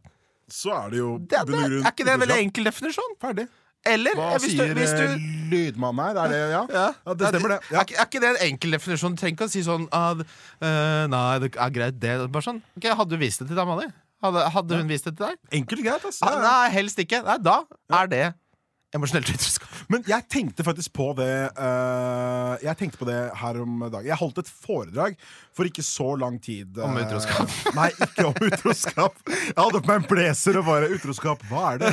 Så 0.52 0.70
er 0.74 0.92
det 0.92 1.00
jo 1.00 1.14
det, 1.18 1.40
det 1.48 1.62
Er 1.62 1.90
ikke 1.90 2.06
det 2.06 2.14
en 2.14 2.22
veldig 2.24 2.42
enkel 2.46 2.70
definisjon? 2.70 3.16
Ferdig. 3.22 3.48
Eller 3.86 4.16
Hva 4.18 4.32
hvis 4.42 4.56
du, 4.56 4.58
sier 4.58 4.74
hvis 4.76 4.92
du 4.96 5.04
eh, 5.04 5.28
lydmannen 5.52 6.02
her? 6.02 6.18
Er 6.24 6.32
det, 6.32 6.40
ja? 6.50 6.62
ja. 6.74 6.86
ja, 7.06 7.14
det 7.14 7.30
stemmer, 7.30 7.54
det. 7.54 7.58
Ja. 7.70 7.78
Er, 7.84 7.94
er 7.94 8.08
ikke 8.08 8.22
det 8.24 8.32
en 8.32 8.40
enkel 8.48 8.74
definisjon? 8.74 9.14
Du 9.14 9.22
trenger 9.22 9.38
ikke 9.38 9.48
å 9.48 9.52
si 9.52 9.62
sånn 9.66 9.86
eh, 9.94 11.04
Nei, 11.12 11.22
det 11.44 11.52
er 11.54 11.72
greit, 11.74 12.00
det. 12.02 12.16
Bare 12.26 12.46
sånn. 12.48 12.60
Okay, 12.80 12.92
hadde 12.98 13.14
du 13.14 13.22
vist 13.22 13.44
det 13.44 13.48
til 13.52 13.58
dama 13.58 13.78
di? 13.80 13.86
Hadde, 14.24 14.44
hadde 14.50 14.80
hun 14.80 14.90
vist 14.90 15.06
det 15.06 15.14
til 15.14 15.28
deg? 15.28 15.38
Enkelt 15.60 15.84
greit. 15.86 16.04
ass. 16.10 16.18
Ah, 16.26 16.40
nei, 16.42 16.70
helst 16.74 16.98
ikke. 17.02 17.22
Nei, 17.26 17.38
da 17.44 17.60
er 18.00 18.10
det 18.10 18.24
emosjonelt 18.96 19.28
utroskap. 19.34 19.68
Men 19.92 20.04
jeg 20.08 20.24
tenkte 20.32 20.64
faktisk 20.64 20.94
på 20.96 21.10
det 21.18 21.32
uh, 21.58 22.54
Jeg 22.64 22.76
tenkte 22.80 23.00
på 23.00 23.08
det 23.08 23.18
her 23.36 23.60
om 23.60 23.84
dagen. 23.84 24.06
Jeg 24.08 24.16
holdt 24.20 24.40
et 24.42 24.48
foredrag 24.48 25.18
for 25.58 25.68
ikke 25.68 25.82
så 25.82 26.14
lang 26.20 26.38
tid. 26.42 26.78
Uh, 26.78 26.86
Om 26.86 26.96
utroskap? 27.02 27.52
Nei, 27.78 27.88
ikke 28.06 28.28
om 28.30 28.38
utroskap. 28.46 29.18
Jeg 29.28 29.56
hadde 29.58 29.80
på 29.82 29.90
meg 29.90 30.00
en 30.00 30.08
blazer 30.08 30.60
og 30.60 30.68
bare 30.68 30.90
Utroskap, 30.94 31.42
hva 31.50 31.64
er 31.74 31.82
det? 31.82 31.92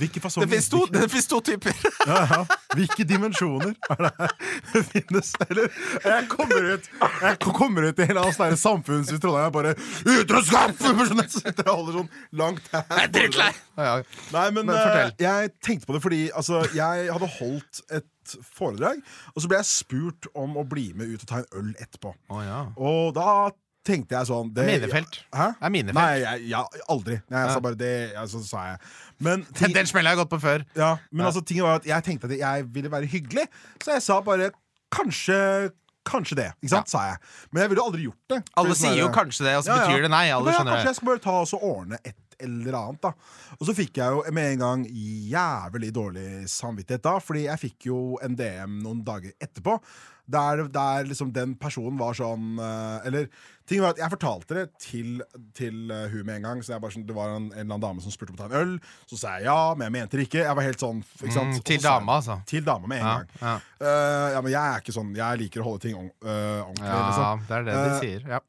Hvilke 0.00 0.22
fasonger? 0.24 0.48
Det 0.50 1.08
fins 1.12 1.28
to, 1.28 1.40
to 1.40 1.52
typer. 1.52 1.76
Ja, 2.04 2.20
ja. 2.28 2.40
Hvilke 2.74 3.04
dimensjoner 3.08 3.70
er 3.94 4.00
det 4.04 4.82
finnes? 4.90 5.30
Eller 5.46 5.70
jeg 6.04 6.26
kommer 6.28 6.66
ut 6.74 6.88
Jeg 7.22 7.38
kommer 7.40 7.86
ut 7.88 8.02
i 8.02 8.06
en 8.10 8.20
sånn 8.34 8.58
samfunnshus 8.60 9.24
og 9.24 9.38
bare 9.54 9.72
Utroskap! 10.02 10.74
Jeg 10.84 11.54
og 11.64 11.70
holder 11.70 11.96
sånn 11.98 12.10
langt 12.36 12.66
her. 12.72 12.84
Jeg 12.90 13.06
er 13.06 13.12
drittlei. 13.14 13.50
Nei, 13.76 14.44
men, 14.54 14.68
Men 14.68 14.74
uh, 14.76 15.10
jeg 15.18 15.50
tenkte 15.64 15.88
på 15.88 15.96
det 15.96 16.02
fordi 16.04 16.23
altså, 16.32 16.62
jeg 16.74 17.10
hadde 17.12 17.28
holdt 17.38 17.80
et 17.90 18.36
foredrag, 18.56 19.02
og 19.34 19.42
så 19.42 19.48
ble 19.50 19.58
jeg 19.60 19.68
spurt 19.68 20.26
om 20.34 20.56
å 20.56 20.64
bli 20.68 20.92
med 20.96 21.12
ut 21.12 21.22
og 21.22 21.28
ta 21.28 21.42
en 21.42 21.50
øl 21.60 21.74
etterpå. 21.82 22.14
Oh, 22.32 22.40
ja. 22.44 22.62
Og 22.80 23.12
da 23.18 23.50
tenkte 23.84 24.16
jeg 24.16 24.30
sånn 24.30 24.48
det, 24.56 24.64
Minefelt. 24.64 25.18
Hæ? 25.36 25.50
Det 25.60 25.66
er 25.68 25.72
minefelt. 25.74 25.98
Nei, 25.98 26.20
jeg, 26.22 26.46
ja, 26.54 26.62
aldri. 26.88 27.18
Nei, 27.28 27.40
jeg 27.42 27.48
Ja. 27.50 27.52
sa 27.52 27.60
bare 27.60 27.76
det, 27.76 27.92
ja, 28.14 28.24
så 28.26 28.40
sa 28.46 28.62
jeg. 28.70 28.78
Men, 29.20 29.44
ting, 29.58 29.74
den 29.76 29.86
smella 29.86 30.08
har 30.10 30.16
jeg 30.16 30.22
gått 30.24 30.32
på 30.32 30.40
før. 30.40 30.64
ja, 30.74 30.96
men 31.12 31.20
Ja. 31.20 31.26
altså, 31.28 31.44
tingen 31.44 31.64
var 31.68 31.82
at 31.82 31.84
jeg 31.86 32.02
tenkte 32.04 32.30
at 32.32 32.38
jeg 32.38 32.64
ville 32.72 32.90
være 32.90 33.04
hyggelig, 33.12 33.44
så 33.84 33.92
jeg 33.98 34.02
sa 34.02 34.20
bare 34.24 34.50
kanskje 34.94 35.70
Kanskje 36.04 36.36
det, 36.36 36.50
ikke 36.60 36.68
sant, 36.68 36.90
sa 36.92 36.98
jeg. 37.08 37.16
Men 37.50 37.62
jeg 37.62 37.70
ville 37.72 37.80
aldri 37.82 38.02
gjort 38.04 38.28
det. 38.28 38.38
Alle 38.60 38.74
sånn 38.76 38.90
sier 38.92 38.98
jo 38.98 39.06
kanskje 39.08 39.46
det, 39.46 39.54
og 39.56 39.62
så 39.64 39.70
Ja, 39.72 39.76
ja. 39.78 39.86
betyr 39.88 40.02
det 40.04 40.10
nei. 40.12 40.26
Alle 40.36 40.44
men 40.44 40.52
ja, 40.52 40.64
kanskje 40.68 40.84
jeg 40.90 40.96
skal 40.98 41.08
bare 41.08 41.22
ta 41.24 41.36
og 41.40 41.62
ordne 41.64 41.98
et 42.04 42.18
eller 42.40 42.72
annet, 42.80 43.00
da. 43.02 43.12
Og 43.58 43.66
så 43.68 43.74
fikk 43.76 44.00
jeg 44.02 44.10
jo 44.16 44.24
med 44.34 44.52
en 44.54 44.64
gang 44.64 44.86
jævlig 44.88 45.92
dårlig 45.94 46.48
samvittighet 46.50 47.02
da, 47.06 47.18
fordi 47.22 47.46
jeg 47.48 47.62
fikk 47.68 47.86
jo 47.90 48.00
en 48.24 48.34
DM 48.38 48.80
noen 48.84 49.04
dager 49.06 49.32
etterpå. 49.42 49.78
Der, 50.24 50.62
der 50.72 51.04
liksom 51.04 51.34
den 51.36 51.50
personen 51.60 51.98
var 52.00 52.14
sånn 52.16 52.54
eh, 52.56 53.02
Eller 53.10 53.26
ting 53.68 53.82
var 53.84 53.90
at 53.92 53.98
jeg 54.00 54.08
fortalte 54.14 54.54
det 54.56 54.62
til, 54.80 55.18
til 55.52 55.90
eh, 55.92 56.06
hun 56.14 56.24
med 56.24 56.38
en 56.38 56.46
gang. 56.46 56.62
Så 56.64 56.72
jeg 56.72 56.80
bare 56.80 56.94
sånn, 56.94 57.04
Det 57.04 57.12
var 57.12 57.34
en, 57.34 57.50
en 57.50 57.58
eller 57.58 57.66
annen 57.66 57.82
dame 57.82 58.00
som 58.00 58.14
spurte 58.14 58.32
om 58.32 58.38
å 58.38 58.40
ta 58.40 58.46
en 58.48 58.56
øl. 58.62 58.72
Så 59.04 59.18
sa 59.20 59.34
jeg 59.36 59.44
ja, 59.50 59.58
men 59.76 59.84
jeg 59.90 59.94
mente 59.98 60.16
det 60.16 60.24
ikke. 60.30 60.40
Jeg 60.46 60.56
var 60.56 60.64
helt 60.64 60.80
sånn? 60.80 61.02
Mm, 61.20 61.60
til 61.68 61.84
dama, 61.84 62.16
altså. 62.22 62.38
Til 62.48 62.64
dama 62.64 62.88
med 62.88 63.02
en 63.02 63.04
Ja, 63.04 63.14
gang. 63.18 63.36
ja. 63.42 63.54
Uh, 63.84 64.28
ja, 64.32 64.40
men 64.46 64.54
jeg 64.54 64.62
er 64.64 64.80
ikke 64.80 64.94
sånn 64.96 65.10
Jeg 65.18 65.42
liker 65.44 65.60
å 65.60 65.68
holde 65.68 65.84
ting 65.84 65.98
ordent- 66.00 66.24
ordentlig. 66.24 66.88
ja, 66.88 67.04
liksom. 67.10 67.44
det 67.50 67.58
er 67.60 67.68
det 67.68 67.76
de 67.84 67.98
sier. 68.00 68.28
Ja. 68.32 68.40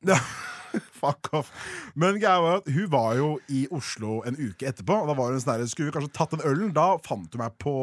Fuck 1.02 1.30
off. 1.38 1.52
Men 1.96 2.18
greia 2.20 2.40
var 2.44 2.58
at 2.62 2.70
hun 2.72 2.88
var 2.92 3.16
jo 3.20 3.30
i 3.52 3.66
Oslo 3.76 4.22
en 4.28 4.38
uke 4.40 4.68
etterpå. 4.70 4.98
Og 5.04 5.10
da 5.12 5.16
var 5.18 5.32
hun 5.34 5.42
sånn 5.44 5.60
der, 5.62 5.68
Skulle 5.72 5.92
vi 5.92 5.96
kanskje 5.98 6.14
tatt 6.18 6.36
den 6.36 6.44
ølen? 6.48 6.74
Da 6.76 6.88
fant 7.06 7.32
hun 7.34 7.44
meg 7.44 7.56
på, 7.62 7.76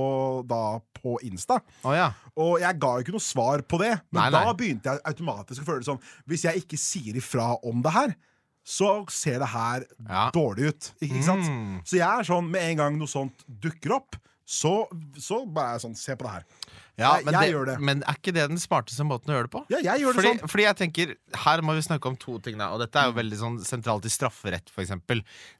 da, 0.49 0.79
på 1.01 1.17
Insta. 1.29 1.61
Oh, 1.85 1.95
ja. 1.97 2.11
Og 2.37 2.59
jeg 2.63 2.79
ga 2.83 2.93
jo 2.97 3.05
ikke 3.07 3.15
noe 3.17 3.25
svar 3.25 3.65
på 3.69 3.81
det. 3.83 3.93
Men 4.11 4.23
Nei, 4.23 4.29
nei. 4.35 4.45
da 4.49 4.57
begynte 4.59 4.93
jeg 4.95 5.05
automatisk 5.13 5.63
å 5.65 5.69
føle 5.69 5.83
det 5.85 5.89
sånn 5.91 6.03
Hvis 6.31 6.45
jeg 6.49 6.63
ikke 6.65 6.79
sier 6.81 7.19
ifra 7.21 7.53
om 7.69 7.83
det 7.85 7.93
her, 7.97 8.15
så 8.63 8.93
ser 9.11 9.41
det 9.43 9.49
her 9.51 9.85
Ja. 10.09 10.29
dårlig 10.35 10.69
ut. 10.71 10.91
Ikke, 11.01 11.17
ikke 11.17 11.27
sant? 11.27 11.49
Mm. 11.51 11.81
Så 11.83 11.97
jeg 11.99 12.07
er 12.07 12.29
sånn, 12.29 12.51
med 12.51 12.63
en 12.71 12.77
gang 12.85 12.99
noe 13.01 13.11
sånt 13.11 13.43
dukker 13.49 13.97
opp, 13.99 14.15
så, 14.47 14.85
så 15.19 15.41
bare 15.47 15.73
er 15.73 15.79
jeg 15.79 15.85
sånn 15.87 15.97
Se 15.99 16.15
på 16.19 16.27
det 16.27 16.33
her. 16.37 16.45
Ja, 17.01 17.15
men, 17.25 17.33
jeg 17.33 17.41
det, 17.41 17.53
gjør 17.55 17.69
det. 17.71 17.75
men 17.81 18.03
er 18.05 18.17
ikke 18.19 18.35
det 18.37 18.43
den 18.51 18.59
smarteste 18.61 19.05
måten 19.09 19.33
å 19.33 19.37
gjøre 19.39 19.47
det 19.49 19.53
på? 19.55 19.63
Ja, 19.73 19.79
jeg 19.81 20.03
gjør 20.03 20.13
det 20.13 20.19
Fordi, 20.21 20.33
sånn. 20.37 20.51
fordi 20.53 20.65
jeg 20.67 20.77
tenker, 20.77 21.15
Her 21.45 21.63
må 21.65 21.73
vi 21.79 21.85
snakke 21.87 22.11
om 22.11 22.17
to 22.21 22.35
ting. 22.45 22.59
Da, 22.61 22.69
og 22.75 22.83
dette 22.85 23.01
er 23.01 23.09
jo 23.09 23.15
veldig 23.17 23.39
sånn 23.41 23.57
sentralt 23.65 24.05
i 24.05 24.13
strafferett, 24.13 24.69
f.eks. 24.69 24.93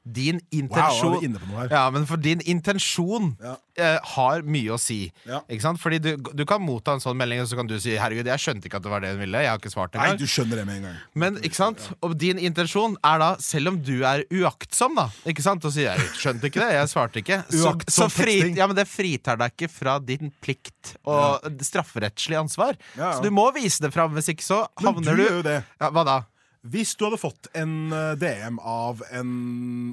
Din 0.05 0.39
intensjon 0.53 1.09
Wow, 1.09 1.15
er 1.17 1.19
vi 1.23 1.29
inne 1.31 1.41
på 1.41 1.49
noe 1.49 1.63
her? 1.63 1.73
Ja, 1.73 1.83
men 1.95 2.05
for 2.05 2.21
din 2.21 2.43
intensjon 2.45 3.33
Ja. 3.41 3.55
Eh, 3.77 3.97
har 4.15 4.43
mye 4.45 4.73
å 4.75 4.79
si. 4.81 4.99
Ja. 5.27 5.41
Ikke 5.47 5.65
sant? 5.65 5.81
Fordi 5.81 5.99
du, 6.03 6.11
du 6.17 6.43
kan 6.49 6.61
motta 6.63 6.95
en 6.97 7.03
sånn 7.03 7.17
melding, 7.19 7.43
og 7.43 7.49
så 7.49 7.57
kan 7.59 7.69
du 7.69 7.75
si 7.81 7.95
'herregud, 7.97 8.29
jeg 8.29 8.43
skjønte 8.43 8.69
ikke 8.69 8.81
at 8.81 8.85
det 8.85 8.93
var 8.93 9.03
det 9.03 9.13
hun 9.13 9.23
ville'. 9.23 9.43
Jeg 9.43 9.51
har 9.51 9.61
ikke 9.61 9.73
svart 9.73 9.97
Nei, 9.99 10.13
du 10.19 10.25
skjønner 10.29 10.61
det 10.61 10.65
med 10.67 10.81
en 10.81 10.87
gang. 10.89 10.97
Men 11.13 11.39
ikke 11.41 11.59
sant? 11.59 11.89
Og 12.05 12.15
din 12.19 12.41
intensjon 12.41 12.97
er 13.03 13.21
da, 13.23 13.29
selv 13.43 13.73
om 13.73 13.79
du 13.83 14.03
er 14.07 14.25
uaktsom, 14.33 14.97
da 14.97 15.09
Ikke 15.29 15.45
sant? 15.45 15.65
Og 15.65 15.73
sier 15.75 15.93
jeg 15.93 16.11
skjønte 16.19 16.49
ikke 16.49 16.63
det, 16.63 16.71
jeg 16.77 16.91
svarte 16.91 17.21
ikke. 17.23 17.39
Så, 17.53 17.73
så 17.91 18.09
fri, 18.11 18.37
ja, 18.57 18.67
men 18.69 18.77
det 18.77 18.87
fritar 18.89 19.39
deg 19.39 19.53
ikke 19.55 19.71
fra 19.71 19.97
din 20.03 20.31
plikt 20.43 20.95
og 21.03 21.45
strafferettslig 21.63 22.37
ansvar. 22.39 22.77
Ja. 22.97 23.15
Så 23.17 23.23
du 23.25 23.31
må 23.33 23.47
vise 23.55 23.83
det 23.83 23.93
fram, 23.93 24.13
hvis 24.17 24.31
ikke 24.33 24.45
så 24.45 24.63
Men 24.81 24.93
havner 24.93 25.17
du 25.17 25.21
du, 25.21 25.27
gjør 25.27 25.39
jo 25.41 25.47
det. 25.49 25.57
Ja, 25.79 25.89
Hva 25.93 26.05
da? 26.07 26.17
Hvis 26.63 26.93
du 26.95 27.03
hadde 27.03 27.17
fått 27.19 27.49
en 27.59 27.91
eh, 27.91 28.13
DM 28.21 28.59
av 28.59 29.01
en 29.11 29.31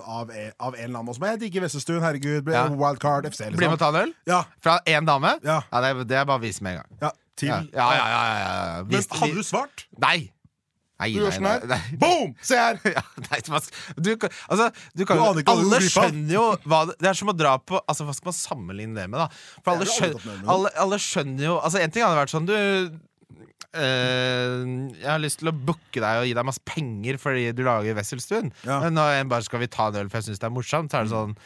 Av, 0.06 0.30
en, 0.30 0.52
av 0.62 0.76
en 0.76 0.84
eller 0.84 1.00
annen 1.00 1.16
som 1.16 1.24
jeg 1.26 1.40
digger 1.42 1.64
Vestestuen, 1.66 2.02
herregud, 2.04 2.46
Ja. 2.52 2.68
Wildcard 2.70 3.26
FC, 3.26 3.40
liksom. 3.48 3.56
Bli 3.58 3.66
med 3.66 3.74
og 3.74 3.80
ta 3.82 3.88
en 3.90 4.02
øl? 4.04 4.12
Ja, 4.30 4.42
Fra 4.62 4.78
én 4.86 5.06
dame? 5.08 5.36
Ja. 5.42 5.60
det, 5.72 5.90
er- 5.90 6.04
det 6.04 6.16
er 6.20 6.28
bare 6.30 6.38
å 6.38 6.44
vise 6.44 6.62
med 6.62 6.76
en 6.78 6.82
gang. 6.84 6.98
ja, 7.02 7.10
til 7.36 7.48
Ja, 7.48 7.62
ja, 7.74 7.88
ja, 7.96 8.20
ja. 8.44 8.84
Men 8.86 9.02
hadde 9.22 9.34
du 9.34 9.42
svart? 9.42 9.86
Nei! 9.98 10.30
Nei, 11.00 11.14
Du 11.16 11.22
gjør 11.22 11.32
sånn 11.32 11.46
her. 11.48 11.84
Boom! 11.96 12.34
Se 12.44 12.54
her! 12.60 12.76
Ja, 12.96 13.02
nei, 13.30 13.38
du, 13.40 13.52
altså, 13.56 13.70
du 13.96 15.04
kan, 15.08 15.22
Du 15.32 15.42
alle 15.48 15.78
skjønner 15.80 16.34
jo 16.34 16.42
hva 16.68 16.82
det, 16.90 16.98
det 17.00 17.08
er 17.08 17.16
som 17.16 17.32
å 17.32 17.34
dra 17.34 17.54
på 17.58 17.80
altså, 17.88 18.04
Hva 18.04 18.12
skal 18.14 18.28
man 18.30 18.36
sammenligne 18.36 18.94
det 19.00 19.06
med, 19.08 19.16
da? 19.22 19.30
For 19.64 19.72
alle, 19.74 19.88
Jeg 19.88 19.96
har 19.96 19.96
aldri 19.96 19.96
skjøn, 19.96 20.12
tatt 20.12 20.26
med 20.26 20.34
det 20.34 20.38
med 20.38 20.44
noen. 20.44 20.54
alle, 20.54 20.72
alle 20.84 20.98
skjønner 21.00 21.46
jo 21.48 21.54
Altså 21.64 21.80
En 21.80 21.90
ting 21.96 22.04
hadde 22.04 22.20
vært 22.20 22.34
sånn 22.36 22.46
Du 22.50 22.54
eh, 23.78 24.54
Jeg 25.00 25.08
har 25.08 25.22
lyst 25.22 25.40
til 25.42 25.50
å 25.52 25.56
booke 25.56 26.02
deg 26.02 26.22
og 26.22 26.28
gi 26.28 26.36
deg 26.36 26.46
masse 26.48 26.62
penger 26.66 27.18
fordi 27.22 27.50
du 27.56 27.64
lager 27.66 27.98
Wesselstuen. 27.98 28.52
Ja. 28.66 28.80
Men 28.84 28.96
når 28.98 29.16
jeg 29.16 29.28
bare 29.32 29.46
skal 29.46 29.64
vi 29.64 29.70
ta 29.72 29.90
en 29.90 30.00
øl 30.04 30.12
for 30.12 30.20
jeg 30.20 30.30
syns 30.30 30.42
det 30.42 30.48
er 30.50 30.56
morsomt, 30.56 30.92
så 30.92 31.00
er 31.00 31.08
det 31.08 31.14
sånn 31.14 31.36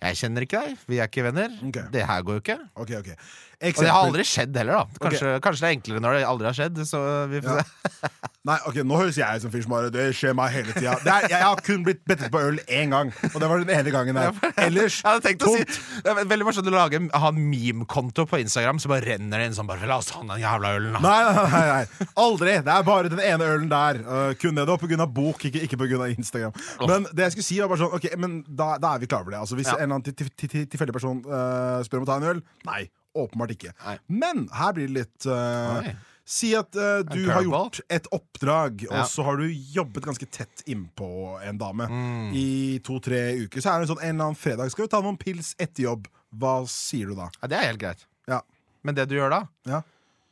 Jeg 0.00 0.16
kjenner 0.22 0.46
ikke 0.46 0.64
deg, 0.64 0.82
vi 0.88 1.00
er 1.00 1.10
ikke 1.10 1.26
venner. 1.28 1.54
Okay. 1.70 1.88
Det 1.92 2.06
her 2.08 2.22
går 2.24 2.38
jo 2.38 2.44
ikke. 2.46 2.60
Ok, 2.80 2.94
ok 3.02 3.14
Og 3.60 3.76
det 3.84 3.90
har 3.92 4.06
aldri 4.06 4.24
skjedd 4.24 4.56
heller, 4.56 4.72
da. 4.80 5.00
Kanskje, 5.04 5.30
kanskje 5.44 5.60
det 5.60 5.68
er 5.68 5.74
enklere 5.76 6.00
når 6.00 6.14
det 6.16 6.24
aldri 6.30 6.46
har 6.48 6.56
skjedd. 6.56 6.78
Så 6.88 7.00
vi 7.28 7.42
får 7.44 7.58
Ja. 7.60 7.64
se. 7.90 8.08
Nei, 8.48 8.54
ok, 8.64 8.76
Nå 8.88 8.96
høres 8.96 9.18
jeg 9.20 9.36
ut 9.36 9.42
som 9.44 9.50
fyr 9.52 9.62
som 9.66 9.74
Det 9.92 10.04
skjer 10.16 10.32
meg 10.32 10.48
hele 10.54 10.72
tida. 10.72 10.94
Jeg 11.28 11.42
har 11.44 11.58
kun 11.60 11.82
blitt 11.84 12.00
bedt 12.08 12.22
på 12.32 12.40
øl 12.40 12.56
én 12.72 12.88
gang, 12.94 13.10
og 13.28 13.36
det 13.36 13.48
var 13.50 13.60
den 13.60 13.68
ene 13.74 13.92
gangen 13.92 14.16
der. 14.16 14.32
Ellers 14.64 15.02
å 15.04 15.12
si 15.20 15.34
tomt. 15.36 15.74
Det 16.00 16.08
er 16.14 16.22
veldig 16.30 16.46
morsomt 16.48 16.70
å 16.70 16.72
lage 16.72 17.02
ha 17.12 17.28
en 17.28 17.42
meme-konto 17.50 18.24
på 18.30 18.40
Instagram, 18.40 18.80
så 18.80 18.88
bare 18.88 19.04
renner 19.10 19.42
det 19.44 19.50
inn 19.50 19.58
sånn 19.58 19.68
bare 19.68 19.84
La 19.90 19.98
oss 20.00 20.08
ta 20.08 20.22
den 20.24 20.40
jævla 20.40 20.70
ølen, 20.78 20.96
da. 20.96 21.02
Nei, 21.04 21.18
nei, 21.28 21.44
nei, 21.52 21.66
nei, 21.68 22.08
aldri. 22.24 22.54
Det 22.64 22.72
er 22.78 22.86
bare 22.88 23.12
den 23.12 23.20
ene 23.28 23.50
ølen 23.58 23.68
der. 23.68 24.00
Uh, 24.08 24.32
kun 24.40 24.56
det. 24.56 24.64
Det 24.64 24.72
var 24.72 24.80
pga. 24.86 25.06
bok, 25.20 25.44
ikke, 25.50 25.66
ikke 25.68 25.76
pga. 25.84 26.08
Instagram. 26.16 26.56
Men 26.88 27.04
det 27.12 27.26
jeg 27.28 27.36
skulle 27.36 27.48
si 27.50 27.60
var 27.60 27.68
bare 27.74 27.82
sånn 27.84 27.92
Ok, 28.00 28.08
men 28.16 28.40
da, 28.48 28.70
da 28.80 28.94
er 28.96 29.04
vi 29.04 29.10
klare 29.12 29.28
for 29.28 29.36
det. 29.36 29.42
Altså, 29.44 29.60
hvis 29.60 29.68
Ja. 29.68 29.76
en 29.76 29.84
eller 29.84 29.98
annen 30.00 30.08
til- 30.08 30.16
til- 30.32 30.48
til- 30.48 30.66
tilfeldig 30.66 30.96
person 30.96 31.20
uh, 31.28 31.84
spør 31.84 32.00
om 32.00 32.08
å 32.08 32.08
ta 32.08 32.16
en 32.16 32.28
øl, 32.32 32.42
nei. 32.64 32.88
Åpenbart 33.14 33.50
ikke. 33.56 33.72
Nei. 33.84 33.96
Men 34.08 34.48
her 34.54 34.72
blir 34.76 34.86
det 34.86 34.94
litt 35.00 35.26
uh, 35.26 35.82
Si 36.30 36.52
at 36.54 36.76
uh, 36.78 37.00
du 37.02 37.24
har 37.26 37.42
gjort 37.42 37.80
et 37.90 38.06
oppdrag, 38.14 38.84
Ja. 38.86 39.00
og 39.00 39.08
så 39.10 39.24
har 39.26 39.36
du 39.40 39.48
jobbet 39.50 40.04
ganske 40.04 40.28
tett 40.30 40.62
innpå 40.70 41.08
en 41.42 41.58
dame 41.58 41.88
Mm. 41.90 42.30
i 42.38 42.78
to-tre 42.86 43.34
uker. 43.40 43.58
Så 43.60 43.72
er 43.72 43.80
det 43.80 43.88
en 43.88 43.96
sånn 43.96 44.02
en 44.04 44.14
eller 44.14 44.24
annen 44.30 44.38
fredag. 44.38 44.70
Skal 44.70 44.84
vi 44.86 44.92
ta 44.92 45.00
noen 45.02 45.18
pils 45.18 45.56
etter 45.58 45.88
jobb? 45.88 46.06
Hva 46.30 46.60
sier 46.70 47.10
du 47.10 47.16
da? 47.18 47.26
Ja, 47.42 47.48
det 47.50 47.58
er 47.58 47.66
helt 47.72 47.80
greit. 47.82 48.06
Ja. 48.30 48.40
Men 48.84 48.94
det 48.94 49.08
du 49.10 49.16
gjør 49.16 49.30
da, 49.30 49.40
Ja. 49.66 49.82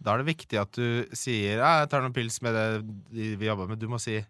da 0.00 0.14
er 0.14 0.22
det 0.22 0.36
viktig 0.36 0.60
at 0.60 0.70
du 0.78 1.04
sier 1.12 1.58
ja, 1.58 1.80
'Jeg 1.80 1.90
tar 1.90 2.00
noen 2.00 2.14
pils 2.14 2.40
med 2.42 2.54
det 2.54 3.36
vi 3.36 3.46
jobber 3.46 3.66
med'. 3.66 3.78
Du 3.80 3.88
må 3.88 3.98
si 3.98 4.24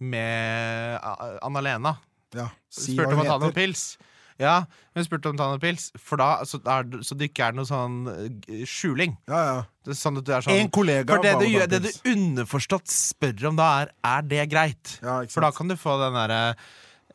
'med 0.00 0.98
Anna-Lena'. 1.42 1.96
ja. 2.34 2.48
Si 2.70 2.94
Spurte 2.96 3.12
om 3.14 3.20
å 3.20 3.24
ta 3.28 3.38
noen 3.38 3.52
pils. 3.54 3.98
Ja, 4.42 4.64
hun 4.96 5.06
spurte 5.06 5.30
om 5.30 5.36
tannpils, 5.38 5.92
for 6.00 6.18
da, 6.18 6.28
så, 6.48 6.58
er, 6.66 6.88
så 7.06 7.14
det 7.18 7.30
ikke 7.30 7.50
er 7.50 7.54
noe 7.54 7.68
sånn 7.68 8.00
eh, 8.10 8.64
skjuling. 8.66 9.14
Ja, 9.30 9.42
ja. 9.46 9.60
Det 9.86 9.94
sånn 9.98 10.18
at 10.18 10.26
du 10.26 10.32
er 10.32 10.44
sånn 10.46 10.56
En 10.56 10.70
kollega 10.72 11.12
For 11.12 11.22
det 11.22 11.34
du, 11.42 11.44
gjør, 11.52 11.68
det 11.68 11.80
du 11.84 11.90
underforstått 12.14 12.88
spør 12.90 13.50
om 13.50 13.58
da, 13.58 13.66
er 13.82 13.90
Er 14.08 14.24
det 14.30 14.46
greit. 14.48 14.94
Ja, 15.04 15.18
For 15.28 15.44
da 15.44 15.52
kan 15.54 15.68
du 15.68 15.76
få 15.78 15.98
den 16.00 16.16
derre 16.16 16.40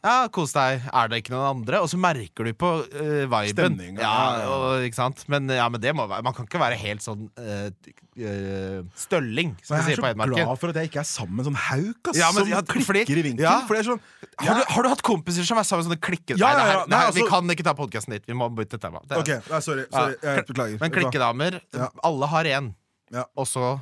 ja, 0.04 0.28
kos 0.32 0.54
deg. 0.56 0.86
Er 0.96 1.10
det 1.12 1.18
ikke 1.22 1.34
noen 1.34 1.48
andre? 1.60 1.80
Og 1.84 1.90
så 1.92 1.98
merker 2.00 2.48
du 2.48 2.54
på 2.56 2.70
uh, 2.86 3.26
viben. 3.28 3.50
Stemninga, 3.52 4.00
Ja, 4.00 4.12
ja, 4.14 4.44
ja. 4.46 4.52
og, 4.56 4.86
ikke 4.88 4.96
sant? 4.96 5.24
Men, 5.28 5.50
ja, 5.52 5.66
men 5.70 5.82
det 5.84 5.92
må 5.98 6.06
være 6.08 6.24
Man 6.24 6.36
kan 6.38 6.48
ikke 6.48 6.62
være 6.62 6.78
helt 6.80 7.04
sånn 7.04 7.26
uh, 7.36 7.68
uh, 7.68 8.80
stølling, 8.96 9.56
som 9.64 9.76
de 9.76 9.82
jeg 9.82 9.88
sier 9.90 10.02
på 10.04 10.08
er 10.08 10.16
så 10.16 10.30
glad 10.32 10.62
for 10.62 10.72
at 10.72 10.80
jeg 10.80 10.92
ikke 10.92 11.02
er 11.04 11.10
sammen 11.10 11.36
med 11.42 11.50
sånn 11.50 11.60
hauk 11.66 12.12
ass, 12.14 12.20
Ja, 12.22 12.32
men- 12.32 12.46
som 12.48 12.54
ja, 12.54 12.62
klikker 12.64 12.88
fordi- 12.94 13.04
i 13.20 13.26
vinkel. 13.28 13.44
ja. 13.44 13.58
For 13.68 13.76
det 13.76 13.84
er 13.84 13.90
sånn 13.92 14.02
Har 14.40 14.62
du, 14.62 14.64
har 14.74 14.84
du 14.84 14.90
hatt 14.96 15.04
kompiser 15.04 15.44
som 15.48 15.58
er 15.60 15.68
sammen 15.68 15.84
med 15.86 15.92
sånne 15.92 16.02
klikke... 16.08 16.40
Ja, 16.40 16.54
ja, 16.56 16.58
ja. 16.58 16.64
Nei, 16.64 16.74
nei, 16.80 16.88
Nei, 16.96 17.04
vi 17.12 17.22
altså- 17.22 17.30
kan 17.36 17.56
ikke 17.58 17.68
ta 17.68 17.74
podkasten 17.76 18.16
dit. 18.16 18.24
Vi 18.28 18.34
må 18.40 18.48
bytte 18.56 18.80
tema. 18.80 19.04
Det 19.04 19.18
okay. 19.20 19.38
Ok, 19.44 19.50
nei, 19.52 19.60
sorry. 19.68 19.86
sorry 19.92 20.16
jeg 20.24 20.46
beklager. 20.48 20.80
Men 20.80 20.92
klikkedamer, 20.96 21.60
Ja. 21.76 21.90
alle 22.04 22.28
har 22.28 22.44
én. 22.46 22.74
Ja. 23.12 23.26
Og 23.36 23.48
så 23.48 23.80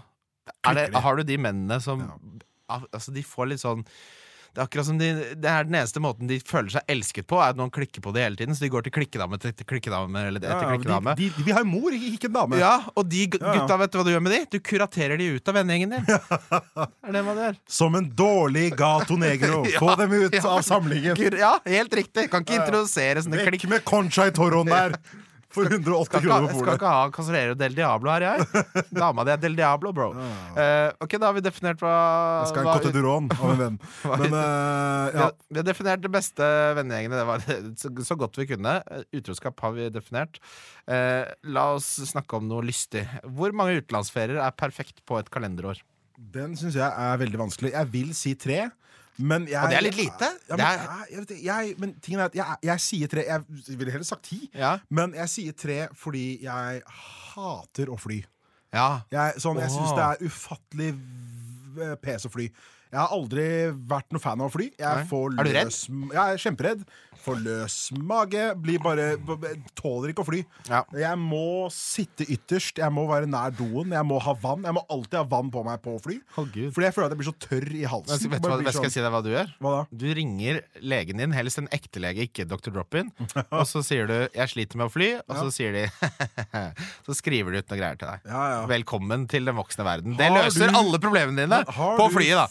det, 0.74 0.90
har 0.96 1.16
du 1.18 1.24
de 1.24 1.38
mennene 1.38 1.82
som 1.84 2.00
Ja. 2.02 2.82
Altså, 2.92 3.14
de 3.14 3.22
får 3.24 3.48
litt 3.54 3.62
sånn 3.62 3.86
det 4.58 4.64
er 4.64 4.70
akkurat 4.72 4.88
som 4.88 4.98
de, 4.98 5.08
det 5.38 5.50
er 5.52 5.68
Den 5.68 5.76
eneste 5.78 6.02
måten 6.02 6.26
de 6.26 6.40
føler 6.42 6.72
seg 6.74 6.88
elsket 6.90 7.28
på, 7.30 7.38
er 7.38 7.54
at 7.54 7.58
noen 7.60 7.70
klikker 7.70 8.02
på 8.02 8.10
det 8.16 8.24
hele 8.24 8.40
tiden. 8.40 8.56
Så 8.58 8.66
de 8.66 8.72
går 8.74 8.88
til 8.88 8.94
klikkedame 8.96 9.38
til, 9.44 9.54
til 9.54 9.68
klikkedame 9.70 10.24
eller 10.32 10.42
etter 10.42 10.56
ja, 10.56 10.72
klikkedame. 10.72 11.14
de, 11.20 11.28
de, 11.36 11.46
vi 11.46 11.54
har 11.54 11.62
ha 11.62 11.68
mor, 11.70 11.94
ikke 11.94 12.32
en 12.32 12.34
dame. 12.40 12.58
Ja, 12.58 12.72
og 12.98 13.06
de 13.06 13.28
gutta, 13.36 13.78
vet 13.84 13.94
du 13.94 14.00
hva 14.00 14.06
du 14.08 14.10
gjør 14.16 14.24
med 14.26 14.34
de? 14.34 14.40
Du 14.56 14.58
kuraterer 14.66 15.22
de 15.22 15.30
ut 15.36 15.52
av 15.54 15.60
vennegjengen 15.60 15.94
din. 15.94 16.10
er 17.06 17.18
det 17.20 17.24
man 17.30 17.44
gjør? 17.44 17.62
Som 17.78 18.00
en 18.02 18.10
dårlig 18.24 18.72
gato 18.80 19.20
negro. 19.22 19.62
Ja, 19.78 19.82
Få 19.84 19.94
dem 20.00 20.14
ut 20.16 20.36
av 20.40 20.62
samlingen. 20.66 21.20
Ja, 21.38 21.58
helt 21.68 21.94
riktig. 21.94 22.30
Kan 22.32 22.46
ikke 22.46 22.58
introdusere 22.62 23.22
sånne 23.22 23.44
klikk... 23.44 23.68
Vekk 23.68 23.72
med 23.76 23.86
Concha 23.86 24.30
i 24.32 24.34
Toroen 24.34 24.72
der! 24.74 24.98
For 25.54 25.64
180 25.64 26.08
Skal 26.10 26.24
kroner 26.26 26.50
på 26.50 26.58
bordet. 26.58 26.64
skal 26.66 26.78
ikke 26.80 26.92
ha 26.92 27.04
Casorero 27.16 27.56
del 27.58 27.76
Diablo 27.78 28.12
her, 28.12 28.26
jeg. 28.26 28.64
Dama 28.92 29.24
di 29.24 29.32
er 29.32 29.40
del 29.40 29.56
Diablo, 29.56 29.94
bro. 29.96 30.10
Eh, 30.60 30.90
ok, 31.04 31.16
da 31.16 31.30
har 31.30 31.38
vi 31.38 31.44
definert 31.46 31.80
hva, 31.84 31.94
Jeg 32.42 32.52
skal 32.52 32.68
ha 32.68 32.74
en 32.74 32.82
Cote 32.82 32.92
d'Uron 32.96 33.30
av 33.38 33.54
en 33.54 33.62
venn. 33.62 33.78
Men 34.12 34.26
vi, 34.26 34.32
ja. 34.34 35.22
har, 35.22 35.36
vi 35.48 35.62
har 35.62 35.68
definert 35.70 36.04
det 36.04 36.12
beste 36.12 36.50
vennegjengene. 36.80 37.22
Det 37.22 37.28
var 37.30 37.46
så, 37.84 37.94
så 38.10 38.20
godt 38.20 38.40
vi 38.42 38.50
kunne. 38.52 38.76
Eh, 38.92 39.06
Utroskap 39.22 39.64
har 39.64 39.78
vi 39.78 39.88
definert. 39.94 40.42
Uh, 40.88 41.24
la 41.48 41.70
oss 41.78 41.88
snakke 42.12 42.40
om 42.40 42.50
noe 42.52 42.66
lystig. 42.68 43.06
Hvor 43.24 43.56
mange 43.56 43.80
utenlandsferier 43.80 44.42
er 44.44 44.60
perfekt 44.60 45.00
på 45.08 45.20
et 45.22 45.32
kalenderår? 45.32 45.80
Den 46.18 46.56
syns 46.60 46.76
jeg 46.76 46.88
er 46.88 47.20
veldig 47.22 47.40
vanskelig. 47.46 47.72
Jeg 47.76 47.94
vil 47.94 48.14
si 48.18 48.36
tre. 48.40 48.66
Men 49.20 49.48
jeg, 49.50 49.58
Og 49.64 49.70
det 49.72 49.78
er 49.80 49.82
litt 49.82 49.96
lite. 49.98 50.28
Ja, 50.50 50.56
men, 50.56 50.66
er- 50.66 51.06
jeg, 51.10 51.44
jeg, 51.44 51.76
men 51.82 51.94
tingen 52.06 52.20
er 52.22 52.26
at 52.30 52.36
jeg, 52.38 52.58
jeg 52.70 52.80
sier 52.86 53.08
tre. 53.08 53.24
Jeg 53.26 53.44
ville 53.80 53.92
heller 53.92 54.06
sagt 54.06 54.24
ti. 54.30 54.50
Ja. 54.54 54.76
Men 54.94 55.14
jeg 55.18 55.30
sier 55.34 55.56
tre 55.58 55.78
fordi 55.98 56.26
jeg 56.44 56.82
hater 57.34 57.90
å 57.90 57.98
fly. 58.00 58.20
ja. 58.74 59.02
Jeg, 59.12 59.40
sånn, 59.42 59.58
jeg 59.64 59.72
syns 59.74 59.96
det 59.98 60.06
er 60.06 60.28
ufattelig 60.30 60.92
pes 62.02 62.26
å 62.26 62.32
fly. 62.34 62.48
Jeg 62.92 63.00
har 63.02 63.12
aldri 63.12 63.48
vært 63.90 64.12
noe 64.16 64.24
fan 64.24 64.40
av 64.42 64.48
å 64.50 64.54
fly. 64.54 64.72
Jeg 64.80 65.02
Nei. 65.02 65.04
får 65.10 65.40
Er 65.40 65.44
du 65.44 65.52
redd? 65.52 65.68
løs, 65.68 65.82
Jeg 66.14 66.24
er 66.24 66.38
kjemperedd. 66.46 66.86
Får 67.28 67.40
løs 67.44 67.76
mage. 67.98 68.44
Blir 68.62 68.80
bare 68.80 69.18
Tåler 69.76 70.14
ikke 70.14 70.24
å 70.24 70.28
fly. 70.28 70.44
Ja. 70.70 70.84
Jeg 70.96 71.18
må 71.20 71.68
sitte 71.74 72.24
ytterst. 72.24 72.78
Jeg 72.80 72.94
må 72.94 73.04
være 73.10 73.28
nær 73.28 73.52
doen. 73.58 73.92
Jeg 73.92 74.06
må 74.08 74.20
ha 74.24 74.34
vann. 74.40 74.64
Jeg 74.64 74.74
må 74.78 74.84
alltid 74.90 75.18
ha 75.20 75.24
vann 75.28 75.50
på 75.52 75.64
meg 75.66 75.82
på 75.84 75.98
fly. 76.06 76.20
Å, 76.38 76.46
Gud. 76.54 76.72
Fordi 76.76 76.86
jeg 76.88 76.96
føler 76.96 77.10
at 77.10 77.16
jeg 77.16 77.20
blir 77.24 77.28
så 77.32 77.36
tørr 77.44 77.68
i 77.76 77.84
halsen. 77.90 78.30
Vet 78.32 78.42
du 78.42 78.48
hva, 78.48 78.62
jeg 78.64 78.72
skal 78.78 78.86
sånn- 78.88 78.94
si 78.96 79.02
deg 79.02 79.12
hva 79.12 79.24
du 79.26 79.30
gjør? 79.34 79.52
Hva 79.60 79.74
da? 79.76 79.82
Du 79.92 80.06
ringer 80.14 80.62
legen 80.82 81.18
din, 81.18 81.32
helst 81.36 81.58
en 81.60 81.68
ekte 81.76 82.00
lege, 82.00 82.24
ikke 82.30 82.48
Dr. 82.48 82.72
Drop-in. 82.72 83.12
Og 83.52 83.66
så 83.68 83.84
sier 83.84 84.08
du 84.08 84.30
'jeg 84.32 84.48
sliter 84.54 84.78
med 84.78 84.88
å 84.88 84.94
fly', 84.94 85.20
og 85.28 85.36
så 85.36 85.52
sier 85.52 85.74
de 85.74 85.84
Så 87.08 87.16
skriver 87.18 87.52
de 87.52 87.58
ut 87.60 87.70
noe 87.72 87.80
greier 87.80 87.98
til 88.00 88.08
deg. 88.08 88.20
Ja, 88.30 88.44
ja. 88.54 88.66
Velkommen 88.70 89.28
til 89.28 89.44
den 89.46 89.56
voksne 89.58 89.84
verden. 89.84 90.16
Det 90.18 90.30
Har 90.32 90.44
løser 90.46 90.70
du- 90.72 90.78
alle 90.78 91.00
problemene 91.00 91.36
dine 91.44 91.64
på 91.66 92.08
flyet, 92.14 92.38
da. 92.40 92.48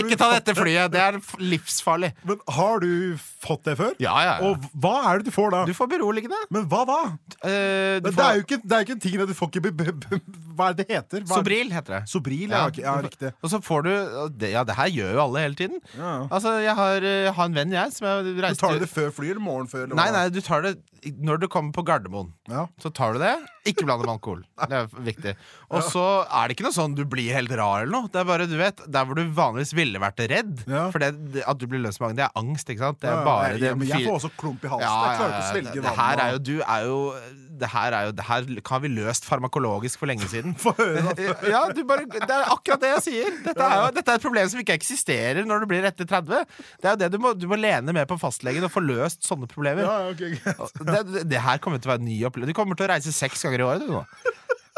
Ikke 0.00 0.16
ta 0.20 0.28
dette 0.34 0.54
flyet, 0.56 0.90
det 0.92 1.00
er 1.00 1.18
livsfarlig. 1.40 2.12
Men 2.28 2.40
har 2.56 2.82
du 2.82 3.16
fått 3.18 3.64
det 3.68 3.76
før? 3.78 3.94
Ja, 4.02 4.14
ja, 4.24 4.34
ja. 4.40 4.50
Og 4.50 4.66
hva 4.82 4.94
er 5.10 5.20
det 5.22 5.30
du 5.30 5.34
får 5.34 5.50
da? 5.54 5.62
Du 5.68 5.72
får 5.76 5.88
beroligende. 5.94 6.36
Men 6.52 6.66
hva 6.70 6.82
da? 6.88 6.98
Uh, 7.40 8.00
Men 8.04 8.10
det 8.10 8.26
er 8.26 8.42
ikke, 8.44 8.60
det 8.62 8.76
er 8.76 8.82
jo 8.84 8.88
ikke 8.88 8.96
en 8.98 9.02
ting 9.06 9.18
du 9.30 9.34
får 9.38 9.50
ikke 9.52 9.62
be, 9.68 9.72
be, 9.80 9.92
be, 10.04 10.20
Hva 10.58 10.70
er 10.70 10.76
det 10.76 10.86
det 10.88 10.96
heter? 10.98 11.24
Hva 11.28 11.40
Sobril, 11.40 11.72
heter 11.72 11.96
det. 11.98 12.02
Sobril, 12.10 12.46
ja. 12.50 12.66
ja, 12.76 12.94
får- 12.98 13.08
riktig. 13.08 13.32
Og 13.40 13.52
så 13.54 13.60
får 13.64 13.86
du 13.86 13.90
det, 14.40 14.52
Ja, 14.52 14.64
det 14.68 14.76
her 14.76 14.90
gjør 14.92 15.12
jo 15.16 15.22
alle 15.24 15.44
hele 15.46 15.58
tiden. 15.58 15.80
Ja. 15.96 16.12
Altså, 16.28 16.56
jeg 16.60 16.74
har, 16.76 16.96
eh, 17.00 17.22
jeg 17.28 17.34
har 17.38 17.50
en 17.50 17.54
venn, 17.60 17.72
jeg, 17.72 17.92
som 17.96 18.08
jeg 18.10 18.36
reiste 18.44 18.60
Du 18.60 18.66
tar 18.66 18.78
det 18.84 18.90
før 18.90 19.10
fly, 19.16 19.30
eller 19.32 19.44
morgen 19.44 19.70
før? 19.70 19.86
Eller 19.86 19.96
Nei, 19.96 20.10
nei, 20.14 20.26
du 20.34 20.40
tar 20.44 20.66
det 20.66 20.76
når 21.24 21.40
du 21.40 21.48
kommer 21.48 21.72
på 21.72 21.84
Gardermoen. 21.88 22.34
Ja. 22.50 22.66
Så 22.82 22.92
tar 22.92 23.14
du 23.16 23.22
det. 23.22 23.32
Ikke 23.68 23.84
blande 23.84 24.06
med 24.06 24.12
alkohol. 24.14 24.44
Det 24.70 24.76
er 24.78 24.86
viktig. 25.04 25.34
Og 25.68 25.82
så 25.84 26.04
er 26.24 26.48
det 26.48 26.56
ikke 26.56 26.64
noe 26.68 26.76
sånn 26.76 26.94
du 26.96 27.02
blir 27.08 27.34
helt 27.36 27.52
rar 27.52 27.82
eller 27.84 27.92
noe. 27.92 28.08
Det 28.12 28.22
er 28.22 28.28
bare, 28.30 28.46
du 28.48 28.56
vet, 28.56 28.80
Der 28.88 29.04
hvor 29.04 29.18
du 29.18 29.24
vanligvis 29.36 29.74
ville 29.76 30.00
vært 30.00 30.22
redd. 30.32 30.62
Ja. 30.70 30.86
For 30.94 31.02
det, 31.02 31.12
at 31.44 31.60
du 31.60 31.66
blir 31.68 31.82
løs 31.84 32.00
magen, 32.00 32.16
det 32.16 32.24
er 32.28 32.32
angst, 32.40 32.72
ikke 32.72 32.86
sant? 32.88 33.00
Det 33.04 33.10
er 33.10 33.18
Ja, 33.18 33.26
bare 33.26 33.50
jeg, 33.52 33.60
det, 33.66 33.74
men 33.82 33.90
jeg 33.90 34.06
får 34.08 34.16
også 34.22 34.32
klump 34.40 34.64
i 34.64 34.72
halsen. 34.72 34.86
Ja, 34.88 34.96
jeg 35.10 35.20
klarer 35.20 35.30
ikke 35.30 35.36
å 35.36 35.36
ja, 35.36 35.44
ja. 35.44 35.52
svelge 35.52 35.84
vann. 35.84 36.00
her 36.00 36.24
er 36.24 36.32
jo, 36.36 36.42
du 36.50 36.56
er 36.64 36.88
jo 36.88 36.98
det 37.60 37.68
her, 37.72 37.94
er 37.96 38.08
jo, 38.08 38.14
det 38.16 38.24
her 38.26 38.46
har 38.70 38.80
vi 38.82 38.90
løst 38.92 39.26
farmakologisk 39.28 40.00
for 40.00 40.10
lenge 40.10 40.26
siden. 40.30 40.54
Få 40.62 40.72
høre, 40.78 41.12
da. 41.16 41.34
Ja, 41.52 41.62
du 41.74 41.82
bare, 41.88 42.06
Det 42.10 42.24
er 42.24 42.50
akkurat 42.52 42.82
det 42.82 42.92
jeg 42.94 43.04
sier. 43.06 43.38
Dette 43.44 43.66
er, 43.66 43.76
jo, 43.76 43.92
dette 43.96 44.14
er 44.14 44.20
et 44.20 44.26
problem 44.26 44.50
som 44.52 44.62
ikke 44.62 44.76
eksisterer 44.78 45.42
når 45.48 45.64
du 45.64 45.70
blir 45.70 45.86
etter 45.88 46.08
30. 46.08 46.44
Det 46.80 46.90
er 46.90 46.96
jo 46.96 47.00
det 47.04 47.10
Du 47.14 47.18
må, 47.22 47.34
du 47.36 47.46
må 47.50 47.58
lene 47.60 47.94
med 47.96 48.08
på 48.10 48.18
fastlegen 48.20 48.66
og 48.66 48.72
få 48.74 48.82
løst 48.84 49.26
sånne 49.28 49.48
problemer. 49.50 49.86
Ja, 49.86 50.10
okay. 50.10 50.36
Det, 50.80 51.02
det, 51.12 51.24
det 51.30 51.44
her 51.44 51.62
kommer 51.62 51.82
til 51.82 51.90
å 51.90 51.94
være 51.94 52.04
en 52.04 52.10
ny 52.10 52.18
opplevelse. 52.28 52.54
Du 52.54 52.60
kommer 52.60 52.78
til 52.78 52.88
å 52.88 52.92
reise 52.94 53.14
seks 53.14 53.46
ganger 53.46 53.64
i 53.64 53.68
året. 53.68 53.86
Du, 53.86 53.94
nå. 53.94 54.04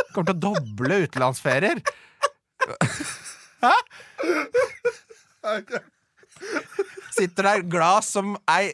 du 0.02 0.10
kommer 0.16 0.32
til 0.32 0.36
å 0.36 0.42
doble 0.50 1.02
utenlandsferier. 1.06 1.82
Hæ? 3.62 3.72
Sitter 7.12 7.46
der 7.46 7.64
glad 7.70 8.06
som 8.06 8.36
ei 8.50 8.72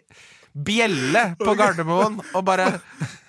bjelle 0.65 1.23
på 1.39 1.55
Gardermoen 1.59 2.19
og 2.33 2.45
bare 2.47 2.71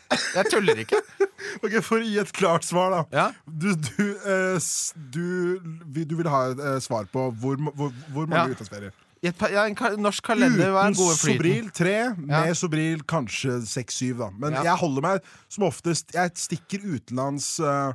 Jeg 0.10 0.46
tuller 0.52 0.80
ikke. 0.86 1.00
Ok, 1.64 1.76
For 1.86 2.02
å 2.02 2.06
gi 2.06 2.18
et 2.20 2.32
klart 2.36 2.66
svar, 2.68 2.92
da. 2.92 3.02
Ja. 3.16 3.28
Du, 3.48 3.70
du, 3.76 4.02
eh, 4.28 4.56
s- 4.60 4.92
du, 4.96 5.60
vi- 5.86 6.04
du 6.10 6.16
vil 6.20 6.28
ha 6.28 6.50
et 6.52 6.60
eh, 6.60 6.80
svar 6.84 7.06
på 7.12 7.30
hvor, 7.40 7.56
ma- 7.62 7.72
hvor, 7.76 7.94
hvor 8.14 8.26
mange 8.28 8.50
Ja. 8.50 8.56
utlandsferier? 8.56 8.92
I 9.24 9.28
et, 9.32 9.38
pa- 9.40 9.50
ja, 9.52 9.66
en 9.68 9.76
ka 9.76 9.90
norsk 10.00 10.24
kalender 10.24 10.72
var 10.72 10.90
Uten 10.90 10.94
en 10.94 11.00
gode 11.00 11.16
flyten. 11.20 11.38
Sobril 11.40 11.70
tre, 11.76 11.96
med 12.18 12.48
Ja. 12.50 12.54
Sobril 12.56 13.02
kanskje 13.04 13.58
seks-syv. 13.68 14.18
da 14.24 14.30
Men 14.32 14.54
Ja. 14.54 14.64
jeg 14.64 14.78
holder 14.80 15.02
meg 15.02 15.22
som 15.50 15.64
oftest 15.68 16.14
Jeg 16.16 16.32
stikker 16.40 16.80
utenlands 16.96 17.60
eh, 17.60 17.92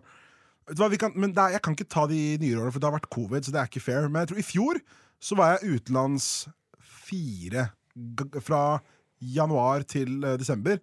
Vet 0.69 0.77
du 0.77 0.83
hva, 0.83 0.91
vi 0.91 0.97
kan, 1.01 1.13
men 1.17 1.33
det 1.33 1.39
er, 1.45 1.51
Jeg 1.59 1.63
kan 1.63 1.75
ikke 1.77 1.89
ta 1.89 2.07
de 2.07 2.39
nyere 2.41 2.61
årene, 2.61 2.73
for 2.73 2.81
det 2.81 2.91
har 2.91 2.99
vært 2.99 3.11
covid. 3.13 3.45
Så 3.45 3.53
det 3.53 3.61
er 3.61 3.69
ikke 3.73 3.85
fair 3.85 4.09
Men 4.09 4.23
jeg 4.25 4.29
tror 4.33 4.39
i 4.45 4.49
fjor 4.53 4.81
så 5.21 5.37
var 5.37 5.57
jeg 5.59 5.79
utenlands 5.81 6.49
fire 6.81 7.71
g 7.97 8.41
Fra 8.45 8.81
januar 9.21 9.85
til 9.89 10.25
eh, 10.25 10.37
desember. 10.41 10.79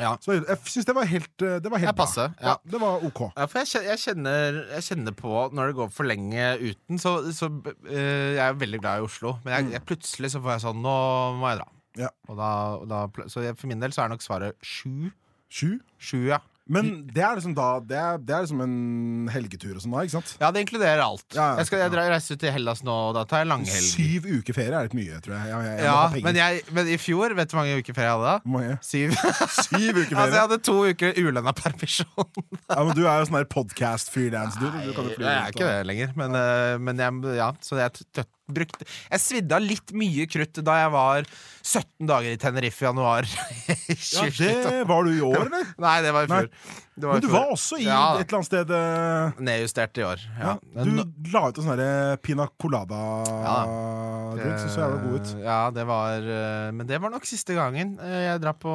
Ja. 0.00 0.14
Så 0.22 0.36
jeg, 0.36 0.44
jeg 0.48 0.72
syns 0.72 0.88
det 0.88 0.94
var 0.96 1.08
helt, 1.10 1.32
eh, 1.44 1.56
det 1.62 1.72
var 1.72 1.82
helt 1.82 1.92
Det 1.92 1.98
passer, 1.98 2.28
passe, 2.28 2.40
bra. 2.40 2.54
ja. 2.54 2.72
Det 2.72 2.80
var 2.82 3.06
OK. 3.08 3.20
Ja, 3.28 3.46
for 3.50 3.62
jeg 3.62 3.84
jeg, 3.86 4.02
kjenner, 4.02 4.58
jeg 4.74 4.86
kjenner 4.90 5.16
på 5.16 5.32
når 5.56 5.70
det 5.72 5.78
går 5.80 5.92
for 5.94 6.08
lenge 6.08 6.50
uten, 6.62 7.00
så, 7.02 7.16
så 7.36 7.50
eh, 7.88 8.36
Jeg 8.36 8.42
er 8.46 8.58
veldig 8.60 8.82
glad 8.82 9.00
i 9.00 9.06
Oslo, 9.06 9.36
men 9.44 9.54
jeg, 9.56 9.70
jeg, 9.76 9.84
plutselig 9.88 10.32
så 10.34 10.42
får 10.44 10.56
jeg 10.56 10.64
sånn 10.66 10.82
Nå 10.84 10.96
må 11.40 11.52
jeg 11.52 11.62
dra. 11.62 11.68
Ja. 11.96 12.10
Og 12.28 12.36
da, 12.40 12.50
og 12.82 12.90
da, 12.90 13.28
så 13.32 13.44
jeg, 13.46 13.56
for 13.56 13.70
min 13.72 13.80
del 13.80 13.94
så 13.96 14.04
er 14.04 14.12
nok 14.12 14.24
svaret 14.24 14.58
sju. 14.60 15.08
Sju. 15.48 15.76
Sju, 16.02 16.20
ja. 16.28 16.42
Men 16.66 16.88
det 17.14 17.22
er 17.22 17.36
liksom 17.38 17.52
da 17.54 17.66
Det 17.86 17.94
er, 17.94 18.16
det 18.18 18.34
er 18.34 18.40
liksom 18.42 18.62
en 18.64 19.28
helgetur 19.30 19.76
og 19.76 19.82
sånn 19.84 19.92
da, 19.94 20.00
ikke 20.06 20.14
sant? 20.16 20.32
Ja, 20.40 20.48
det 20.50 20.64
inkluderer 20.64 21.02
alt. 21.04 21.24
Ja, 21.30 21.52
ja, 21.52 21.60
jeg, 21.60 21.68
skal, 21.68 21.82
jeg 21.84 21.92
drar, 21.94 22.08
reiser 22.10 22.40
til 22.42 22.50
Hellas 22.56 22.82
nå, 22.86 22.96
og 23.10 23.14
da 23.14 23.22
tar 23.28 23.44
jeg 23.44 23.50
langhelg. 23.52 23.86
Syv 23.92 24.26
uker 24.40 24.56
ferie 24.56 24.74
er 24.74 24.88
litt 24.88 24.96
mye, 24.98 25.20
tror 25.22 25.36
jeg. 25.36 25.52
jeg, 25.52 25.68
jeg, 25.70 25.84
Ja, 25.86 25.98
men, 26.26 26.40
men 26.80 26.90
i 26.90 26.98
fjor, 26.98 27.36
vet 27.38 27.52
du 27.52 27.56
hvor 27.56 27.62
mange 27.62 27.78
uker 27.84 27.98
ferie 27.98 28.08
jeg 28.10 28.16
hadde 28.18 28.32
da? 28.32 28.52
Mange? 28.56 28.78
Syv. 28.82 29.14
Syv 29.68 30.00
uker 30.02 30.18
altså, 30.18 30.34
jeg 30.34 30.42
hadde 30.42 30.60
to 30.70 30.76
uker 30.90 31.20
ulønna 31.22 31.54
permisjon. 31.62 32.30
Ja, 32.76 32.80
men 32.82 32.96
Du 32.98 33.04
er 33.06 33.20
jo 33.22 33.28
sånn 33.28 33.38
der 33.38 33.46
podcast-freelance. 33.52 34.58
Du, 34.58 34.66
du 34.66 34.90
kan 34.96 35.06
jo 35.06 35.14
fly 35.14 35.26
jeg 35.28 35.36
er 35.44 35.54
ikke 35.54 35.68
det 35.70 35.86
lenger, 35.86 36.16
men, 36.18 36.34
eh, 36.38 36.74
men 36.82 37.04
ja, 37.38 37.52
så 37.62 37.78
jeg 37.78 37.94
t- 38.02 38.26
t- 38.46 38.54
brukte 38.56 38.86
Jeg 38.86 39.20
svidde 39.20 39.56
av 39.58 39.62
litt 39.66 39.92
mye 39.92 40.26
krutt 40.30 40.62
da 40.64 40.78
jeg 40.84 40.90
var 40.94 41.26
17 41.66 42.06
dager 42.06 42.30
i 42.32 42.38
Tenerife 42.38 42.82
i 42.84 42.86
januar. 42.88 43.26
Ja, 44.16 44.26
det 44.38 44.82
var 44.88 45.04
du 45.06 45.12
i 45.16 45.20
år, 45.24 45.46
eller? 45.46 45.64
Nei, 45.82 45.96
det 46.04 46.12
var 46.14 46.26
i 46.26 46.30
fjor. 46.30 46.48
Det 46.96 47.06
var 47.06 47.18
Men 47.18 47.22
du 47.22 47.28
var 47.32 47.50
også 47.52 47.76
i 47.78 47.84
Ja. 47.86 48.00
et 48.16 48.26
eller 48.26 48.38
annet 48.38 48.48
sted 48.48 48.70
eh, 48.72 49.42
Nedjustert 49.46 49.98
i 50.00 50.04
år. 50.06 50.22
Ja. 50.40 50.54
ja, 50.74 50.84
Du 50.86 51.30
la 51.34 51.42
ut 51.50 51.58
en 51.60 51.66
sånn 51.68 51.82
pina 52.24 52.46
colada-drink 52.62 54.58
som 54.62 54.70
så 54.72 54.80
jævla 54.84 55.02
god 55.02 55.18
ut. 55.20 55.32
Eh, 55.34 55.44
Ja, 55.46 55.58
det 55.74 55.84
var 55.88 56.16
eh, 56.36 56.70
Men 56.76 56.86
det 56.88 57.00
var 57.02 57.10
nok 57.12 57.26
siste 57.28 57.54
gangen 57.56 57.96
jeg 58.00 58.40
drar 58.42 58.56
på, 58.60 58.72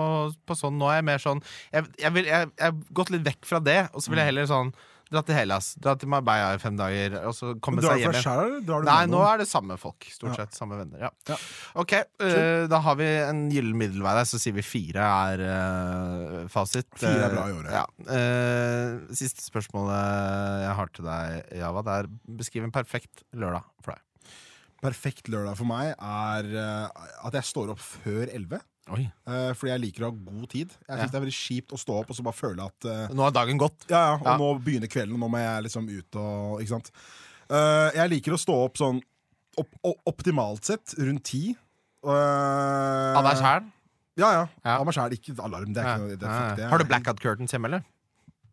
på 0.48 0.58
sånn. 0.58 0.78
Nå 0.80 0.90
er 0.92 1.00
jeg 1.02 1.08
mer 1.12 1.22
sånn 1.24 1.42
Jeg, 1.74 1.88
jeg, 2.02 2.12
vil, 2.16 2.30
jeg, 2.30 2.52
jeg 2.58 2.68
har 2.72 2.80
gått 3.02 3.12
litt 3.16 3.26
vekk 3.28 3.48
fra 3.50 3.60
det, 3.64 3.80
og 3.94 4.02
så 4.04 4.12
vil 4.14 4.22
jeg 4.24 4.32
heller 4.32 4.50
sånn 4.50 4.74
Dra 5.12 5.22
til 5.28 5.36
Hellas. 5.36 5.74
Dra 5.82 5.98
til 6.00 6.08
Marbella 6.12 6.54
i 6.56 6.60
fem 6.62 6.78
dager, 6.80 7.18
og 7.28 7.36
så 7.36 7.52
komme 7.64 7.84
seg 7.84 8.00
hjem 8.00 8.16
igjen. 8.16 8.86
Nei, 8.88 9.02
nå 9.12 9.20
er 9.28 9.42
det 9.42 9.48
samme 9.50 9.76
folk. 9.82 10.08
Stort 10.08 10.40
sett 10.40 10.56
samme 10.56 10.80
venner. 10.80 11.10
Ja. 11.10 11.38
Ok, 11.82 11.98
uh, 12.24 12.64
da 12.72 12.80
har 12.86 12.96
vi 13.00 13.10
en 13.26 13.44
gyllen 13.52 13.76
middelvei 13.80 14.16
der, 14.22 14.30
så 14.30 14.40
sier 14.40 14.56
vi 14.56 14.64
fire 14.64 15.10
er 15.28 15.44
uh, 15.44 16.38
fasit. 16.52 16.88
Fire 16.96 17.28
er 17.28 17.36
bra 17.36 17.48
i 17.50 17.58
året. 17.58 17.76
Ja. 17.76 17.84
Eh, 18.12 19.16
siste 19.18 19.44
spørsmålet 19.44 20.64
jeg 20.64 20.78
har 20.80 20.96
til 20.96 21.08
deg, 21.08 21.52
Java, 21.60 21.84
det 21.86 21.98
er 22.00 22.10
beskriv 22.40 22.68
en 22.68 22.74
perfekt 22.76 23.26
lørdag 23.36 23.68
for 23.84 23.96
deg. 23.96 24.08
Perfekt 24.82 25.30
lørdag 25.30 25.60
for 25.60 25.70
meg 25.70 25.92
er 25.94 26.48
eh, 26.58 27.08
at 27.28 27.36
jeg 27.38 27.50
står 27.52 27.76
opp 27.76 27.82
før 27.84 28.26
11. 28.26 28.62
Oi. 28.90 29.04
eh, 29.28 29.52
fordi 29.54 29.70
jeg 29.72 29.80
liker 29.82 30.04
å 30.04 30.10
ha 30.10 30.32
god 30.32 30.50
tid. 30.50 30.72
Jeg 30.88 30.98
synes 30.98 31.12
Det 31.12 31.16
er 31.16 31.26
veldig 31.26 31.38
kjipt 31.38 31.72
å 31.72 31.78
stå 31.80 32.00
opp 32.02 32.10
og 32.10 32.16
så 32.18 32.24
bare 32.24 32.34
føle 32.34 32.66
at 32.66 32.86
eh, 32.86 33.14
Nå 33.14 33.28
er 33.28 33.32
dagen 33.32 33.58
gått. 33.62 33.86
Ja, 33.90 34.02
ja, 34.10 34.14
og 34.16 34.26
Ja. 34.26 34.38
nå 34.38 34.50
begynner 34.64 34.88
kvelden, 34.90 35.14
og 35.14 35.20
nå 35.20 35.30
må 35.30 35.38
jeg 35.40 35.64
liksom 35.70 35.88
ut 35.90 36.16
og 36.16 36.62
Ikke 36.62 36.70
sant. 36.76 36.92
Eh, 37.50 37.92
jeg 37.96 38.10
liker 38.10 38.34
å 38.34 38.40
stå 38.42 38.56
opp 38.66 38.76
sånn 38.78 39.02
opp, 39.58 39.68
o- 39.84 40.00
optimalt 40.08 40.64
sett 40.66 40.96
rundt 40.98 41.24
ti. 41.24 41.56
Uh, 42.04 43.14
Av 43.20 43.24
deg 43.28 43.38
sjæl? 43.38 43.66
Ja, 44.18 44.30
ja. 44.34 44.46
Ja. 44.66 44.78
Av 44.80 44.86
meg 44.88 44.96
sjæl. 44.96 45.14
Ikke 45.16 45.36
alarm. 45.44 45.74
Det 45.76 45.84
er 45.84 45.90
ikke 45.92 46.02
noe 46.02 46.16
det, 46.16 46.20
fuck 46.28 46.58
det. 46.58 46.70
Har 46.72 46.78
du 46.82 46.86
blackout 46.90 47.20
curtains 47.22 47.52
hjemme, 47.54 47.66
eller? 47.70 47.84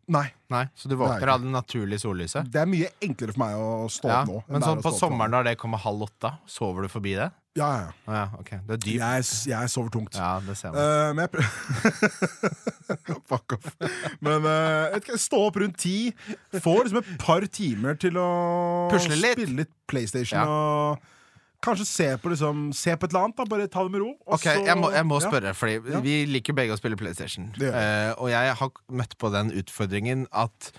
Nei. 0.09 0.27
Nei, 0.49 0.63
Så 0.75 0.89
du 0.89 0.95
Nei. 0.95 1.05
våkner 1.05 1.29
av 1.33 1.41
det 1.41 1.49
naturlige 1.53 1.99
sollyset? 2.01 2.47
Det 2.51 2.61
er 2.61 2.65
mye 2.69 2.89
enklere 3.01 3.33
for 3.33 3.39
meg 3.39 3.55
å 3.57 3.85
stå 3.89 4.07
Ja. 4.09 4.21
opp 4.21 4.27
nå. 4.29 4.37
enn 4.41 4.51
Men 4.53 4.61
det 4.61 4.67
er 4.67 4.71
sånn 4.71 4.79
å 4.79 4.83
på 4.85 4.91
stå 4.93 4.95
opp 4.95 5.11
sommeren 5.11 5.31
når 5.31 5.43
det 5.45 5.57
kommer 5.57 5.77
halv 5.77 6.01
åtte, 6.07 6.31
sover 6.47 6.81
du 6.81 6.87
forbi 6.89 7.15
det? 7.15 7.31
Ja, 7.57 7.69
ja. 7.81 7.87
Ja, 8.13 8.23
ok. 8.39 8.49
Det 8.67 8.75
er 8.75 8.77
dypt. 8.77 8.99
Jeg, 9.01 9.23
jeg 9.49 9.69
sover 9.73 9.89
tungt. 9.89 10.15
Ja, 10.15 10.39
det 10.45 10.55
ser 10.57 10.71
man. 10.71 10.79
Eh, 10.79 11.13
men 11.13 11.23
jeg 11.25 11.31
prøver 11.33 13.19
Fuck 13.29 13.53
off. 13.57 13.69
Men 14.25 14.45
uh, 14.45 15.15
stå 15.19 15.39
opp 15.49 15.57
rundt 15.61 15.77
ti. 15.81 16.11
Få 16.61 16.75
liksom 16.83 17.01
et 17.01 17.09
par 17.21 17.45
timer 17.53 17.97
til 18.01 18.17
å 18.21 18.27
Pusle 18.93 19.17
litt. 19.17 19.37
spille 19.39 19.57
litt 19.63 19.73
PlayStation. 19.89 20.39
Ja. 20.39 20.45
Og 20.45 21.65
kanskje 21.65 21.85
se 21.89 22.07
på, 22.21 22.31
liksom, 22.31 22.69
se 22.77 22.93
på 22.95 23.09
et 23.09 23.13
eller 23.15 23.27
annet. 23.27 23.39
Da. 23.41 23.47
Bare 23.51 23.67
ta 23.67 23.83
det 23.83 23.91
med 23.97 24.03
ro. 24.05 24.13
Ok, 24.29 24.45
så- 24.45 24.65
jeg 24.69 24.77
må, 24.79 24.91
jeg 24.95 25.05
må 25.09 25.19
ja. 25.19 25.27
spørre, 25.27 25.55
fordi 25.57 25.79
Ja. 25.95 25.99
vi 26.05 26.19
liker 26.29 26.53
begge 26.57 26.77
å 26.77 26.79
spille 26.79 26.97
PlayStation. 27.01 27.49
Eh, 27.59 28.13
og 28.17 28.29
jeg 28.31 28.55
har 28.61 28.71
møtt 28.89 29.17
på 29.17 29.31
den 29.33 29.51
utfordringen 29.59 30.27
at 30.31 30.71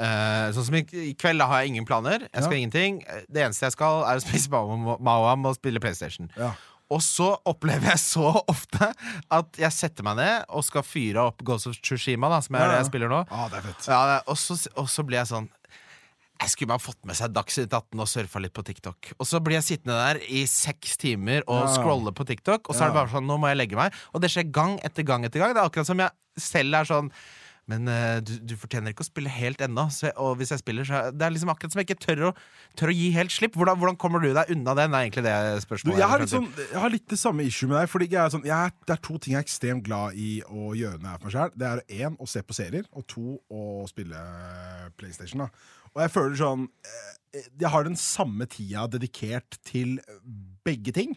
eh, 0.00 0.50
Sånn 0.54 0.64
som 0.68 0.74
i, 0.78 0.84
i 1.10 1.14
kveld, 1.14 1.40
har 1.42 1.62
jeg 1.62 1.68
ingen 1.74 1.86
planer. 1.88 2.28
Jeg 2.32 2.42
skal 2.42 2.52
Ja. 2.52 2.58
ingenting. 2.60 3.02
Det 3.30 3.42
eneste 3.44 3.66
jeg 3.68 3.72
skal, 3.76 4.04
er 4.04 4.16
å 4.16 4.24
spise 4.24 4.48
Mawam 4.50 5.46
og 5.46 5.56
spille 5.56 5.80
PlayStation. 5.80 6.30
Ja. 6.36 6.52
Og 6.92 7.00
så 7.00 7.30
opplever 7.48 7.88
jeg 7.94 7.98
så 7.98 8.28
ofte 8.46 8.90
at 9.32 9.56
jeg 9.58 9.72
setter 9.72 10.04
meg 10.04 10.16
ned 10.20 10.44
og 10.50 10.62
skal 10.66 10.82
fyre 10.84 11.22
opp 11.30 11.40
Ghost 11.42 11.66
of 11.66 11.78
Tsushima, 11.80 12.28
da, 12.28 12.40
som 12.44 12.54
er 12.56 12.60
Ja, 12.60 12.66
det 12.68 12.74
ja. 12.74 12.80
jeg 12.82 12.90
spiller 12.92 13.08
nå. 13.08 13.26
Ah, 13.30 13.48
det 13.48 13.58
er 13.58 13.62
fett. 13.72 13.86
Ja, 13.88 14.00
det- 14.10 14.22
og, 14.28 14.36
så, 14.36 14.58
og 14.76 14.86
så 14.92 15.02
blir 15.06 15.18
jeg 15.22 15.26
sånn 15.32 15.48
Jeg 16.42 16.50
skulle 16.50 16.68
bare 16.74 16.82
fått 16.82 16.98
med 17.06 17.14
seg 17.16 17.32
Dagsnytt 17.32 17.72
18 17.72 18.00
og 18.02 18.08
surfa 18.10 18.40
litt 18.42 18.52
på 18.52 18.62
TikTok. 18.66 19.12
Og 19.18 19.24
så 19.26 19.38
blir 19.40 19.54
jeg 19.54 19.78
sittende 19.78 19.94
der 19.96 20.18
i 20.28 20.44
seks 20.50 20.96
timer 21.00 21.42
og 21.46 21.62
Ja. 21.68 21.74
scrolle 21.78 22.12
på 22.12 22.26
TikTok, 22.26 22.68
og 22.68 22.74
så 22.74 22.82
er 22.84 22.90
det 22.90 22.94
bare 22.98 23.08
sånn 23.08 23.24
Nå 23.26 23.38
må 23.38 23.48
jeg 23.48 23.56
legge 23.62 23.76
meg. 23.78 23.94
Og 24.12 24.20
det 24.20 24.30
skjer 24.30 24.50
gang 24.52 24.78
etter 24.84 25.04
gang 25.06 25.24
etter 25.24 25.38
gang. 25.40 25.54
Det 25.54 25.62
er 25.62 25.68
akkurat 25.70 25.86
som 25.86 25.96
jeg 26.02 26.10
selv 26.36 26.74
er 26.74 26.84
sånn 26.84 27.10
men 27.70 27.88
eh, 27.88 28.18
du, 28.20 28.32
du 28.44 28.54
fortjener 28.60 28.92
ikke 28.92 29.04
å 29.04 29.08
spille 29.08 29.30
helt 29.32 29.62
ennå. 29.64 29.86
Og 30.20 30.34
hvis 30.40 30.52
jeg 30.52 30.60
spiller, 30.60 30.86
så 30.88 31.00
Det 31.14 31.24
er 31.24 31.32
liksom 31.32 31.52
akkurat 31.52 31.72
som 31.72 31.80
jeg 31.80 31.88
ikke 31.88 32.02
tør 32.02 32.22
å, 32.28 32.32
tør 32.76 32.92
å 32.92 32.96
gi 32.96 33.08
helt 33.14 33.32
slipp. 33.32 33.56
Hvordan, 33.56 33.78
hvordan 33.80 33.98
kommer 34.00 34.20
du 34.20 34.30
deg 34.36 34.52
unna? 34.52 34.74
Det 34.76 34.84
er 34.84 34.96
egentlig 35.00 35.24
det 35.24 35.36
Du, 35.84 35.94
jeg, 35.96 36.08
har 36.10 36.26
sånn, 36.28 36.50
jeg 36.60 36.82
har 36.84 36.92
litt 36.92 37.06
det 37.08 37.20
samme 37.20 37.46
issue 37.48 37.70
med 37.70 37.78
deg. 37.80 37.90
Fordi 37.92 38.10
jeg 38.12 38.34
sånn, 38.36 38.44
jeg 38.48 38.74
det 38.84 38.96
er 38.96 39.02
to 39.08 39.16
ting 39.18 39.36
jeg 39.36 39.40
er 39.40 39.48
ekstremt 39.48 39.86
glad 39.86 40.18
i 40.20 40.30
å 40.44 40.74
gjøre 40.76 41.00
når 41.00 41.08
jeg 41.08 41.14
er 41.14 41.22
for 41.22 41.30
meg 41.30 41.36
selv. 41.38 41.58
Det 41.60 41.70
er 41.70 42.04
én 42.04 42.18
å 42.20 42.28
se 42.28 42.44
på 42.44 42.56
serier, 42.56 42.88
og 42.92 43.08
to 43.10 43.38
å 43.48 43.62
spille 43.88 44.24
PlayStation. 45.00 45.46
Da. 45.46 45.70
Og 45.94 46.02
jeg 46.04 46.12
føler 46.12 46.40
sånn 46.40 46.66
eh, 46.84 47.46
Jeg 47.62 47.70
har 47.72 47.86
den 47.86 47.96
samme 47.98 48.48
tida 48.50 48.88
dedikert 48.90 49.56
til 49.66 49.96
begge 50.66 50.92
ting. 50.96 51.16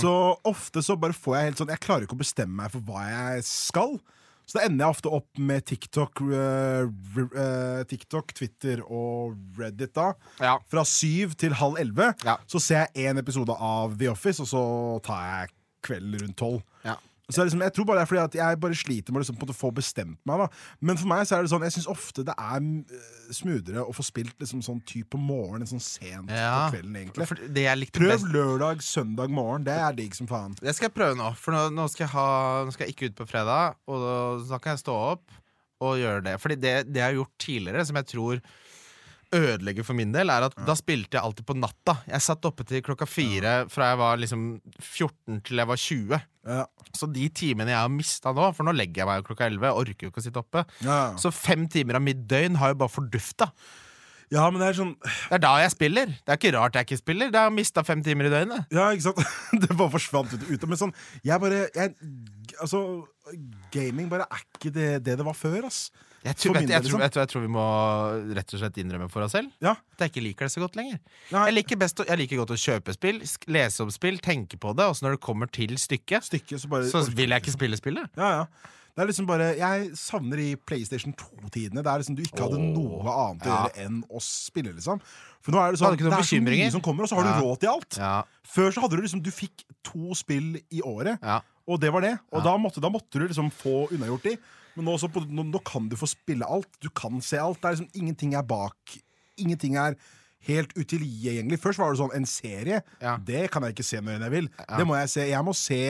Så 0.00 0.10
ofte 0.48 0.80
så 0.80 0.96
bare 0.96 1.12
får 1.12 1.34
jeg 1.36 1.48
helt 1.48 1.58
sånn 1.60 1.72
Jeg 1.74 1.82
klarer 1.84 2.06
ikke 2.06 2.16
å 2.16 2.22
bestemme 2.22 2.62
meg 2.62 2.72
for 2.72 2.86
hva 2.88 3.02
jeg 3.04 3.44
skal. 3.44 3.98
Så 4.44 4.58
da 4.58 4.66
ender 4.66 4.84
jeg 4.84 4.96
ofte 4.96 5.12
opp 5.16 5.40
med 5.40 5.64
TikTok, 5.64 6.20
uh, 6.28 6.84
eh, 7.24 7.80
TikTok 7.88 8.34
Twitter 8.36 8.82
og 8.84 9.38
Reddit 9.58 9.94
da. 9.96 10.10
Ja. 10.42 10.58
Fra 10.70 10.84
syv 10.88 11.32
til 11.40 11.56
halv 11.56 11.80
elleve. 11.80 12.12
Ja. 12.26 12.36
Så 12.50 12.60
ser 12.62 12.84
jeg 12.84 13.08
én 13.08 13.20
episode 13.20 13.56
av 13.56 13.96
The 14.00 14.12
Office, 14.12 14.44
og 14.44 14.50
så 14.50 14.64
tar 15.06 15.24
jeg 15.30 15.54
kvelden 15.84 16.20
rundt 16.20 16.38
tolv. 16.40 16.62
Så 17.32 17.40
liksom, 17.46 17.62
jeg 17.64 17.72
tror 17.72 17.86
bare 17.88 18.02
det 18.02 18.04
er 18.04 18.08
fordi 18.10 18.20
at 18.20 18.34
jeg 18.36 18.58
bare 18.60 18.76
sliter 18.76 19.14
med 19.14 19.22
å 19.22 19.24
liksom 19.24 19.54
få 19.56 19.70
bestemt 19.72 20.18
meg. 20.28 20.42
da 20.42 20.48
Men 20.84 20.98
for 21.00 21.08
meg 21.08 21.22
så 21.24 21.38
er 21.38 21.46
det 21.46 21.52
sånn 21.54 21.62
Jeg 21.64 21.72
syns 21.72 21.86
ofte 21.88 22.24
det 22.28 22.34
er 22.36 22.58
eh, 22.60 23.30
smoothere 23.32 23.84
å 23.84 23.94
få 23.96 24.04
spilt 24.04 24.36
liksom 24.42 24.60
sånn 24.66 24.82
typ 24.84 25.08
på 25.14 25.20
morgenen, 25.20 25.64
sånn 25.70 25.80
sent 25.80 26.28
Ja. 26.28 26.66
på 26.68 26.76
kvelden, 26.76 26.98
egentlig. 27.00 27.28
Prøv 27.96 28.12
best 28.12 28.28
lørdag, 28.28 28.82
søndag 28.84 29.32
morgen. 29.32 29.64
Det 29.64 29.72
er 29.72 29.96
digg 29.96 30.12
som 30.14 30.28
faen. 30.28 30.52
Det 30.60 30.74
skal 30.76 30.90
jeg 30.90 30.96
prøve 30.98 31.16
nå, 31.16 31.30
for 31.40 31.56
nå, 31.56 31.62
nå, 31.72 31.88
skal, 31.88 32.04
jeg 32.04 32.12
ha, 32.12 32.28
nå 32.68 32.76
skal 32.76 32.86
jeg 32.86 32.94
ikke 32.96 33.08
ut 33.08 33.16
på 33.22 33.28
fredag. 33.32 33.78
Og 33.88 34.04
da, 34.04 34.18
da 34.52 34.58
kan 34.60 34.76
jeg 34.76 34.84
stå 34.84 34.98
opp 35.14 35.40
og 35.80 35.96
gjøre 36.00 36.22
det. 36.28 36.36
Fordi 36.44 36.60
det, 36.60 36.74
det 36.92 37.00
jeg 37.00 37.08
har 37.08 37.18
gjort 37.22 37.34
tidligere, 37.40 37.86
som 37.88 37.96
jeg 38.02 38.10
tror 38.12 38.44
ødelegger 39.34 39.86
for 39.86 39.96
min 39.98 40.12
del, 40.14 40.30
er 40.32 40.46
at 40.48 40.56
da 40.66 40.74
spilte 40.78 41.18
jeg 41.18 41.24
alltid 41.26 41.46
på 41.48 41.56
natta. 41.58 41.96
Jeg 42.08 42.24
satt 42.24 42.46
oppe 42.48 42.64
til 42.68 42.82
klokka 42.86 43.06
fire 43.08 43.54
fra 43.72 43.90
jeg 43.92 44.00
var 44.00 44.20
liksom 44.22 44.44
14 44.80 45.40
til 45.46 45.62
jeg 45.62 45.70
var 45.70 45.80
20. 45.84 46.20
Ja. 46.44 46.64
Så 46.94 47.08
de 47.10 47.28
timene 47.34 47.72
jeg 47.72 47.80
har 47.80 47.90
mista 47.92 48.32
nå, 48.36 48.50
for 48.56 48.66
nå 48.68 48.74
legger 48.76 49.02
jeg 49.04 49.10
meg 49.10 49.24
klokka 49.26 49.48
11, 49.50 49.70
orker 49.84 50.06
jo 50.08 50.12
ikke 50.12 50.22
å 50.22 50.26
sitte 50.28 50.42
oppe. 50.42 50.64
Ja. 50.84 51.00
Så 51.20 51.32
fem 51.34 51.66
timer 51.72 51.98
av 52.00 52.04
mitt 52.04 52.22
døgn 52.30 52.60
har 52.60 52.74
jo 52.74 52.80
bare 52.84 52.92
fordufta. 52.92 53.50
ja, 54.34 54.44
men 54.50 54.58
det 54.60 54.68
er 54.70 54.76
sånn 54.78 54.94
Det 55.04 55.36
er 55.36 55.42
da 55.44 55.52
jeg 55.62 55.72
spiller. 55.74 56.06
Det 56.24 56.32
er 56.32 56.38
ikke 56.40 56.54
rart 56.56 56.78
jeg 56.78 56.88
ikke 56.88 57.00
spiller. 57.02 57.30
Det 57.34 57.40
har 57.40 57.52
mista 57.54 57.84
fem 57.86 58.02
timer 58.04 58.28
i 58.28 58.32
døgnet. 58.32 58.70
Ja, 58.74 58.88
ikke 58.92 59.08
sant? 59.10 59.20
Det 59.62 59.70
bare 59.76 59.92
forsvant 59.92 60.32
ut. 60.34 60.48
ut. 60.50 60.66
Men 60.70 60.80
sånn, 60.80 60.94
jeg 61.24 61.40
bare 61.42 61.66
jeg, 61.74 61.94
Altså, 62.60 62.80
gaming 63.74 64.08
bare 64.10 64.26
er 64.30 64.42
ikke 64.44 64.70
det 64.74 64.88
det, 65.04 65.16
det 65.18 65.24
var 65.26 65.34
før, 65.38 65.64
ass. 65.68 65.88
Jeg 66.24 66.36
tror, 66.40 66.54
vet, 66.56 66.70
jeg, 66.72 66.82
tror, 66.86 67.00
jeg, 67.04 67.12
tror, 67.12 67.20
jeg 67.20 67.28
tror 67.34 67.42
vi 67.44 67.50
må 67.52 67.64
rett 68.36 68.52
og 68.56 68.60
slett 68.62 68.78
innrømme 68.80 69.10
for 69.12 69.26
oss 69.26 69.34
selv. 69.36 69.50
Ja. 69.60 69.74
At 69.92 70.06
jeg 70.06 70.12
ikke 70.14 70.22
liker 70.24 70.48
det 70.48 70.54
så 70.54 70.62
godt 70.62 70.78
lenger. 70.78 71.00
Jeg 71.30 71.52
liker, 71.52 71.80
best 71.82 72.00
jeg 72.00 72.20
liker 72.22 72.40
godt 72.40 72.54
å 72.54 72.60
kjøpe 72.60 72.94
spill, 72.96 73.20
lese 73.52 73.84
om 73.84 73.92
spill, 73.92 74.16
tenke 74.24 74.56
på 74.60 74.72
det, 74.78 74.86
og 74.88 74.96
så 74.96 75.04
når 75.04 75.18
det 75.18 75.24
kommer 75.26 75.52
til 75.52 75.76
stykket, 75.80 76.24
Stykket, 76.30 76.62
så 76.62 76.70
bare 76.72 76.88
så 76.88 77.04
vil 77.12 77.34
jeg 77.36 77.44
ikke 77.44 77.54
spille 77.58 77.76
spillet. 77.80 78.08
Ja, 78.16 78.30
ja. 78.40 78.70
Det 78.94 79.02
er 79.02 79.08
liksom 79.10 79.26
bare 79.26 79.46
Jeg 79.58 79.88
savner 79.98 80.38
i 80.38 80.50
PlayStation 80.54 81.10
2-tidene. 81.18 81.82
Der 81.82 81.98
liksom 81.98 82.14
du 82.14 82.22
ikke 82.22 82.44
hadde 82.46 82.60
noe 82.62 83.02
annet 83.10 83.42
å 83.48 83.54
gjøre 83.56 83.84
enn 83.88 83.96
å 84.06 84.20
spille, 84.22 84.70
liksom. 84.76 85.00
For 85.42 85.52
nå 85.52 85.60
er 85.60 85.74
det 85.74 85.80
sånn 85.82 85.96
Det 85.98 86.12
er 86.14 86.28
så 86.28 86.38
mye 86.46 86.68
som 86.72 86.84
kommer, 86.84 87.04
og 87.04 87.10
så 87.10 87.18
har 87.18 87.26
du 87.26 87.42
råd 87.42 87.64
til 87.64 87.72
alt. 87.72 87.98
Ja, 87.98 88.12
Før 88.54 88.70
så 88.70 88.84
hadde 88.84 88.96
du 88.96 89.02
liksom 89.02 89.22
Du 89.24 89.32
fikk 89.34 89.66
to 89.84 90.14
spill 90.16 90.60
i 90.70 90.80
året, 90.86 91.18
ja. 91.20 91.40
og 91.66 91.80
det 91.82 91.90
var 91.92 92.06
det. 92.06 92.14
Og 92.30 92.38
Ja. 92.38 92.44
da, 92.46 92.54
måtte, 92.56 92.80
da 92.80 92.88
måtte 92.88 93.18
du 93.18 93.26
liksom 93.26 93.50
få 93.52 93.88
unnagjort 93.90 94.30
de. 94.30 94.36
Men 94.74 94.88
nå, 94.88 94.96
så 94.98 95.10
på, 95.12 95.22
nå, 95.28 95.46
nå 95.48 95.60
kan 95.66 95.88
du 95.90 95.96
få 95.98 96.08
spille 96.10 96.46
alt. 96.46 96.70
Du 96.82 96.90
kan 96.90 97.22
se 97.22 97.38
alt. 97.40 97.60
Det 97.62 97.70
er 97.70 97.78
liksom 97.78 98.02
Ingenting 98.02 98.34
er 98.38 98.46
bak. 98.46 98.96
Ingenting 99.40 99.78
er 99.80 99.98
helt 100.48 100.74
utilgjengelig. 100.76 101.60
Først 101.62 101.80
var 101.80 101.92
det 101.92 102.00
sånn 102.02 102.14
en 102.16 102.28
serie. 102.28 102.82
Ja. 103.02 103.16
Det 103.22 103.46
kan 103.52 103.64
jeg 103.64 103.76
ikke 103.76 103.86
se 103.86 104.02
når 104.02 104.26
jeg 104.26 104.34
vil. 104.34 104.50
Ja. 104.58 104.68
Det 104.80 104.86
må 104.88 104.98
jeg 104.98 105.12
se. 105.14 105.28
Jeg 105.30 105.46
må 105.46 105.54
se 105.56 105.80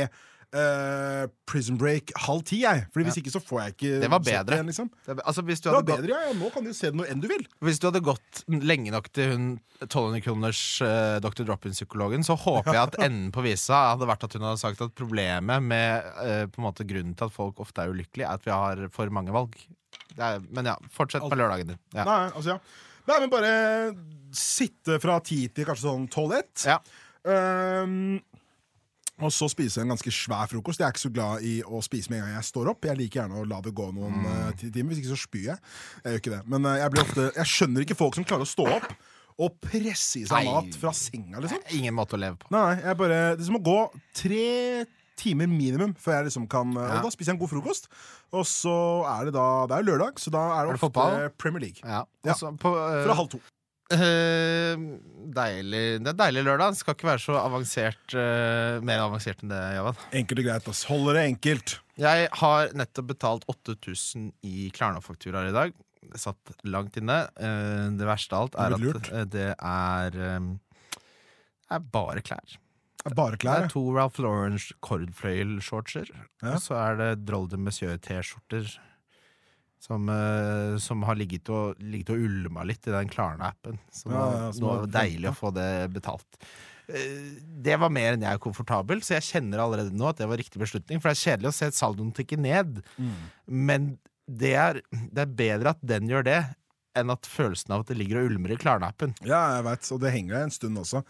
eh, 0.55 1.25
Prison 1.49 1.79
Break 1.81 2.13
halv 2.25 2.45
ti, 2.49 2.61
jeg. 2.63 2.87
Fordi 2.95 3.07
hvis 3.09 3.19
ikke 3.21 3.33
så 3.35 3.43
får 3.43 3.61
jeg 3.61 3.75
ikke 3.75 3.93
Det 4.05 4.11
var 4.13 4.23
bedre. 4.25 4.59
igjen, 4.59 4.71
liksom. 4.71 4.91
Det, 5.07 5.17
altså, 5.21 5.45
hvis, 5.49 5.61
du 5.61 5.69
Det 5.69 5.77
var 5.77 5.87
bedre, 5.91 6.11
ja, 6.13 6.21
ja. 6.29 6.37
Nå 6.39 6.51
kan 6.55 6.67
du 6.67 6.73
se 6.77 6.91
det 6.91 6.99
når 7.01 7.13
enn 7.13 7.23
du 7.25 7.29
vil. 7.31 7.47
hvis 7.65 7.81
du 7.83 7.89
hadde 7.89 8.03
gått 8.05 8.43
lenge 8.49 8.95
nok 8.95 9.11
til 9.15 9.33
hun 9.35 9.47
1200 9.83 10.25
kroners 10.25 10.63
uh, 10.87 11.19
Dr. 11.25 11.45
Drop-in-psykologen, 11.49 12.25
så 12.27 12.39
håper 12.39 12.73
jeg 12.73 12.83
at 12.83 12.99
enden 13.07 13.31
på 13.35 13.45
visa 13.45 13.81
hadde 13.93 14.09
vært 14.09 14.27
at 14.29 14.39
hun 14.39 14.47
hadde 14.49 14.63
sagt 14.63 14.83
at 14.87 14.95
problemet 14.97 15.63
med 15.63 16.11
uh, 16.21 16.45
på 16.49 16.63
en 16.63 16.69
måte 16.69 16.87
grunnen 16.89 17.17
til 17.19 17.29
at 17.29 17.35
folk 17.35 17.61
ofte 17.65 17.85
er 17.85 17.93
ulykkelige, 17.93 18.29
er 18.29 18.39
at 18.39 18.47
vi 18.47 18.55
har 18.55 18.87
for 18.95 19.11
mange 19.15 19.35
valg. 19.35 19.59
Det 20.15 20.23
er, 20.23 20.43
men 20.55 20.71
ja, 20.71 20.79
fortsett 20.95 21.27
på 21.27 21.39
lørdagen 21.39 21.75
din. 21.75 21.81
Ja. 21.95 22.07
Nei, 22.07 22.21
altså, 22.31 22.55
ja. 22.55 22.93
Nei, 23.05 23.19
men 23.21 23.33
bare 23.33 23.55
sitte 24.35 24.97
fra 25.03 25.19
ti 25.25 25.45
til 25.53 25.67
kanskje 25.69 25.91
sånn 25.91 26.07
tolv-ett. 26.13 26.65
Ja. 26.65 26.79
Ehm, 27.29 28.23
og 29.23 29.31
så 29.31 29.47
spise 29.49 29.81
en 29.81 29.89
ganske 29.95 30.11
svær 30.11 30.49
frokost. 30.51 30.81
Jeg 30.81 30.87
er 30.89 30.93
ikke 30.93 31.05
så 31.07 31.12
glad 31.15 31.43
i 31.47 31.62
å 31.62 31.81
spise 31.85 32.11
med 32.11 32.19
en 32.19 32.25
gang 32.27 32.35
jeg 32.41 32.49
står 32.51 32.71
opp. 32.73 32.85
Jeg 32.85 32.97
liker 32.99 33.21
gjerne 33.23 33.39
å 33.41 33.49
la 33.49 33.61
det 33.61 33.75
gå 33.75 33.87
noen 33.95 34.17
Mm. 34.23 34.49
eh, 34.49 34.71
timer. 34.73 34.91
Hvis 34.95 35.03
ikke 35.05 35.15
så 35.17 35.21
spyr 35.23 35.45
jeg. 35.53 35.59
Jeg 36.05 36.12
gjør 36.12 36.21
ikke 36.23 36.35
det. 36.39 36.43
Men 36.49 36.67
eh, 36.67 36.79
jeg, 36.83 36.91
blir 36.91 37.03
ofte, 37.05 37.29
jeg 37.37 37.47
skjønner 37.47 37.81
ikke 37.87 37.97
folk 37.97 38.15
som 38.19 38.25
klarer 38.25 38.43
å 38.43 38.51
stå 38.51 38.67
opp 38.77 38.91
og 39.39 39.57
presse 39.61 40.21
i 40.21 40.25
seg 40.27 40.45
Nei. 40.45 40.45
mat 40.53 40.75
fra 40.79 40.93
senga, 40.95 41.41
liksom. 41.43 41.62
Ingen 41.75 41.95
måte 41.95 42.15
å 42.15 42.21
leve 42.21 42.37
på. 42.39 42.51
Nei, 42.55 42.77
jeg 42.83 42.97
bare, 42.97 43.37
Det 43.37 43.45
som 43.47 43.57
å 43.57 43.62
gå 43.62 43.79
tre 44.15 44.87
timer 45.17 45.47
minimum 45.47 45.95
før 45.95 46.17
jeg 46.19 46.25
liksom 46.33 46.49
kan 46.51 46.73
Ja. 46.75 46.99
Og 46.99 47.03
da 47.07 47.11
spiser 47.11 47.33
jeg 47.33 47.37
en 47.37 47.43
god 47.47 47.51
frokost. 47.51 47.87
Og 48.35 48.45
så 48.45 48.75
er 49.07 49.27
det 49.27 49.35
da 49.35 49.67
Det 49.67 49.77
er 49.79 49.83
lørdag, 49.87 50.19
så 50.19 50.31
da 50.31 50.39
er 50.39 50.49
det, 50.49 50.59
Er 50.59 50.67
det 50.67 50.75
ofte 50.75 50.87
fotball? 50.91 51.31
Premier 51.39 51.61
League. 51.61 51.81
Ja. 51.85 52.03
Ja. 52.25 52.35
På, 52.35 52.75
uh, 52.75 53.05
Fra 53.07 53.15
halv 53.15 53.29
to. 53.31 53.41
Eh, 53.93 54.80
deilig. 55.37 55.82
Det 56.01 56.12
er 56.14 56.18
deilig 56.18 56.45
lørdag. 56.47 56.72
Det 56.72 56.80
skal 56.80 56.97
ikke 56.97 57.11
være 57.11 57.22
så 57.24 57.37
avansert 57.41 58.14
uh, 58.16 58.80
mer 58.85 59.03
avansert 59.05 59.43
enn 59.45 59.53
det, 59.53 59.61
Javan. 59.76 59.99
Enkelt 60.20 60.41
og 60.41 60.49
greit. 60.49 60.68
ass 60.72 60.85
Holder 60.89 61.18
det 61.18 61.24
enkelt. 61.35 61.74
Jeg 62.01 62.28
har 62.41 62.72
nettopp 62.74 63.11
betalt 63.12 63.45
8000 63.53 64.30
i 64.49 64.70
Klarna-fakturaer 64.74 65.53
i 65.53 65.57
dag. 65.57 65.74
satt 66.16 66.55
langt 66.64 66.97
inne. 67.01 67.24
Uh, 67.37 67.93
det 67.99 68.09
verste 68.09 68.37
av 68.37 68.49
alt 68.49 68.59
er 68.61 68.76
Det 68.78 68.95
at 69.20 69.32
det 69.32 69.49
er 69.55 70.20
eh, 70.32 70.51
er 71.74 71.89
bare 71.93 72.22
klær. 72.24 72.59
Bare 73.14 73.37
Det 73.37 73.51
er 73.53 73.68
to 73.68 73.82
Ralph 73.93 74.20
Lauren 74.20 74.57
kordfløyel-shortser, 74.80 76.09
Ja. 76.41 76.55
og 76.55 76.61
så 76.62 76.74
er 76.80 76.97
det 76.97 77.26
Drolde 77.26 77.59
Monsieur-T-skjorter. 77.61 78.78
Som, 79.85 80.09
eh, 80.09 80.76
som 80.80 81.03
har 81.05 81.18
ligget 81.20 81.51
og, 81.53 81.80
ligget 81.85 82.14
og 82.14 82.22
ulma 82.24 82.62
litt 82.64 82.87
i 82.89 82.95
den 82.95 83.11
Klarna-appen. 83.12 83.76
Så 83.93 84.09
Ja, 84.09 84.22
ja, 84.32 84.47
nå 84.57 84.70
er 84.72 84.87
det 84.87 84.95
deilig 84.95 85.28
å 85.28 85.37
få 85.37 85.51
det 85.53 85.68
betalt. 85.93 86.39
Eh, 86.89 87.37
Det 87.64 87.76
var 87.80 87.93
mer 87.93 88.14
enn 88.14 88.24
jeg 88.24 88.32
er 88.39 88.41
komfortabel, 88.41 89.03
så 89.05 89.18
jeg 89.18 89.28
kjenner 89.28 89.61
allerede 89.61 89.93
nå 89.93 90.09
at 90.09 90.22
det 90.22 90.28
var 90.30 90.41
riktig 90.41 90.62
beslutning. 90.62 91.03
For 91.03 91.11
det 91.12 91.18
er 91.18 91.24
kjedelig 91.26 91.53
å 91.53 91.57
se 91.59 91.68
saldoen 91.76 92.14
tikke 92.16 92.41
ned, 92.41 92.80
men 93.47 93.99
det 94.24 94.55
er, 94.57 94.80
det 95.12 95.26
er 95.26 95.37
bedre 95.37 95.74
at 95.76 95.82
den 95.85 96.09
gjør 96.09 96.24
det, 96.24 96.41
enn 96.97 97.11
at 97.12 97.26
følelsen 97.28 97.74
av 97.74 97.82
at 97.85 97.91
det 97.93 97.99
ligger 97.99 98.22
og 98.22 98.30
ulmer 98.32 98.55
i 98.55 98.57
Klarna-appen. 98.61 99.12
Ja, 99.26 99.59
jeg 99.59 99.64
vet, 99.66 99.93
og 99.93 100.01
det 100.01 100.12
henger 100.14 100.39
der 100.39 100.47
en 100.49 100.55
stund 100.55 100.80
også. 100.80 101.03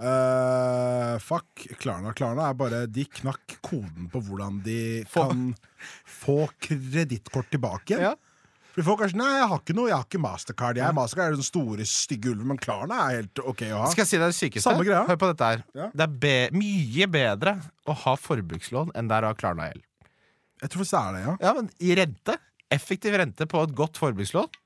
Uh, 0.00 1.18
fuck 1.22 1.66
Klarna. 1.78 2.10
Klarna 2.16 2.48
er 2.50 2.56
bare 2.58 2.80
De 2.90 3.04
knakk 3.20 3.53
koden 3.74 4.12
på 4.12 4.22
hvordan 4.28 4.62
de 4.64 4.78
kan 5.10 5.50
få 6.08 6.44
kredittkort 6.62 7.50
tilbake. 7.52 7.98
Ja. 8.00 8.14
Fordi 8.74 8.86
folk 8.88 9.02
er 9.04 9.12
sånn 9.12 9.20
Nei, 9.22 9.32
jeg 9.38 9.46
har 9.52 9.60
ikke 9.62 9.74
noe, 9.78 9.86
jeg 9.86 9.94
har 9.94 10.06
ikke 10.08 10.20
Mastercard. 10.22 10.78
Jeg, 10.80 10.94
Mastercard 10.96 11.30
er 11.30 11.38
den 11.38 11.46
store, 11.46 11.84
stygge 11.86 12.32
ulven, 12.32 12.48
men 12.50 12.58
Klarna 12.58 13.04
er 13.04 13.20
helt 13.20 13.42
ok 13.44 13.62
å 13.68 13.84
ha. 13.84 13.90
Skal 13.92 14.02
jeg 14.02 14.10
si 14.10 14.18
deg 14.18 14.32
det 14.32 14.38
sykeste? 14.38 14.64
Samme 14.66 14.86
greia. 14.86 15.04
Hør 15.06 15.20
på 15.20 15.28
dette 15.30 15.50
her. 15.52 15.62
Ja. 15.78 15.86
Det 15.94 16.06
er 16.08 16.16
be 16.24 16.34
mye 16.58 17.08
bedre 17.14 17.54
å 17.86 17.94
ha 18.02 18.16
forbrukslån 18.18 18.90
enn 18.98 19.10
det 19.10 19.18
er 19.18 19.28
å 19.28 19.30
ha 19.30 19.38
Klarna-gjeld. 19.38 19.84
Jeg 20.64 20.72
tror 20.72 20.82
faktisk 20.82 20.96
det 20.96 21.04
er 21.04 21.14
det, 21.14 21.22
ja. 21.22 21.36
Ja, 21.44 21.54
men 21.54 21.70
i 21.86 21.94
rente, 22.00 22.36
effektiv 22.74 23.16
rente 23.20 23.46
på 23.50 23.62
et 23.62 23.74
godt 23.78 23.98
forbrukslån 24.00 24.60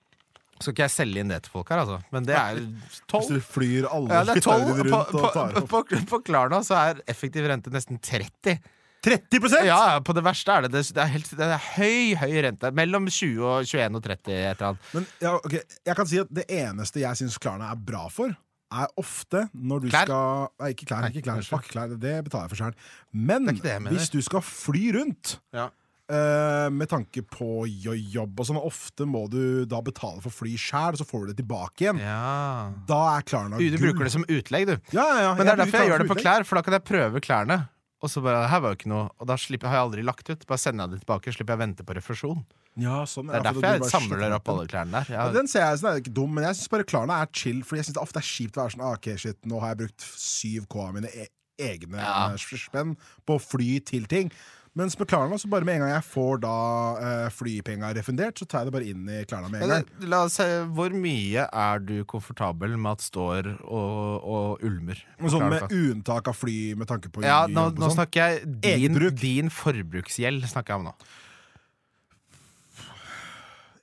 Skal 0.59 0.73
ikke 0.73 0.85
jeg 0.85 0.95
selge 0.95 1.23
inn 1.23 1.33
det 1.33 1.41
til 1.45 1.55
folk 1.57 1.73
her, 1.73 1.83
altså, 1.83 1.99
men 2.15 2.27
det 2.29 2.37
er 2.39 2.61
Hvis 3.13 3.31
du 3.33 3.41
flyr 3.43 3.89
alle 3.91 4.15
Ja, 4.15 4.25
det 4.29 4.39
er 4.39 4.45
12 4.45 4.65
flytterne 4.79 4.93
på, 4.95 5.01
på, 5.11 5.23
og 5.25 5.37
tar 5.37 5.61
opp 5.61 5.71
på, 5.73 6.03
på 6.13 6.21
Klarna 6.29 6.61
så 6.67 6.79
er 6.81 7.03
effektiv 7.11 7.49
rente 7.51 7.73
nesten 7.75 8.01
30. 8.01 8.57
30 9.05 9.67
Ja, 9.69 10.01
på 10.05 10.13
det 10.17 10.25
verste 10.27 10.51
er 10.57 10.67
det 10.67 10.73
det. 10.75 10.83
Er, 10.97 11.07
helt, 11.13 11.31
det 11.39 11.47
er 11.47 11.63
høy, 11.77 12.17
høy 12.19 12.35
rente. 12.49 12.71
Mellom 12.75 13.07
20 13.07 13.45
og 13.47 13.65
21 13.69 13.97
og 14.01 14.03
30. 14.03 14.35
Et 14.35 14.51
eller 14.51 14.67
annet. 14.73 14.91
Men 14.97 15.07
ja, 15.23 15.35
okay. 15.39 15.63
jeg 15.87 15.97
kan 16.01 16.11
si 16.11 16.19
at 16.19 16.33
det 16.35 16.45
eneste 16.51 17.01
jeg 17.05 17.21
syns 17.23 17.39
klærne 17.39 17.69
er 17.71 17.79
bra 17.79 18.09
for, 18.13 18.35
er 18.69 18.91
ofte 19.01 19.47
når 19.57 19.81
du 19.81 19.89
Klær? 19.89 20.11
skal 20.11 20.49
Nei, 20.61 20.73
ikke 20.75 20.89
klær. 20.91 21.07
Ikke 21.09 21.23
klær. 21.25 21.39
kanskje. 21.41 21.61
Klær, 21.71 21.95
det 21.97 22.17
betaler 22.27 22.49
jeg 22.49 22.53
for 22.53 22.61
sjøl. 22.61 22.75
Men 23.17 23.49
hvis 23.89 24.11
du 24.13 24.19
skal 24.27 24.45
fly 24.45 24.89
rundt 24.99 25.39
Ja. 25.57 25.71
Uh, 26.09 26.71
med 26.73 26.89
tanke 26.89 27.21
på 27.21 27.67
jobb 27.69 28.39
og 28.41 28.47
sånn, 28.49 28.57
ofte 28.65 29.05
må 29.05 29.27
du 29.29 29.67
da 29.69 29.83
betale 29.85 30.23
for 30.25 30.33
fly 30.33 30.55
sjæl, 30.57 30.97
så 30.97 31.05
får 31.05 31.27
du 31.27 31.33
det 31.35 31.43
tilbake 31.43 31.85
igjen. 31.85 31.99
ja. 32.01 32.71
Da 32.89 33.01
er 33.19 33.27
klærne 33.29 33.59
gull. 33.61 33.75
du 33.75 33.83
bruker 33.83 34.09
det 34.09 34.13
som 34.15 34.25
utlegg, 34.25 34.71
du. 34.71 34.79
Ja, 34.97 35.05
ja. 35.21 35.35
Men 35.37 35.45
det 35.45 35.53
er 35.53 35.61
derfor 35.61 35.77
jeg 35.77 35.85
Klarna 35.85 35.91
gjør 35.93 36.01
det 36.05 36.09
på 36.09 36.17
utlegg. 36.17 36.25
klær, 36.25 36.47
for 36.49 36.57
da 36.57 36.63
kan 36.65 36.77
jeg 36.79 36.85
prøve 36.89 37.21
klærne. 37.21 37.59
Og 37.99 38.11
så 38.13 38.23
bare, 38.23 38.45
her 38.47 38.61
var 38.63 38.71
jo 38.75 38.79
ikke 38.79 38.91
noe 38.93 39.09
Og 39.19 39.27
da 39.27 39.35
slipper, 39.41 39.67
har 39.71 39.81
jeg 39.81 39.87
aldri 39.89 40.05
lagt 40.07 40.29
ut. 40.31 40.45
Bare 40.47 40.63
sender 40.63 40.87
jeg 40.87 40.93
det 40.95 41.01
tilbake, 41.03 41.35
slipper 41.35 41.55
jeg 41.55 41.59
å 41.59 41.65
vente 41.65 41.87
på 41.87 41.97
refusjon. 41.99 42.45
Ja, 42.79 43.01
sånn, 43.11 43.27
Det 43.27 43.35
er 43.35 43.43
ja, 43.43 43.47
derfor 43.49 43.65
jeg 43.67 43.91
samler 43.91 44.35
opp 44.37 44.51
alle 44.53 44.67
klærne 44.71 45.01
der. 45.01 45.09
Ja, 45.11 45.25
Jeg, 45.27 45.35
den 45.35 45.51
ser 45.51 45.65
jeg, 45.65 45.81
sånn, 45.81 45.89
er 45.91 46.03
ikke 46.05 46.15
dum, 46.15 46.31
men 46.37 46.47
jeg 46.47 46.61
syns 46.61 46.71
bare 46.71 46.87
klærne 46.87 47.17
er 47.25 47.33
chill. 47.35 47.65
Fordi 47.67 47.81
jeg 47.81 47.89
synes 47.89 47.99
det 47.99 48.05
ofte 48.05 48.23
er 48.23 48.29
kjipt 48.29 48.59
å 48.59 48.63
være 48.63 48.75
sånn 48.77 48.85
ah, 48.87 48.95
Ok, 48.95 49.11
shit, 49.19 49.41
nå 49.51 49.59
har 49.65 49.75
jeg 49.75 49.81
brukt 49.83 50.07
7K 50.07 50.85
av 50.85 50.95
mine 50.95 51.11
e 51.11 51.27
egne 51.59 51.99
Ja. 51.99 52.31
spenn 52.39 52.95
på 53.27 53.35
å 53.35 53.43
fly 53.43 53.81
til 53.83 54.07
ting. 54.07 54.31
Mens 54.79 54.95
med 54.99 55.09
Klarna, 55.11 55.35
så 55.39 55.49
bare 55.51 55.67
med 55.67 55.75
en 55.75 55.83
gang 55.83 55.91
jeg 55.91 56.05
får 56.07 56.41
da 56.45 56.57
eh, 57.03 57.29
flypenga 57.35 57.89
refundert, 57.97 58.39
så 58.39 58.47
tar 58.47 58.63
jeg 58.63 58.69
det 58.69 58.75
bare 58.77 58.91
inn 58.93 59.09
i 59.11 59.23
Klarna 59.27 59.49
med 59.51 59.65
en 59.65 59.73
gang. 59.73 59.87
men 59.99 60.11
la 60.13 60.21
oss 60.29 60.37
se, 60.39 60.47
hvor 60.77 60.93
mye 60.95 61.47
er 61.47 61.83
du 61.83 61.95
komfortabel 62.07 62.77
med 62.79 62.93
at 62.93 63.03
står 63.03 63.49
og, 63.67 64.23
og 64.23 64.67
ulmer? 64.69 65.01
sånn 65.25 65.49
med 65.51 65.75
unntak 65.75 66.31
av 66.31 66.39
fly 66.39 66.59
med 66.79 66.91
tanke 66.91 67.11
på 67.11 67.25
ja, 67.27 67.41
nå, 67.51 67.73
nå 67.75 67.89
sånn. 67.89 67.97
snakker 67.97 68.23
jeg 68.23 68.53
din, 68.63 69.01
din 69.19 69.51
forbruksgjeld. 69.51 70.47
snakker 70.47 70.77
jeg 70.77 70.85
om 70.85 70.93
nå 70.93 70.95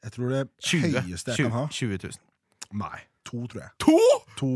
Jeg 0.06 0.16
tror 0.16 0.32
det 0.32 0.46
20, 0.62 0.96
høyeste 1.02 1.34
jeg 1.34 1.44
20, 1.44 1.50
kan 1.50 1.58
ha 1.58 1.66
20 1.74 2.02
000. 2.06 2.24
Nei, 2.86 2.98
to, 3.26 3.44
tror 3.52 3.66
jeg. 3.66 3.76
To?! 3.84 4.00
To. 4.40 4.54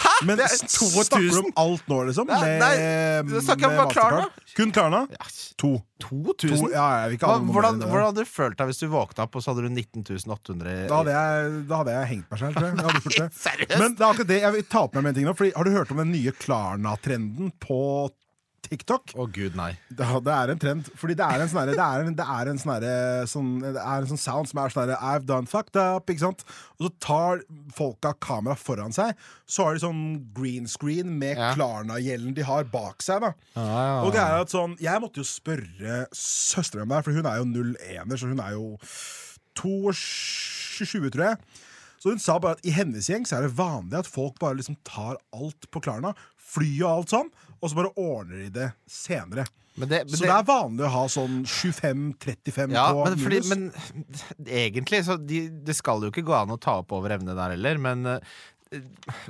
Hæ?! 0.00 0.14
Men 0.28 0.40
det 0.40 0.46
er 0.46 0.56
2000. 0.64 1.04
snakker 1.08 1.26
du 1.34 1.38
om 1.42 1.52
alt 1.62 1.88
nå, 1.92 1.98
liksom? 2.08 2.28
Nei, 2.30 2.40
Med, 2.44 2.62
nei, 2.62 3.30
det 3.30 3.42
snakker 3.46 3.66
jeg 3.68 3.80
om 3.84 3.92
Klarna. 3.94 4.24
Kun 4.56 4.72
Klarna? 4.76 5.00
Ja, 5.14 5.28
To. 5.60 5.70
2000? 6.00 6.36
to. 6.40 6.68
Ja, 6.72 6.84
jeg 7.02 7.10
vil 7.10 7.16
ikke 7.18 7.28
Hva, 7.28 7.40
hvordan, 7.52 7.80
hvordan 7.84 8.06
hadde 8.08 8.22
du 8.24 8.30
følt 8.32 8.56
deg 8.56 8.70
hvis 8.70 8.78
du 8.80 8.86
våkna 8.92 9.26
opp 9.26 9.34
og 9.36 9.42
så 9.44 9.52
hadde 9.52 9.66
du 9.66 9.74
19.800 9.74 10.86
Da 10.88 11.00
hadde, 11.02 11.12
jeg, 11.16 11.50
da 11.68 11.80
hadde 11.82 11.96
jeg 11.98 12.08
hengt 12.14 12.30
meg 12.32 12.40
selv, 12.40 12.56
tror 12.56 12.70
jeg. 12.70 13.28
jeg? 13.68 13.68
Men 13.82 13.96
det 13.98 14.00
er 14.00 14.08
akkurat 14.08 14.30
det 14.32 14.40
jeg 14.40 14.54
vil 14.56 14.64
ta 14.72 14.84
opp 14.86 14.96
med 14.96 15.04
meg 15.04 15.12
en 15.12 15.18
ting 15.20 15.28
nå. 15.28 15.34
Fordi, 15.36 15.52
har 15.56 15.68
du 15.68 15.74
hørt 15.76 15.92
om 15.92 16.00
den 16.00 16.12
nye 16.14 16.32
Klarna-trenden 16.40 17.52
på 17.60 17.80
TikTok? 18.70 19.12
Å 19.18 19.24
gud, 19.34 19.56
nei. 19.58 19.72
Det, 19.90 20.06
det 20.24 20.34
er 20.36 20.52
en 20.54 20.60
trend. 20.62 20.90
Fordi 21.00 21.16
det 21.18 21.26
er 21.26 21.42
en 21.44 21.50
sånn 21.50 21.70
det 21.72 21.76
er 21.82 22.04
en, 22.06 22.14
det 22.16 22.26
er 22.36 22.50
en 22.52 22.60
sånn 22.62 22.86
sånn, 23.32 23.48
Det 23.64 23.82
er 23.82 24.04
en 24.04 24.10
sånn 24.12 24.20
sound 24.22 24.50
som 24.50 24.60
er 24.62 24.74
sånn 24.74 24.92
I've 24.96 25.26
done 25.28 25.50
fucked 25.50 25.76
up. 25.80 26.08
Ikke 26.12 26.22
sant? 26.22 26.44
Og 26.78 26.86
så 26.86 26.92
tar 27.02 27.42
folka 27.76 28.14
kamera 28.22 28.54
foran 28.58 28.94
seg. 28.94 29.18
Så 29.50 29.66
har 29.66 29.74
de 29.74 29.82
sånn 29.84 30.02
green 30.36 30.68
screen 30.70 31.18
med 31.18 31.36
Ja. 31.40 31.52
Klarna-gjelden 31.54 32.34
de 32.36 32.46
har 32.46 32.64
bak 32.70 33.02
seg. 33.02 33.20
da 33.26 33.32
Ah, 33.58 34.04
Og 34.06 34.12
det 34.14 34.20
er 34.22 34.40
at 34.40 34.50
sånn 34.54 34.76
Jeg 34.80 35.00
måtte 35.02 35.20
jo 35.22 35.26
spørre 35.26 36.06
søstera 36.14 36.86
mi, 36.86 37.02
for 37.02 37.12
hun 37.12 37.26
er 37.26 37.42
jo 37.42 37.48
01-er, 37.50 38.16
så 38.16 38.30
hun 38.30 38.40
er 38.40 38.54
jo 38.54 38.78
22, 39.58 41.10
tror 41.10 41.26
jeg. 41.30 41.36
Så 42.00 42.14
hun 42.14 42.20
sa 42.22 42.38
bare 42.40 42.56
at 42.56 42.64
i 42.64 42.72
hennes 42.72 43.10
gjeng 43.10 43.26
så 43.28 43.36
er 43.36 43.44
det 43.44 43.56
vanlig 43.58 43.98
at 43.98 44.08
folk 44.08 44.38
bare 44.40 44.56
liksom 44.56 44.78
tar 44.88 45.18
alt 45.36 45.66
på 45.72 45.82
Klarna. 45.84 46.14
Fly 46.50 46.70
og 46.82 46.90
alt 46.90 47.14
sånn, 47.14 47.32
og 47.60 47.70
så 47.70 47.78
bare 47.78 47.94
ordner 48.00 48.44
de 48.44 48.52
det 48.58 48.68
senere. 48.90 49.46
Men 49.78 49.88
det, 49.88 50.04
men 50.04 50.18
Så 50.18 50.26
det 50.26 50.34
er 50.34 50.46
vanlig 50.48 50.84
å 50.84 50.92
ha 50.92 51.02
sånn 51.08 51.42
25-35 51.46 52.72
ja, 52.74 52.88
på 52.90 53.04
men, 53.06 53.20
fordi, 53.20 53.42
minus. 53.46 53.90
men 53.94 54.48
egentlig 54.50 55.04
så 55.06 55.14
de, 55.16 55.44
Det 55.64 55.76
skal 55.78 56.02
jo 56.02 56.10
ikke 56.10 56.24
gå 56.26 56.34
an 56.36 56.50
å 56.52 56.58
ta 56.60 56.80
opp 56.82 56.90
over 56.96 57.14
evne 57.14 57.36
der 57.38 57.54
heller, 57.54 57.78
men 57.80 58.02
eh, 58.16 58.34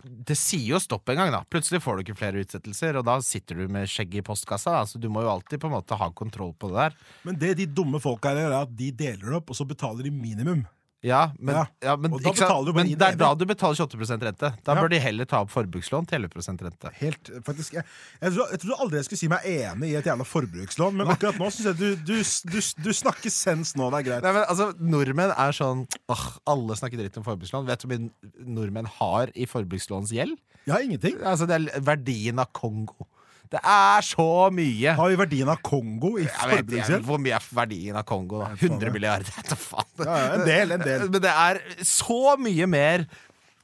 det 0.04 0.36
sier 0.36 0.74
jo 0.74 0.80
stopp 0.82 1.08
en 1.12 1.20
gang, 1.20 1.30
da. 1.32 1.42
Plutselig 1.48 1.80
får 1.84 1.96
du 1.96 2.02
ikke 2.04 2.18
flere 2.18 2.42
utsettelser, 2.42 2.98
og 3.00 3.06
da 3.08 3.16
sitter 3.24 3.62
du 3.62 3.72
med 3.72 3.88
skjegget 3.88 4.20
i 4.20 4.26
postkassa. 4.26 4.74
Da. 4.76 4.82
Så 4.88 5.00
du 5.00 5.08
må 5.12 5.22
jo 5.24 5.30
alltid 5.32 5.62
på 5.62 5.70
en 5.70 5.76
måte 5.78 5.96
ha 5.96 6.10
kontroll 6.16 6.52
på 6.60 6.68
det 6.72 6.76
der. 6.82 6.98
Men 7.28 7.38
det 7.40 7.54
de 7.62 7.68
dumme 7.80 8.02
folka 8.02 8.34
gjør, 8.36 8.50
er 8.50 8.58
at 8.66 8.74
de 8.76 8.90
deler 8.92 9.24
det 9.24 9.38
opp, 9.40 9.52
og 9.52 9.56
så 9.56 9.64
betaler 9.68 10.04
de 10.08 10.12
minimum. 10.12 10.66
Ja, 11.02 11.30
men, 11.40 11.54
Ja, 11.56 11.62
ja, 11.80 11.92
men, 11.96 12.12
og 12.12 12.20
da 12.20 12.28
betaler 12.34 12.66
du 12.66 12.72
bare 12.76 12.84
men 12.84 12.90
det 13.00 13.06
er 13.06 13.16
da 13.16 13.30
du 13.34 13.46
betaler 13.48 13.78
28 13.80 14.20
rente. 14.26 14.50
Da 14.66 14.74
Ja. 14.74 14.82
bør 14.82 14.90
de 14.92 14.98
heller 15.00 15.24
ta 15.24 15.38
opp 15.40 15.48
forbrukslån 15.50 16.06
til 16.10 16.20
11 16.20 16.60
rente. 16.66 16.90
Helt, 16.98 17.30
faktisk 17.46 17.72
Jeg, 17.78 17.84
jeg, 18.20 18.32
tror, 18.34 18.50
jeg 18.52 18.60
trodde 18.60 18.78
aldri 18.84 18.96
jeg 19.00 19.06
skulle 19.08 19.22
si 19.22 19.28
meg 19.32 19.46
enig 19.48 19.88
i 19.88 19.96
et 19.96 20.04
jævla 20.10 20.26
forbrukslån, 20.28 20.98
men 21.00 21.08
akkurat 21.08 21.38
nå 21.40 21.48
syns 21.50 21.70
jeg 21.70 21.78
du, 21.80 21.88
du, 22.04 22.16
du, 22.52 22.60
du 22.84 22.90
snakker 22.92 23.32
sens 23.32 23.72
nå. 23.80 23.88
Det 23.94 24.02
er 24.02 24.08
greit. 24.10 24.22
Nei, 24.28 24.32
men 24.36 24.44
altså, 24.44 24.70
Nordmenn 24.78 25.32
er 25.32 25.56
sånn 25.56 25.86
åh, 26.12 26.26
Alle 26.52 26.76
snakker 26.76 27.00
dritt 27.00 27.16
om 27.16 27.24
forbrukslån. 27.24 27.64
Vet 27.70 27.80
du 27.80 27.88
hvor 27.88 27.96
mye 27.96 28.54
nordmenn 28.60 28.92
har 29.00 29.32
i 29.34 29.48
forbrukslånsgjeld? 29.48 30.36
Ja, 30.68 30.76
ingenting. 30.84 31.16
Altså, 31.24 31.48
det 31.48 31.56
er 31.72 31.80
verdien 31.80 32.38
av 32.44 32.52
Kongo. 32.52 33.08
Det 33.50 33.58
er 33.66 34.04
så 34.06 34.24
mye! 34.54 34.92
Har 34.94 35.08
vi 35.10 35.16
verdien 35.18 35.48
av 35.50 35.58
Kongo 35.66 36.12
i 36.22 36.26
forbruksgjeld? 36.30 37.02
hvor 37.08 37.18
mye 37.18 37.34
er 37.34 37.48
verdien 37.58 37.96
av 37.98 38.04
Kongo, 38.06 38.44
da. 38.44 38.52
100 38.54 38.92
milliarder, 38.94 39.32
jeg 39.42 39.58
faen. 39.58 39.88
Ja, 40.04 40.18
ja, 40.20 40.28
en 40.36 40.44
del, 40.46 40.76
en 40.76 40.84
del. 40.86 41.08
Men 41.10 41.24
det 41.24 41.32
er 41.34 41.58
så 41.82 42.36
mye 42.38 42.68
mer 42.70 43.08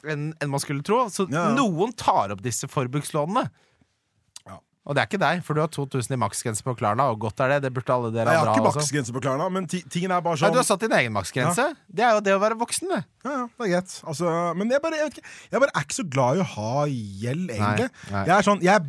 enn 0.06 0.32
en 0.42 0.50
man 0.50 0.62
skulle 0.62 0.82
tro. 0.86 1.04
Så 1.10 1.28
Ja, 1.30 1.48
ja. 1.48 1.54
noen 1.54 1.94
tar 1.98 2.34
opp 2.34 2.42
disse 2.42 2.66
forbrukslånene. 2.70 3.46
Og 4.86 4.94
det 4.94 5.00
er 5.02 5.08
ikke 5.08 5.18
deg, 5.18 5.40
for 5.42 5.58
du 5.58 5.60
har 5.64 5.70
2000 5.74 6.12
i 6.14 6.18
maksgrense 6.22 6.62
på 6.62 6.76
Klarna, 6.78 7.08
og 7.10 7.16
godt 7.24 7.40
er 7.42 7.56
det. 7.56 7.62
Det 7.64 7.72
burde 7.74 7.90
alle 7.90 8.10
dere 8.14 8.28
Nei, 8.28 8.34
jeg 8.36 8.42
har 8.44 8.50
ikke 8.52 8.66
maksgrense 8.68 9.14
på 9.16 9.22
Klarna, 9.24 9.48
men 9.50 9.64
ti- 9.66 9.80
tingen 9.90 10.12
er 10.14 10.20
bare 10.22 10.36
Nei, 10.36 10.42
sånn 10.44 10.52
du 10.54 10.60
har 10.60 10.66
satt 10.68 10.84
din 10.84 10.94
egen 10.94 11.10
maksgrense. 11.16 11.64
Det 11.90 12.04
er 12.06 12.12
jo 12.14 12.20
det 12.22 12.34
å 12.36 12.38
være 12.38 12.54
voksen, 12.60 12.92
det. 12.94 13.00
Ja, 13.26 13.32
ja, 13.32 13.40
det 13.50 13.66
er 13.66 13.72
greit. 13.72 13.96
Altså, 14.06 14.34
men 14.54 14.70
jeg 14.70 14.82
bare, 14.84 15.00
jeg, 15.00 15.08
vet 15.10 15.18
ikke, 15.18 15.32
jeg 15.56 15.64
bare 15.64 15.74
er 15.74 15.88
ikke 15.88 15.96
så 15.98 16.04
glad 16.14 16.38
i 16.38 16.44
å 16.44 16.46
ha 16.52 16.84
gjeld, 16.86 17.50
egentlig. 17.56 17.88
nei. 18.14 18.22
Jeg 18.30 18.34
er 18.36 18.46
sånn 18.46 18.62
jeg, 18.62 18.86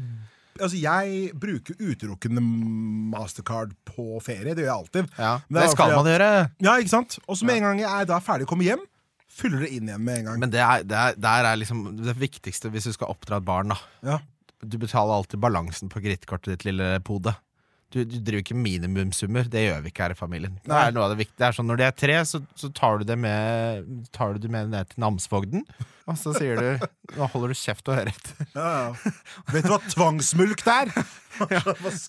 altså, 0.60 0.78
jeg 0.82 1.32
bruker 1.40 1.78
utelukkende 1.80 2.44
Mastercard 3.14 3.74
på 3.88 4.20
ferie. 4.24 4.54
Det 4.54 4.66
gjør 4.66 4.70
jeg 4.70 4.76
alltid. 4.76 5.10
Ja, 5.18 5.34
det, 5.48 5.58
det 5.58 5.72
skal 5.72 5.92
fordi 5.92 5.98
man 6.02 6.12
gjøre. 6.12 6.30
Ja, 6.68 6.78
ikke 6.82 6.94
sant? 6.94 7.18
Og 7.26 7.40
så 7.40 7.48
med 7.50 7.62
en 7.62 7.68
gang 7.70 7.84
jeg 7.84 7.92
er 7.92 8.10
da 8.10 8.22
ferdig 8.24 8.48
å 8.48 8.52
komme 8.52 8.68
hjem, 8.68 8.84
fyller 9.38 9.66
det 9.66 9.74
inn 9.76 9.90
igjen 9.92 10.06
med 10.06 10.22
en 10.22 10.30
gang. 10.32 10.40
Men 10.46 10.54
det 10.54 10.64
er, 10.64 10.86
det 10.88 11.02
er, 11.02 11.20
der 11.28 11.50
er 11.52 11.60
liksom 11.62 11.84
det 12.00 12.18
viktigste 12.20 12.72
hvis 12.74 12.90
du 12.90 12.96
skal 12.96 13.14
oppdra 13.14 13.42
et 13.42 13.48
barn. 13.48 13.74
da 13.74 14.14
ja. 14.14 14.22
Du 14.66 14.80
betaler 14.82 15.14
alltid 15.14 15.42
balansen 15.44 15.92
på 15.94 16.02
kredittkortet 16.02 16.56
ditt, 16.56 16.66
lille 16.72 16.96
pode. 17.06 17.36
Du, 17.94 18.02
du 18.04 18.18
driver 18.20 18.42
ikke 18.42 18.58
minimumsummer. 18.58 19.46
Det 19.48 19.64
gjør 19.64 19.84
vi 19.86 19.92
ikke 19.94 20.08
her 20.08 20.16
i 20.16 20.18
familien. 20.18 20.58
Det 20.66 20.76
er 20.76 20.96
noe 20.96 21.06
av 21.06 21.14
det 21.14 21.22
viktige. 21.22 21.38
Det 21.40 21.46
er 21.48 21.56
sånn 21.56 21.70
Når 21.70 21.80
de 21.80 21.86
er 21.88 21.94
tre, 21.96 22.18
så, 22.28 22.42
så 22.60 22.72
tar, 22.76 23.00
du 23.00 23.08
det 23.08 23.16
med, 23.22 23.86
tar 24.16 24.36
du 24.36 24.44
det 24.44 24.52
med 24.52 24.74
ned 24.74 24.90
til 24.92 25.06
namsfogden. 25.06 25.64
Og 26.08 26.16
så 26.20 26.32
sier 26.38 26.56
du 26.60 26.88
Nå 27.18 27.28
holder 27.34 27.52
du 27.54 27.58
kjeft 27.60 27.88
og 27.92 27.96
hører 27.98 28.12
etter. 28.14 28.48
Ja, 28.56 28.68
ja. 28.90 29.14
Vet 29.54 29.66
du 29.68 29.72
hva 29.74 29.80
tvangsmulkt 29.92 30.68
er? 30.72 30.92
Hva 31.38 31.46
Vet 31.54 31.68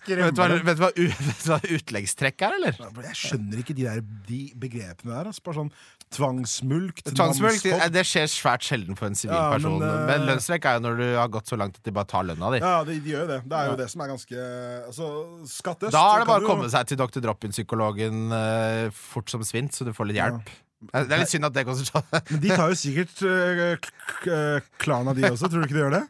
du 0.09 0.39
hva, 0.41 0.47
vet 0.65 0.79
du 0.79 0.81
hva, 0.81 0.89
vet 0.97 1.43
du 1.45 1.51
hva 1.51 1.59
utleggstrekk 1.77 2.45
er, 2.47 2.55
eller? 2.57 2.79
Jeg 3.05 3.19
skjønner 3.19 3.61
ikke 3.61 3.75
de, 3.77 3.85
der, 3.85 3.99
de 4.25 4.39
begrepene 4.57 5.13
der. 5.13 5.29
Altså. 5.29 5.43
Bare 5.45 5.59
sånn 5.59 5.69
tvangsmulkt, 6.17 7.11
Tvangsmulkt 7.13 7.67
det, 7.67 7.91
det 7.93 8.05
skjer 8.09 8.25
svært 8.33 8.65
sjelden 8.65 8.97
for 8.97 9.11
en 9.11 9.19
sivil 9.19 9.37
Ja, 9.37 9.51
men, 9.53 9.59
person. 9.61 9.85
eh, 9.85 10.07
Men 10.09 10.25
lønnstrekk 10.31 10.69
er 10.71 10.79
jo 10.79 10.85
når 10.87 10.97
du 11.03 11.05
har 11.19 11.29
gått 11.35 11.53
så 11.53 11.59
langt 11.61 11.77
at 11.77 11.85
de 11.85 11.95
bare 11.99 12.09
tar 12.09 12.25
lønna 12.31 12.53
di. 12.55 12.63
Ja, 12.65 12.73
de, 12.89 12.97
de 13.05 13.13
gjør 13.13 13.27
jo 13.27 13.31
det. 13.35 13.39
Det 13.53 13.59
er 13.61 13.69
jo 13.69 13.77
det 13.83 13.89
som 13.93 14.05
er 14.07 14.13
ganske 14.15 14.47
Altså, 14.89 15.11
Skattøst 15.59 15.97
Da 15.99 16.05
er 16.15 16.25
det 16.25 16.31
bare 16.33 16.47
å 16.47 16.49
komme 16.49 16.71
seg 16.73 16.89
til 16.89 17.01
Dr. 17.03 17.21
Drop-in-psykologen 17.29 18.25
uh, 18.33 18.89
fort 18.97 19.29
som 19.35 19.45
svint, 19.45 19.77
så 19.77 19.85
du 19.85 19.93
får 19.97 20.09
litt 20.09 20.23
hjelp. 20.23 20.49
Eh, 20.93 21.03
Det 21.05 21.15
er 21.17 21.25
litt 21.25 21.33
synd 21.33 21.49
at 21.49 21.57
det 21.57 21.65
sånn. 21.81 22.07
Men 22.31 22.43
de 22.45 22.53
tar 22.55 22.71
jo 22.73 22.79
sikkert 22.79 23.25
uh, 23.27 24.71
Klarna, 24.79 25.15
de 25.17 25.27
også. 25.31 25.51
Tror 25.51 25.65
du 25.65 25.69
ikke 25.69 25.79
de 25.79 25.85
gjør 25.85 25.97
det? 25.99 26.05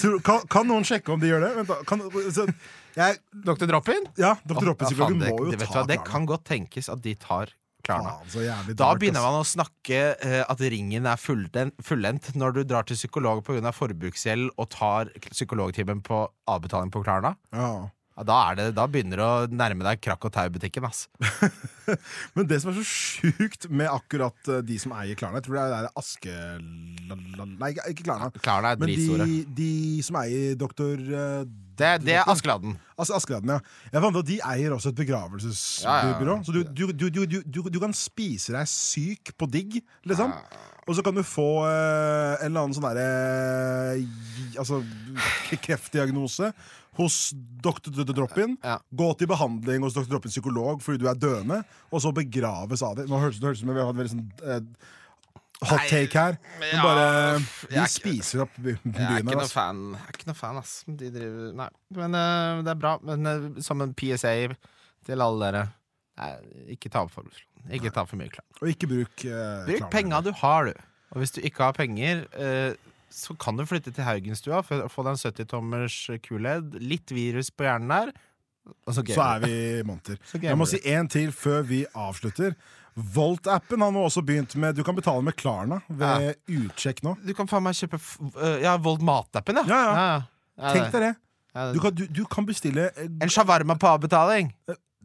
Tror, 0.00 0.20
kan, 0.24 0.44
kan 0.52 0.68
noen 0.68 0.86
sjekke 0.88 1.12
om 1.12 1.20
de 1.20 1.32
gjør 1.32 1.42
det? 1.44 1.50
Vent 1.58 1.72
da, 1.72 1.80
kan, 1.88 2.04
så, 2.32 2.46
jeg, 2.96 3.18
Dr. 3.48 3.66
Drop-in? 3.68 4.06
ja, 4.20 4.36
Dr. 4.44 4.54
Ja, 4.54 4.62
Droppe-psykologen 4.66 5.18
faen, 5.18 5.26
det, 5.26 5.32
må 5.34 5.48
jo 5.48 5.50
det, 5.52 5.58
vet 5.60 5.72
ta 5.72 5.82
hva, 5.82 5.88
det 5.90 5.98
kan 6.06 6.28
godt 6.28 6.46
tenkes 6.48 6.88
at 6.92 7.02
de 7.04 7.12
tar 7.20 7.52
Klarna. 7.82 8.14
Faen, 8.30 8.70
Da 8.78 8.92
begynner 8.94 9.24
man 9.24 9.40
å 9.40 9.46
snakke 9.46 10.02
uh, 10.22 10.42
at 10.46 10.62
ringen 10.72 11.08
er 11.10 11.18
fullendt 11.20 12.30
når 12.38 12.58
du 12.58 12.62
drar 12.70 12.86
til 12.88 13.00
psykolog 13.00 13.42
pga. 13.46 13.72
forbruksgjeld 13.74 14.52
og 14.54 14.70
tar 14.72 15.10
psykologtimen 15.32 16.04
på 16.06 16.22
avbetaling 16.52 16.92
på 16.94 17.02
Klarna. 17.04 17.34
Ja. 17.52 17.90
Ja, 18.12 18.24
da, 18.28 18.36
er 18.50 18.58
det, 18.58 18.64
da 18.76 18.84
begynner 18.92 19.16
det 19.22 19.24
å 19.26 19.46
nærme 19.56 19.86
deg 19.86 20.00
Krakk 20.04 20.26
og 20.28 20.32
Tau-butikken. 20.34 20.84
ass. 20.84 21.06
Men 22.36 22.46
det 22.50 22.58
som 22.62 22.70
er 22.72 22.76
så 22.76 22.84
sjukt 22.86 23.64
med 23.72 23.88
akkurat 23.90 24.50
eh, 24.52 24.60
de 24.68 24.76
som 24.78 24.92
eier 24.94 25.16
Klarna 25.18 25.40
Jeg 25.40 25.46
tror 25.48 25.56
det 25.58 25.64
er 25.80 25.88
Aske... 25.98 26.34
Nei, 27.58 27.72
ikke- 27.74 28.04
Klarna. 28.04 28.28
Klarna 28.44 28.74
er 28.74 28.82
Men 28.82 28.92
de, 28.92 29.30
de 29.56 29.70
som 30.04 30.18
eier 30.20 30.54
doktor 30.60 31.00
eh, 31.00 31.42
Det, 31.78 31.90
det 32.04 32.18
er 32.20 32.28
Askeladden. 32.30 32.76
Altså 33.00 33.16
Askeladden, 33.16 33.54
ja. 33.56 33.58
Jeg 33.96 34.04
fant 34.04 34.20
at 34.20 34.28
De 34.28 34.36
eier 34.52 34.76
også 34.76 34.92
et 34.92 35.00
begravelsesbyrå. 35.00 36.36
Så 36.46 36.54
du, 36.54 36.60
du, 36.68 36.84
du, 36.92 37.08
du, 37.08 37.24
du, 37.26 37.38
du, 37.42 37.60
du 37.72 37.80
kan 37.82 37.96
spise 37.96 38.52
deg 38.54 38.68
syk 38.70 39.32
på 39.40 39.48
digg, 39.50 39.80
liksom. 40.06 40.36
Og 40.82 40.96
så 40.98 41.02
kan 41.06 41.14
du 41.16 41.22
få 41.26 41.48
eh, 41.64 42.42
en 42.42 42.48
eller 42.52 42.64
annen 42.66 42.74
sånn 42.76 42.86
derre 42.88 43.10
Altså 44.58 44.80
kreftdiagnose 45.62 46.52
hos 46.98 47.32
Dr. 47.64 48.04
Drop-in. 48.12 48.56
Ja. 48.62 48.78
Gå 48.92 49.06
til 49.18 49.30
behandling 49.30 49.84
hos 49.86 49.94
Dr. 49.96 50.08
Drop-in 50.10 50.32
psykolog 50.34 50.82
fordi 50.84 51.00
du 51.00 51.06
er 51.08 51.16
døende, 51.16 51.62
og 51.90 52.02
så 52.04 52.12
begraves 52.16 52.82
av 52.84 52.98
det. 52.98 53.06
Nå 53.08 53.20
høres 53.22 53.38
det 53.40 53.54
ut 53.54 53.60
som 53.62 53.70
vi 53.72 53.78
har 53.80 53.88
hatt 53.88 53.96
veldig 54.00 54.12
sånn 54.12 54.26
eh, 54.44 54.90
hot 55.70 55.86
take 55.88 56.18
her. 56.18 56.36
Men 56.60 56.74
ja, 56.74 56.82
bare 56.84 57.06
De 57.70 57.78
er 57.80 57.88
spiser 57.92 58.42
opp 58.44 58.56
by- 58.58 58.74
Jeg 58.76 58.82
er 58.92 58.92
byen 58.98 59.22
ikke 59.22 59.36
noe 59.38 59.44
Altså. 59.46 59.54
fan, 59.56 59.82
jeg 59.96 60.02
er 60.10 60.18
ikke 60.18 60.28
noe 60.32 60.40
fan 60.42 60.60
ass. 60.60 60.74
De 60.88 61.10
driver, 61.14 61.52
nei. 61.62 61.68
Men 62.00 62.18
uh, 62.18 62.62
det 62.66 62.74
er 62.74 62.80
bra. 62.84 62.94
Men 63.08 63.30
uh, 63.30 63.62
som 63.64 63.80
en 63.86 63.94
PSA 63.96 64.34
til 65.06 65.24
alle 65.24 65.48
dere 65.48 65.64
nei, 66.20 66.30
Ikke 66.76 66.90
ta 66.92 67.06
opp 67.06 67.14
forbrukslån. 67.14 67.48
Ikke 67.78 67.92
ta 67.94 68.04
for 68.10 68.18
mye 68.20 68.28
klær. 68.34 68.44
Og 68.60 68.68
ikke 68.74 68.88
bruk 68.90 69.22
uh, 69.30 69.62
Bruk 69.70 69.88
penga 69.94 70.20
du 70.26 70.32
har, 70.42 70.68
du. 70.68 70.88
Og 71.14 71.20
hvis 71.22 71.32
du 71.36 71.40
ikke 71.44 71.66
har 71.68 71.74
penger, 71.76 72.22
eh, 72.40 72.72
så 73.12 73.36
kan 73.38 73.58
du 73.58 73.64
flytte 73.68 73.92
til 73.94 74.06
Haugenstua 74.06 74.60
og 74.62 74.92
få 74.92 75.04
deg 75.06 75.14
en 75.14 75.22
70-tommers 75.22 75.96
kuled. 76.24 76.76
litt 76.80 77.12
virus 77.14 77.50
på 77.54 77.68
hjernen 77.68 77.92
der, 77.92 78.12
så 78.86 79.02
Så 79.02 79.22
er 79.24 79.40
vi 79.42 79.54
monter. 79.86 80.18
Jeg 80.38 80.54
må 80.58 80.66
si 80.70 80.78
én 80.86 81.08
til 81.10 81.32
før 81.34 81.64
vi 81.66 81.82
avslutter. 81.98 82.54
Volt-appen 82.94 83.80
har 83.82 83.90
nå 83.94 84.02
også 84.04 84.20
begynt 84.22 84.54
med 84.60 84.76
Du 84.76 84.82
kan 84.84 84.94
betale 84.94 85.22
med 85.24 85.32
Klarna 85.32 85.80
ved 85.88 86.34
utsjekk 86.46 87.00
nå. 87.02 87.16
Du 87.24 87.32
kan 87.34 87.48
faen 87.48 87.64
meg 87.64 87.78
kjøpe 87.78 87.96
øh, 88.36 88.58
Ja, 88.60 88.76
Volt 88.76 89.02
matappen, 89.02 89.62
ja. 89.62 89.64
Ja, 89.66 89.78
ja. 89.80 89.94
ja. 89.96 90.18
ja 90.60 90.72
Tenk 90.76 90.92
deg 90.92 91.06
det. 91.06 91.12
Ja, 91.56 91.72
Du 91.72 91.80
kan, 91.80 91.96
du, 91.96 92.04
du 92.06 92.22
kan 92.28 92.46
bestille 92.48 92.90
eh, 92.92 93.08
En 93.24 93.32
shawarma 93.32 93.78
på 93.80 93.88
avbetaling. 93.88 94.52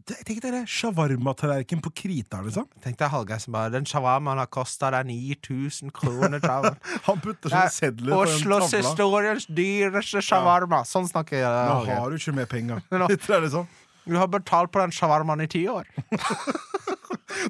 Tenk 0.07 0.39
dere 0.39 0.61
det 0.61 0.69
shawarma-tallerken 0.71 1.81
på 1.83 1.91
Krita, 1.91 2.39
liksom. 2.45 2.67
Tenk 2.83 2.95
deg 2.99 3.11
bare 3.51 3.71
Den 3.73 3.87
shawarmaen 3.87 4.39
har 4.39 4.47
kosta 4.47 4.91
deg 4.95 5.09
9000 5.09 5.91
kroner. 5.91 6.39
Han 7.07 7.19
putter 7.23 7.51
sånne 7.51 7.73
sedler 7.75 8.13
på 8.13 8.21
Oslos 8.23 8.69
tavla. 8.71 8.79
historiens 8.85 9.47
dyreste 9.51 10.23
shawarma. 10.23 10.83
Sånn 10.87 11.09
snakker 11.11 11.41
jeg. 11.41 11.67
Nå 11.67 11.83
har 11.91 12.13
du 12.13 12.15
ikke 12.19 12.35
mer 12.39 12.47
penger. 12.47 12.81
Det 13.11 13.19
er 13.27 13.43
liksom. 13.43 13.67
Du 14.07 14.15
har 14.15 14.31
betalt 14.31 14.71
på 14.71 14.79
den 14.79 14.95
shawarmaen 14.95 15.43
i 15.43 15.49
ti 15.51 15.65
år. 15.67 15.87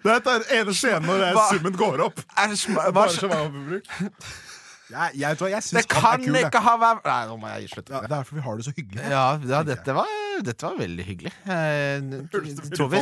Det 0.03 0.17
er 0.17 0.45
ene 0.57 0.73
scenen 0.75 1.05
når 1.05 1.27
Hva? 1.37 1.47
summen 1.51 1.75
går 1.77 2.01
opp. 2.09 2.21
Er 2.33 2.49
det, 2.51 2.57
hva, 2.73 2.89
Bare 2.95 3.13
shawarma-forbruk. 3.13 3.91
Jeg, 4.87 5.19
jeg, 5.19 5.35
jeg 5.35 5.37
det 5.37 5.63
syns 5.67 5.73
han 5.75 5.89
kan 5.91 6.21
er 6.21 6.23
kul. 6.23 6.35
jeg. 6.37 6.47
ikke 6.47 6.61
ha 6.63 6.73
vært 6.79 7.07
Nei, 7.09 7.19
nå 7.27 7.35
må 7.41 7.49
jeg 7.51 7.69
slutte. 7.73 7.91
Ja, 7.91 7.99
det 8.01 8.07
er 8.07 8.13
derfor 8.13 8.37
vi 8.39 8.43
har 8.45 8.59
det 8.59 8.65
så 8.67 8.73
hyggelig. 8.77 9.03
Ja, 9.11 9.25
ja 9.51 9.59
dette, 9.67 9.95
var, 9.97 10.13
dette 10.45 10.67
var 10.67 10.77
veldig 10.79 11.05
hyggelig. 11.07 11.31
Eh, 11.45 12.09
tror 12.75 12.91
vi, 12.91 13.01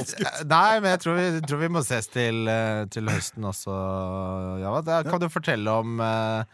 nei, 0.52 0.80
men 0.80 0.90
jeg 0.94 1.02
tror 1.04 1.18
vi, 1.20 1.26
tror 1.48 1.62
vi 1.64 1.72
må 1.76 1.84
ses 1.86 2.08
til, 2.14 2.46
eh, 2.52 2.86
til 2.94 3.12
høsten 3.12 3.48
også. 3.52 3.76
Ja, 4.64 4.76
da 4.86 5.02
kan 5.08 5.22
du 5.24 5.28
fortelle 5.34 5.80
om 5.84 6.00
hva 6.00 6.46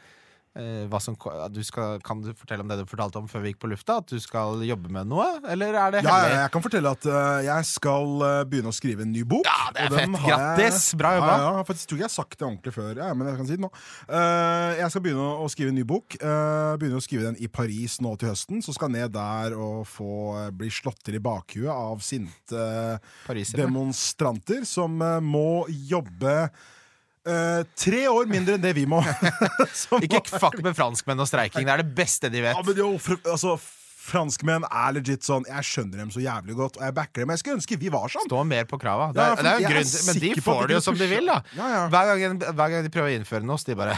som 0.99 1.15
du 1.53 1.61
skal, 1.63 2.01
Kan 2.03 2.21
du 2.21 2.33
fortelle 2.35 2.65
om 2.65 2.67
det 2.67 2.81
du 2.81 2.85
fortalte 2.89 3.21
om 3.21 3.27
før 3.31 3.45
vi 3.45 3.53
gikk 3.53 3.61
på 3.63 3.69
lufta? 3.71 4.01
At 4.01 4.11
du 4.11 4.19
skal 4.19 4.59
jobbe 4.67 4.91
med 4.91 5.07
noe? 5.07 5.27
Eller 5.47 5.73
er 5.73 5.95
det 5.95 6.03
Ja, 6.03 6.17
ja, 6.27 6.41
jeg 6.43 6.51
kan 6.51 6.65
fortelle 6.65 6.91
at 6.91 7.07
uh, 7.07 7.39
jeg 7.45 7.67
skal 7.69 8.17
uh, 8.19 8.43
begynne 8.49 8.73
å 8.73 8.75
skrive 8.75 9.05
en 9.07 9.13
ny 9.13 9.23
bok. 9.23 9.47
Ja, 9.47 9.71
det 9.75 9.87
er 9.87 9.95
fett. 9.95 10.17
Grattis! 10.25 10.81
jeg-. 10.91 10.99
Bra 10.99 11.13
jobba. 11.17 11.31
Ja, 11.31 11.53
ja, 11.59 11.63
faktisk 11.67 11.91
tror 11.91 11.99
ikke 11.99 12.05
jeg 12.05 12.11
har 12.11 12.15
sagt 12.17 12.37
det 12.37 12.47
ordentlig 12.47 12.75
før, 12.75 12.91
ja, 12.99 13.09
men 13.15 13.31
jeg 13.31 13.39
kan 13.39 13.49
si 13.49 13.57
det 13.57 13.63
nå. 13.63 13.71
uh, 14.11 14.71
jeg 14.81 14.93
skal 14.93 15.05
begynne 15.07 15.29
å 15.41 15.47
skrive 15.51 15.73
en 15.73 15.79
ny 15.79 15.87
bok. 15.87 16.19
Begynne 16.19 16.99
å 16.99 17.03
skrive 17.03 17.29
den 17.29 17.39
i 17.41 17.47
Paris 17.51 17.99
nå 18.03 18.13
til 18.19 18.31
høsten. 18.31 18.61
Så 18.65 18.75
skal 18.75 18.91
jeg 18.91 19.01
ned 19.01 19.15
der 19.15 19.55
og 19.57 19.85
få 19.89 20.11
eh, 20.39 20.51
bli 20.55 20.69
slått 20.73 21.01
til 21.05 21.17
i 21.17 21.23
bakhuet 21.23 21.71
av 21.71 22.01
sinte 22.05 22.99
demonstranter 23.55 24.65
som 24.67 24.99
eh, 25.01 25.17
må 25.23 25.65
jobbe 25.69 26.35
eh, 27.27 27.61
tre 27.77 28.01
år 28.11 28.29
mindre 28.31 28.57
enn 28.57 28.63
det 28.63 28.73
vi 28.77 28.87
må. 28.89 29.01
Ikke 30.05 30.23
fuck 30.31 30.57
med 30.63 30.77
franskmenn 30.77 31.21
og 31.21 31.29
streiking. 31.29 31.67
Det 31.67 31.75
er 31.75 31.83
det 31.83 31.93
beste 31.97 32.31
de 32.33 32.43
vet. 32.43 32.57
ja, 32.57 32.65
men 32.65 32.81
jo, 32.81 32.93
altså, 33.25 33.57
franskmenn 34.01 34.63
er 34.65 34.93
legit 34.95 35.21
sånn 35.27 35.43
Jeg 35.45 35.61
skjønner 35.67 35.97
dem 36.01 36.09
så 36.13 36.19
jævlig 36.23 36.55
godt, 36.57 36.77
og 36.79 36.83
jeg 36.87 36.93
backer 36.97 37.17
dem. 37.21 37.29
Jeg 37.35 37.39
skulle 37.43 37.57
ønske 37.59 37.77
vi 37.81 37.89
var 37.93 38.07
sånn. 38.11 38.25
Stå 38.25 38.39
mer 38.47 38.65
på 38.69 38.75
krava. 38.81 39.05
Det 39.13 39.19
er, 39.21 39.25
ja, 39.29 39.33
det 39.35 39.41
er 39.51 39.51
jo 39.51 39.57
er 39.67 39.69
grunn 39.75 39.91
men 40.07 40.15
de 40.23 40.29
får 40.41 40.61
det 40.71 40.75
jo 40.75 40.81
som 40.87 40.95
de 40.97 41.07
vil, 41.11 41.25
da. 41.29 41.37
Ja, 41.57 41.65
ja. 41.75 41.81
Hver, 41.93 42.03
gang, 42.21 42.33
hver 42.41 42.67
gang 42.73 42.81
de 42.87 42.91
prøver 42.93 43.09
å 43.11 43.13
innføre 43.19 43.43
noe, 43.47 43.57
så 43.61 43.65
de 43.71 43.75
bare 43.79 43.95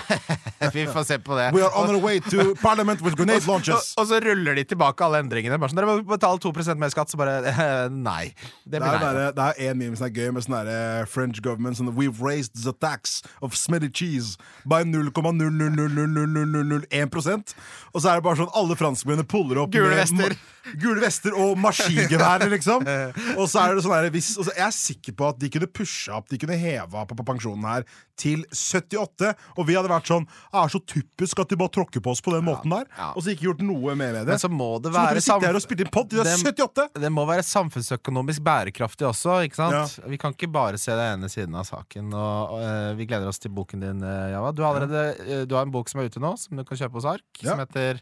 Vi 0.75 0.83
får 0.91 1.03
se 1.07 1.15
på 1.23 1.31
det. 1.39 1.47
We 1.55 1.61
are 1.63 1.73
on 1.79 1.87
our 1.95 2.01
way 2.03 2.17
to 2.29 2.37
parliament 2.61 2.99
with 3.05 3.15
grenade 3.19 3.41
Og, 3.43 3.47
launches. 3.55 3.83
og 3.99 4.03
så 4.11 4.15
ruller 4.23 4.53
de 4.59 4.63
tilbake 4.73 4.99
alle 5.07 5.17
endringene. 5.23 5.57
Bare 5.61 5.69
sånn, 5.71 5.79
Dere 5.81 5.89
må 5.91 5.95
betale 6.07 6.37
2% 6.43 6.77
mer 6.83 6.89
skatt. 6.93 7.09
Så 7.13 7.17
bare 7.19 7.33
eh, 7.51 7.87
Nei. 7.93 8.25
Det 8.65 8.71
Det 8.77 8.81
blir 8.83 8.93
er, 8.99 8.99
nei. 8.99 9.11
det 9.37 9.43
er 9.47 9.53
en 9.71 9.77
meme 9.79 9.95
som 9.99 10.05
er 10.07 10.13
gøy 10.19 10.29
med 10.35 10.41
sånn 10.45 10.57
derre 10.59 10.79
French 11.09 11.37
government 11.45 11.75
sånn, 11.79 11.91
We've 11.95 12.19
raised 12.23 12.53
the 12.63 12.73
tax 12.83 13.01
of 13.41 13.49
smelly 13.59 13.89
cheese 13.93 14.29
by 14.65 14.81
0,0000001% 14.87 17.53
Og 17.93 18.01
så 18.01 18.07
er 18.09 18.15
det 18.19 18.23
bare 18.25 18.37
sånn 18.39 18.49
alle 18.57 18.75
franskmennene 18.79 19.27
puller 19.29 19.57
opp 19.63 19.71
Gule 19.75 19.92
med 19.93 20.03
vester. 20.03 20.35
Gule 20.79 21.01
vester 21.03 21.33
og 21.35 21.57
maskingeværer, 21.59 22.47
liksom. 22.53 22.85
Og 23.39 23.49
så 23.51 23.59
er 23.65 23.73
det 23.75 23.81
sånn 23.83 23.91
der, 23.97 24.05
hvis, 24.15 24.29
og 24.39 24.45
så 24.47 24.53
Jeg 24.55 24.63
er 24.63 24.75
sikker 24.77 25.15
på 25.19 25.25
at 25.27 25.39
de 25.41 25.49
kunne 25.51 25.67
pusha 25.67 26.13
opp 26.15 26.29
De 26.31 26.37
kunne 26.39 26.55
heva 26.55 27.01
på, 27.09 27.17
på 27.19 27.25
pensjonen 27.27 27.65
her 27.67 27.83
til 28.15 28.45
78, 28.53 29.31
og 29.57 29.65
vi 29.67 29.73
hadde 29.75 29.89
vært 29.89 30.07
sånn 30.07 30.23
Det 30.29 30.59
er 30.61 30.71
så 30.71 30.79
typisk 30.87 31.39
at 31.43 31.49
de 31.51 31.57
bare 31.59 31.73
tråkker 31.73 32.03
på 32.05 32.13
oss 32.13 32.21
på 32.23 32.31
den 32.31 32.45
måten 32.45 32.71
der, 32.71 32.85
ja. 32.95 33.09
og 33.11 33.25
så 33.25 33.33
ikke 33.33 33.47
gjort 33.49 33.63
noe 33.65 33.95
mer 33.97 34.13
med 34.13 34.21
det. 34.21 34.35
Men 34.37 34.39
så 34.43 34.51
må 34.53 34.69
det 34.79 34.93
Så 34.93 34.97
være 34.99 35.23
sitte 35.25 35.49
her 35.49 35.57
og 35.59 35.65
spille 35.65 35.83
inn 35.87 35.91
pod 35.91 36.13
er 36.13 36.29
Det- 36.29 36.37
78! 36.53 36.87
det 37.03 37.11
må 37.11 37.25
være 37.27 37.43
samfunnsøkonomisk 37.49 38.45
bærekraftig 38.45 39.09
også. 39.09 39.41
ikke 39.49 39.59
sant? 39.59 39.97
Vi 40.13 40.21
kan 40.21 40.37
ikke 40.37 40.51
bare 40.53 40.79
se 40.79 40.93
den 40.95 41.17
ene 41.17 41.31
siden 41.33 41.57
av 41.59 41.65
saken. 41.67 42.13
Og, 42.13 42.55
eh, 42.61 42.93
Vi 43.01 43.09
gleder 43.09 43.27
oss 43.27 43.41
til 43.41 43.51
boken 43.51 43.81
din, 43.83 44.03
eh, 44.05 44.31
Java. 44.31 44.53
Du 44.53 44.61
har, 44.63 44.75
allerede, 44.77 45.17
eh, 45.27 45.45
du 45.49 45.55
har 45.57 45.65
en 45.65 45.71
bok 45.73 45.89
som 45.89 45.99
er 46.01 46.05
ute 46.07 46.21
nå, 46.23 46.37
som 46.39 46.55
du 46.55 46.63
kan 46.63 46.77
kjøpe 46.77 47.01
hos 47.01 47.09
Ark. 47.17 47.25
Ja. 47.41 47.51
Som 47.57 47.65
heter 47.65 47.99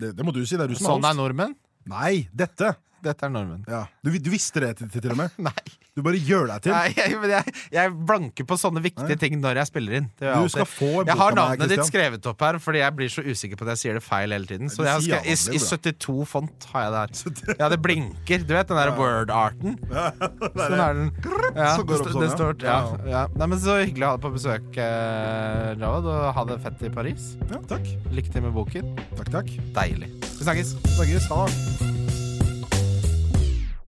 Det, 0.00 0.16
det 0.16 0.24
må 0.26 0.32
du 0.34 0.42
si. 0.46 0.56
Det 0.56 0.64
er 0.64 0.72
du 0.72 0.74
som 0.78 1.00
'Sånn 1.00 1.06
er 1.10 1.14
nordmenn'. 1.14 1.54
Nei, 1.86 2.28
dette! 2.34 2.74
Dette 3.04 3.26
er 3.28 3.32
normen. 3.34 3.64
Ja. 3.68 3.84
Du, 4.04 4.10
du 4.18 4.30
visste 4.32 4.62
det 4.64 4.74
til, 4.80 4.88
til, 4.94 5.10
og 5.12 5.18
med? 5.20 5.34
Nei. 5.48 5.54
Du 5.94 6.00
bare 6.02 6.18
gjør 6.18 6.48
deg 6.50 6.64
til. 6.64 6.72
Nei, 6.74 6.88
jeg, 6.96 7.18
men 7.22 7.30
jeg, 7.36 7.52
jeg 7.70 7.90
blanker 8.08 8.46
på 8.50 8.56
sånne 8.58 8.80
viktige 8.82 9.14
Nei. 9.14 9.18
ting 9.20 9.36
når 9.38 9.60
jeg 9.60 9.70
spiller 9.70 9.98
inn. 10.00 10.08
Jeg 10.18 10.34
Du 10.42 10.50
skal 10.50 10.64
alltid. 10.64 10.74
få 10.74 10.88
en 10.88 10.96
Jeg 10.96 11.14
bok 11.14 11.20
har 11.22 11.30
av 11.30 11.36
meg, 11.36 11.42
navnet 11.60 11.70
ditt 11.74 11.86
skrevet 11.86 12.26
opp 12.32 12.42
her, 12.42 12.58
fordi 12.64 12.80
jeg 12.82 12.96
blir 12.98 13.12
så 13.14 13.22
usikker 13.22 13.60
på 13.60 13.66
at 13.68 13.72
jeg 13.76 13.82
sier 13.84 13.98
det 14.00 14.02
feil 14.02 14.34
hele 14.34 14.48
tiden. 14.50 14.72
Så 14.74 14.86
jeg 14.88 15.04
skal, 15.06 15.28
i, 15.30 15.36
i 15.54 15.62
72 15.62 16.16
font 16.32 16.66
har 16.72 16.86
jeg 16.88 16.94
det 16.96 17.04
her. 17.04 17.54
Ja, 17.60 17.68
det 17.70 17.78
blinker. 17.84 18.42
Du 18.48 18.54
vet 18.56 18.72
den 18.72 18.80
der 18.80 18.94
word-arten? 18.98 19.78
Sånn 20.58 20.82
er 20.82 20.98
den. 20.98 21.12
Ja, 21.54 21.70
Så 21.76 21.86
går 21.86 21.94
det 21.94 22.00
opp 22.00 22.10
sånn, 22.10 22.20
det 22.24 22.30
ja. 22.30 22.34
står, 22.34 22.58
ja, 22.66 22.74
Ja. 22.74 23.08
ja. 23.14 23.22
Nei, 23.38 23.50
men 23.54 23.62
Så 23.62 23.78
hyggelig 23.84 24.08
å 24.08 24.10
ha 24.10 24.16
deg 24.18 24.26
på 24.26 24.34
besøk, 24.34 24.68
eh, 24.82 25.74
Javad. 25.78 26.10
Og 26.10 26.30
ha 26.38 26.44
det 26.50 26.58
fett 26.64 26.82
i 26.88 26.92
Paris. 26.94 27.30
Ja, 27.52 27.62
takk. 27.70 27.86
Lykke 28.14 28.34
til 28.34 28.46
med 28.48 28.56
boken. 28.56 28.94
Takk, 29.20 29.30
takk. 29.38 29.54
Deilig. 29.78 30.10
Vi 30.34 30.42
snakkes. 30.48 30.74
Vi 30.82 30.96
Snakkes. 30.98 31.30
Ha 31.30 31.44
det. 31.46 32.03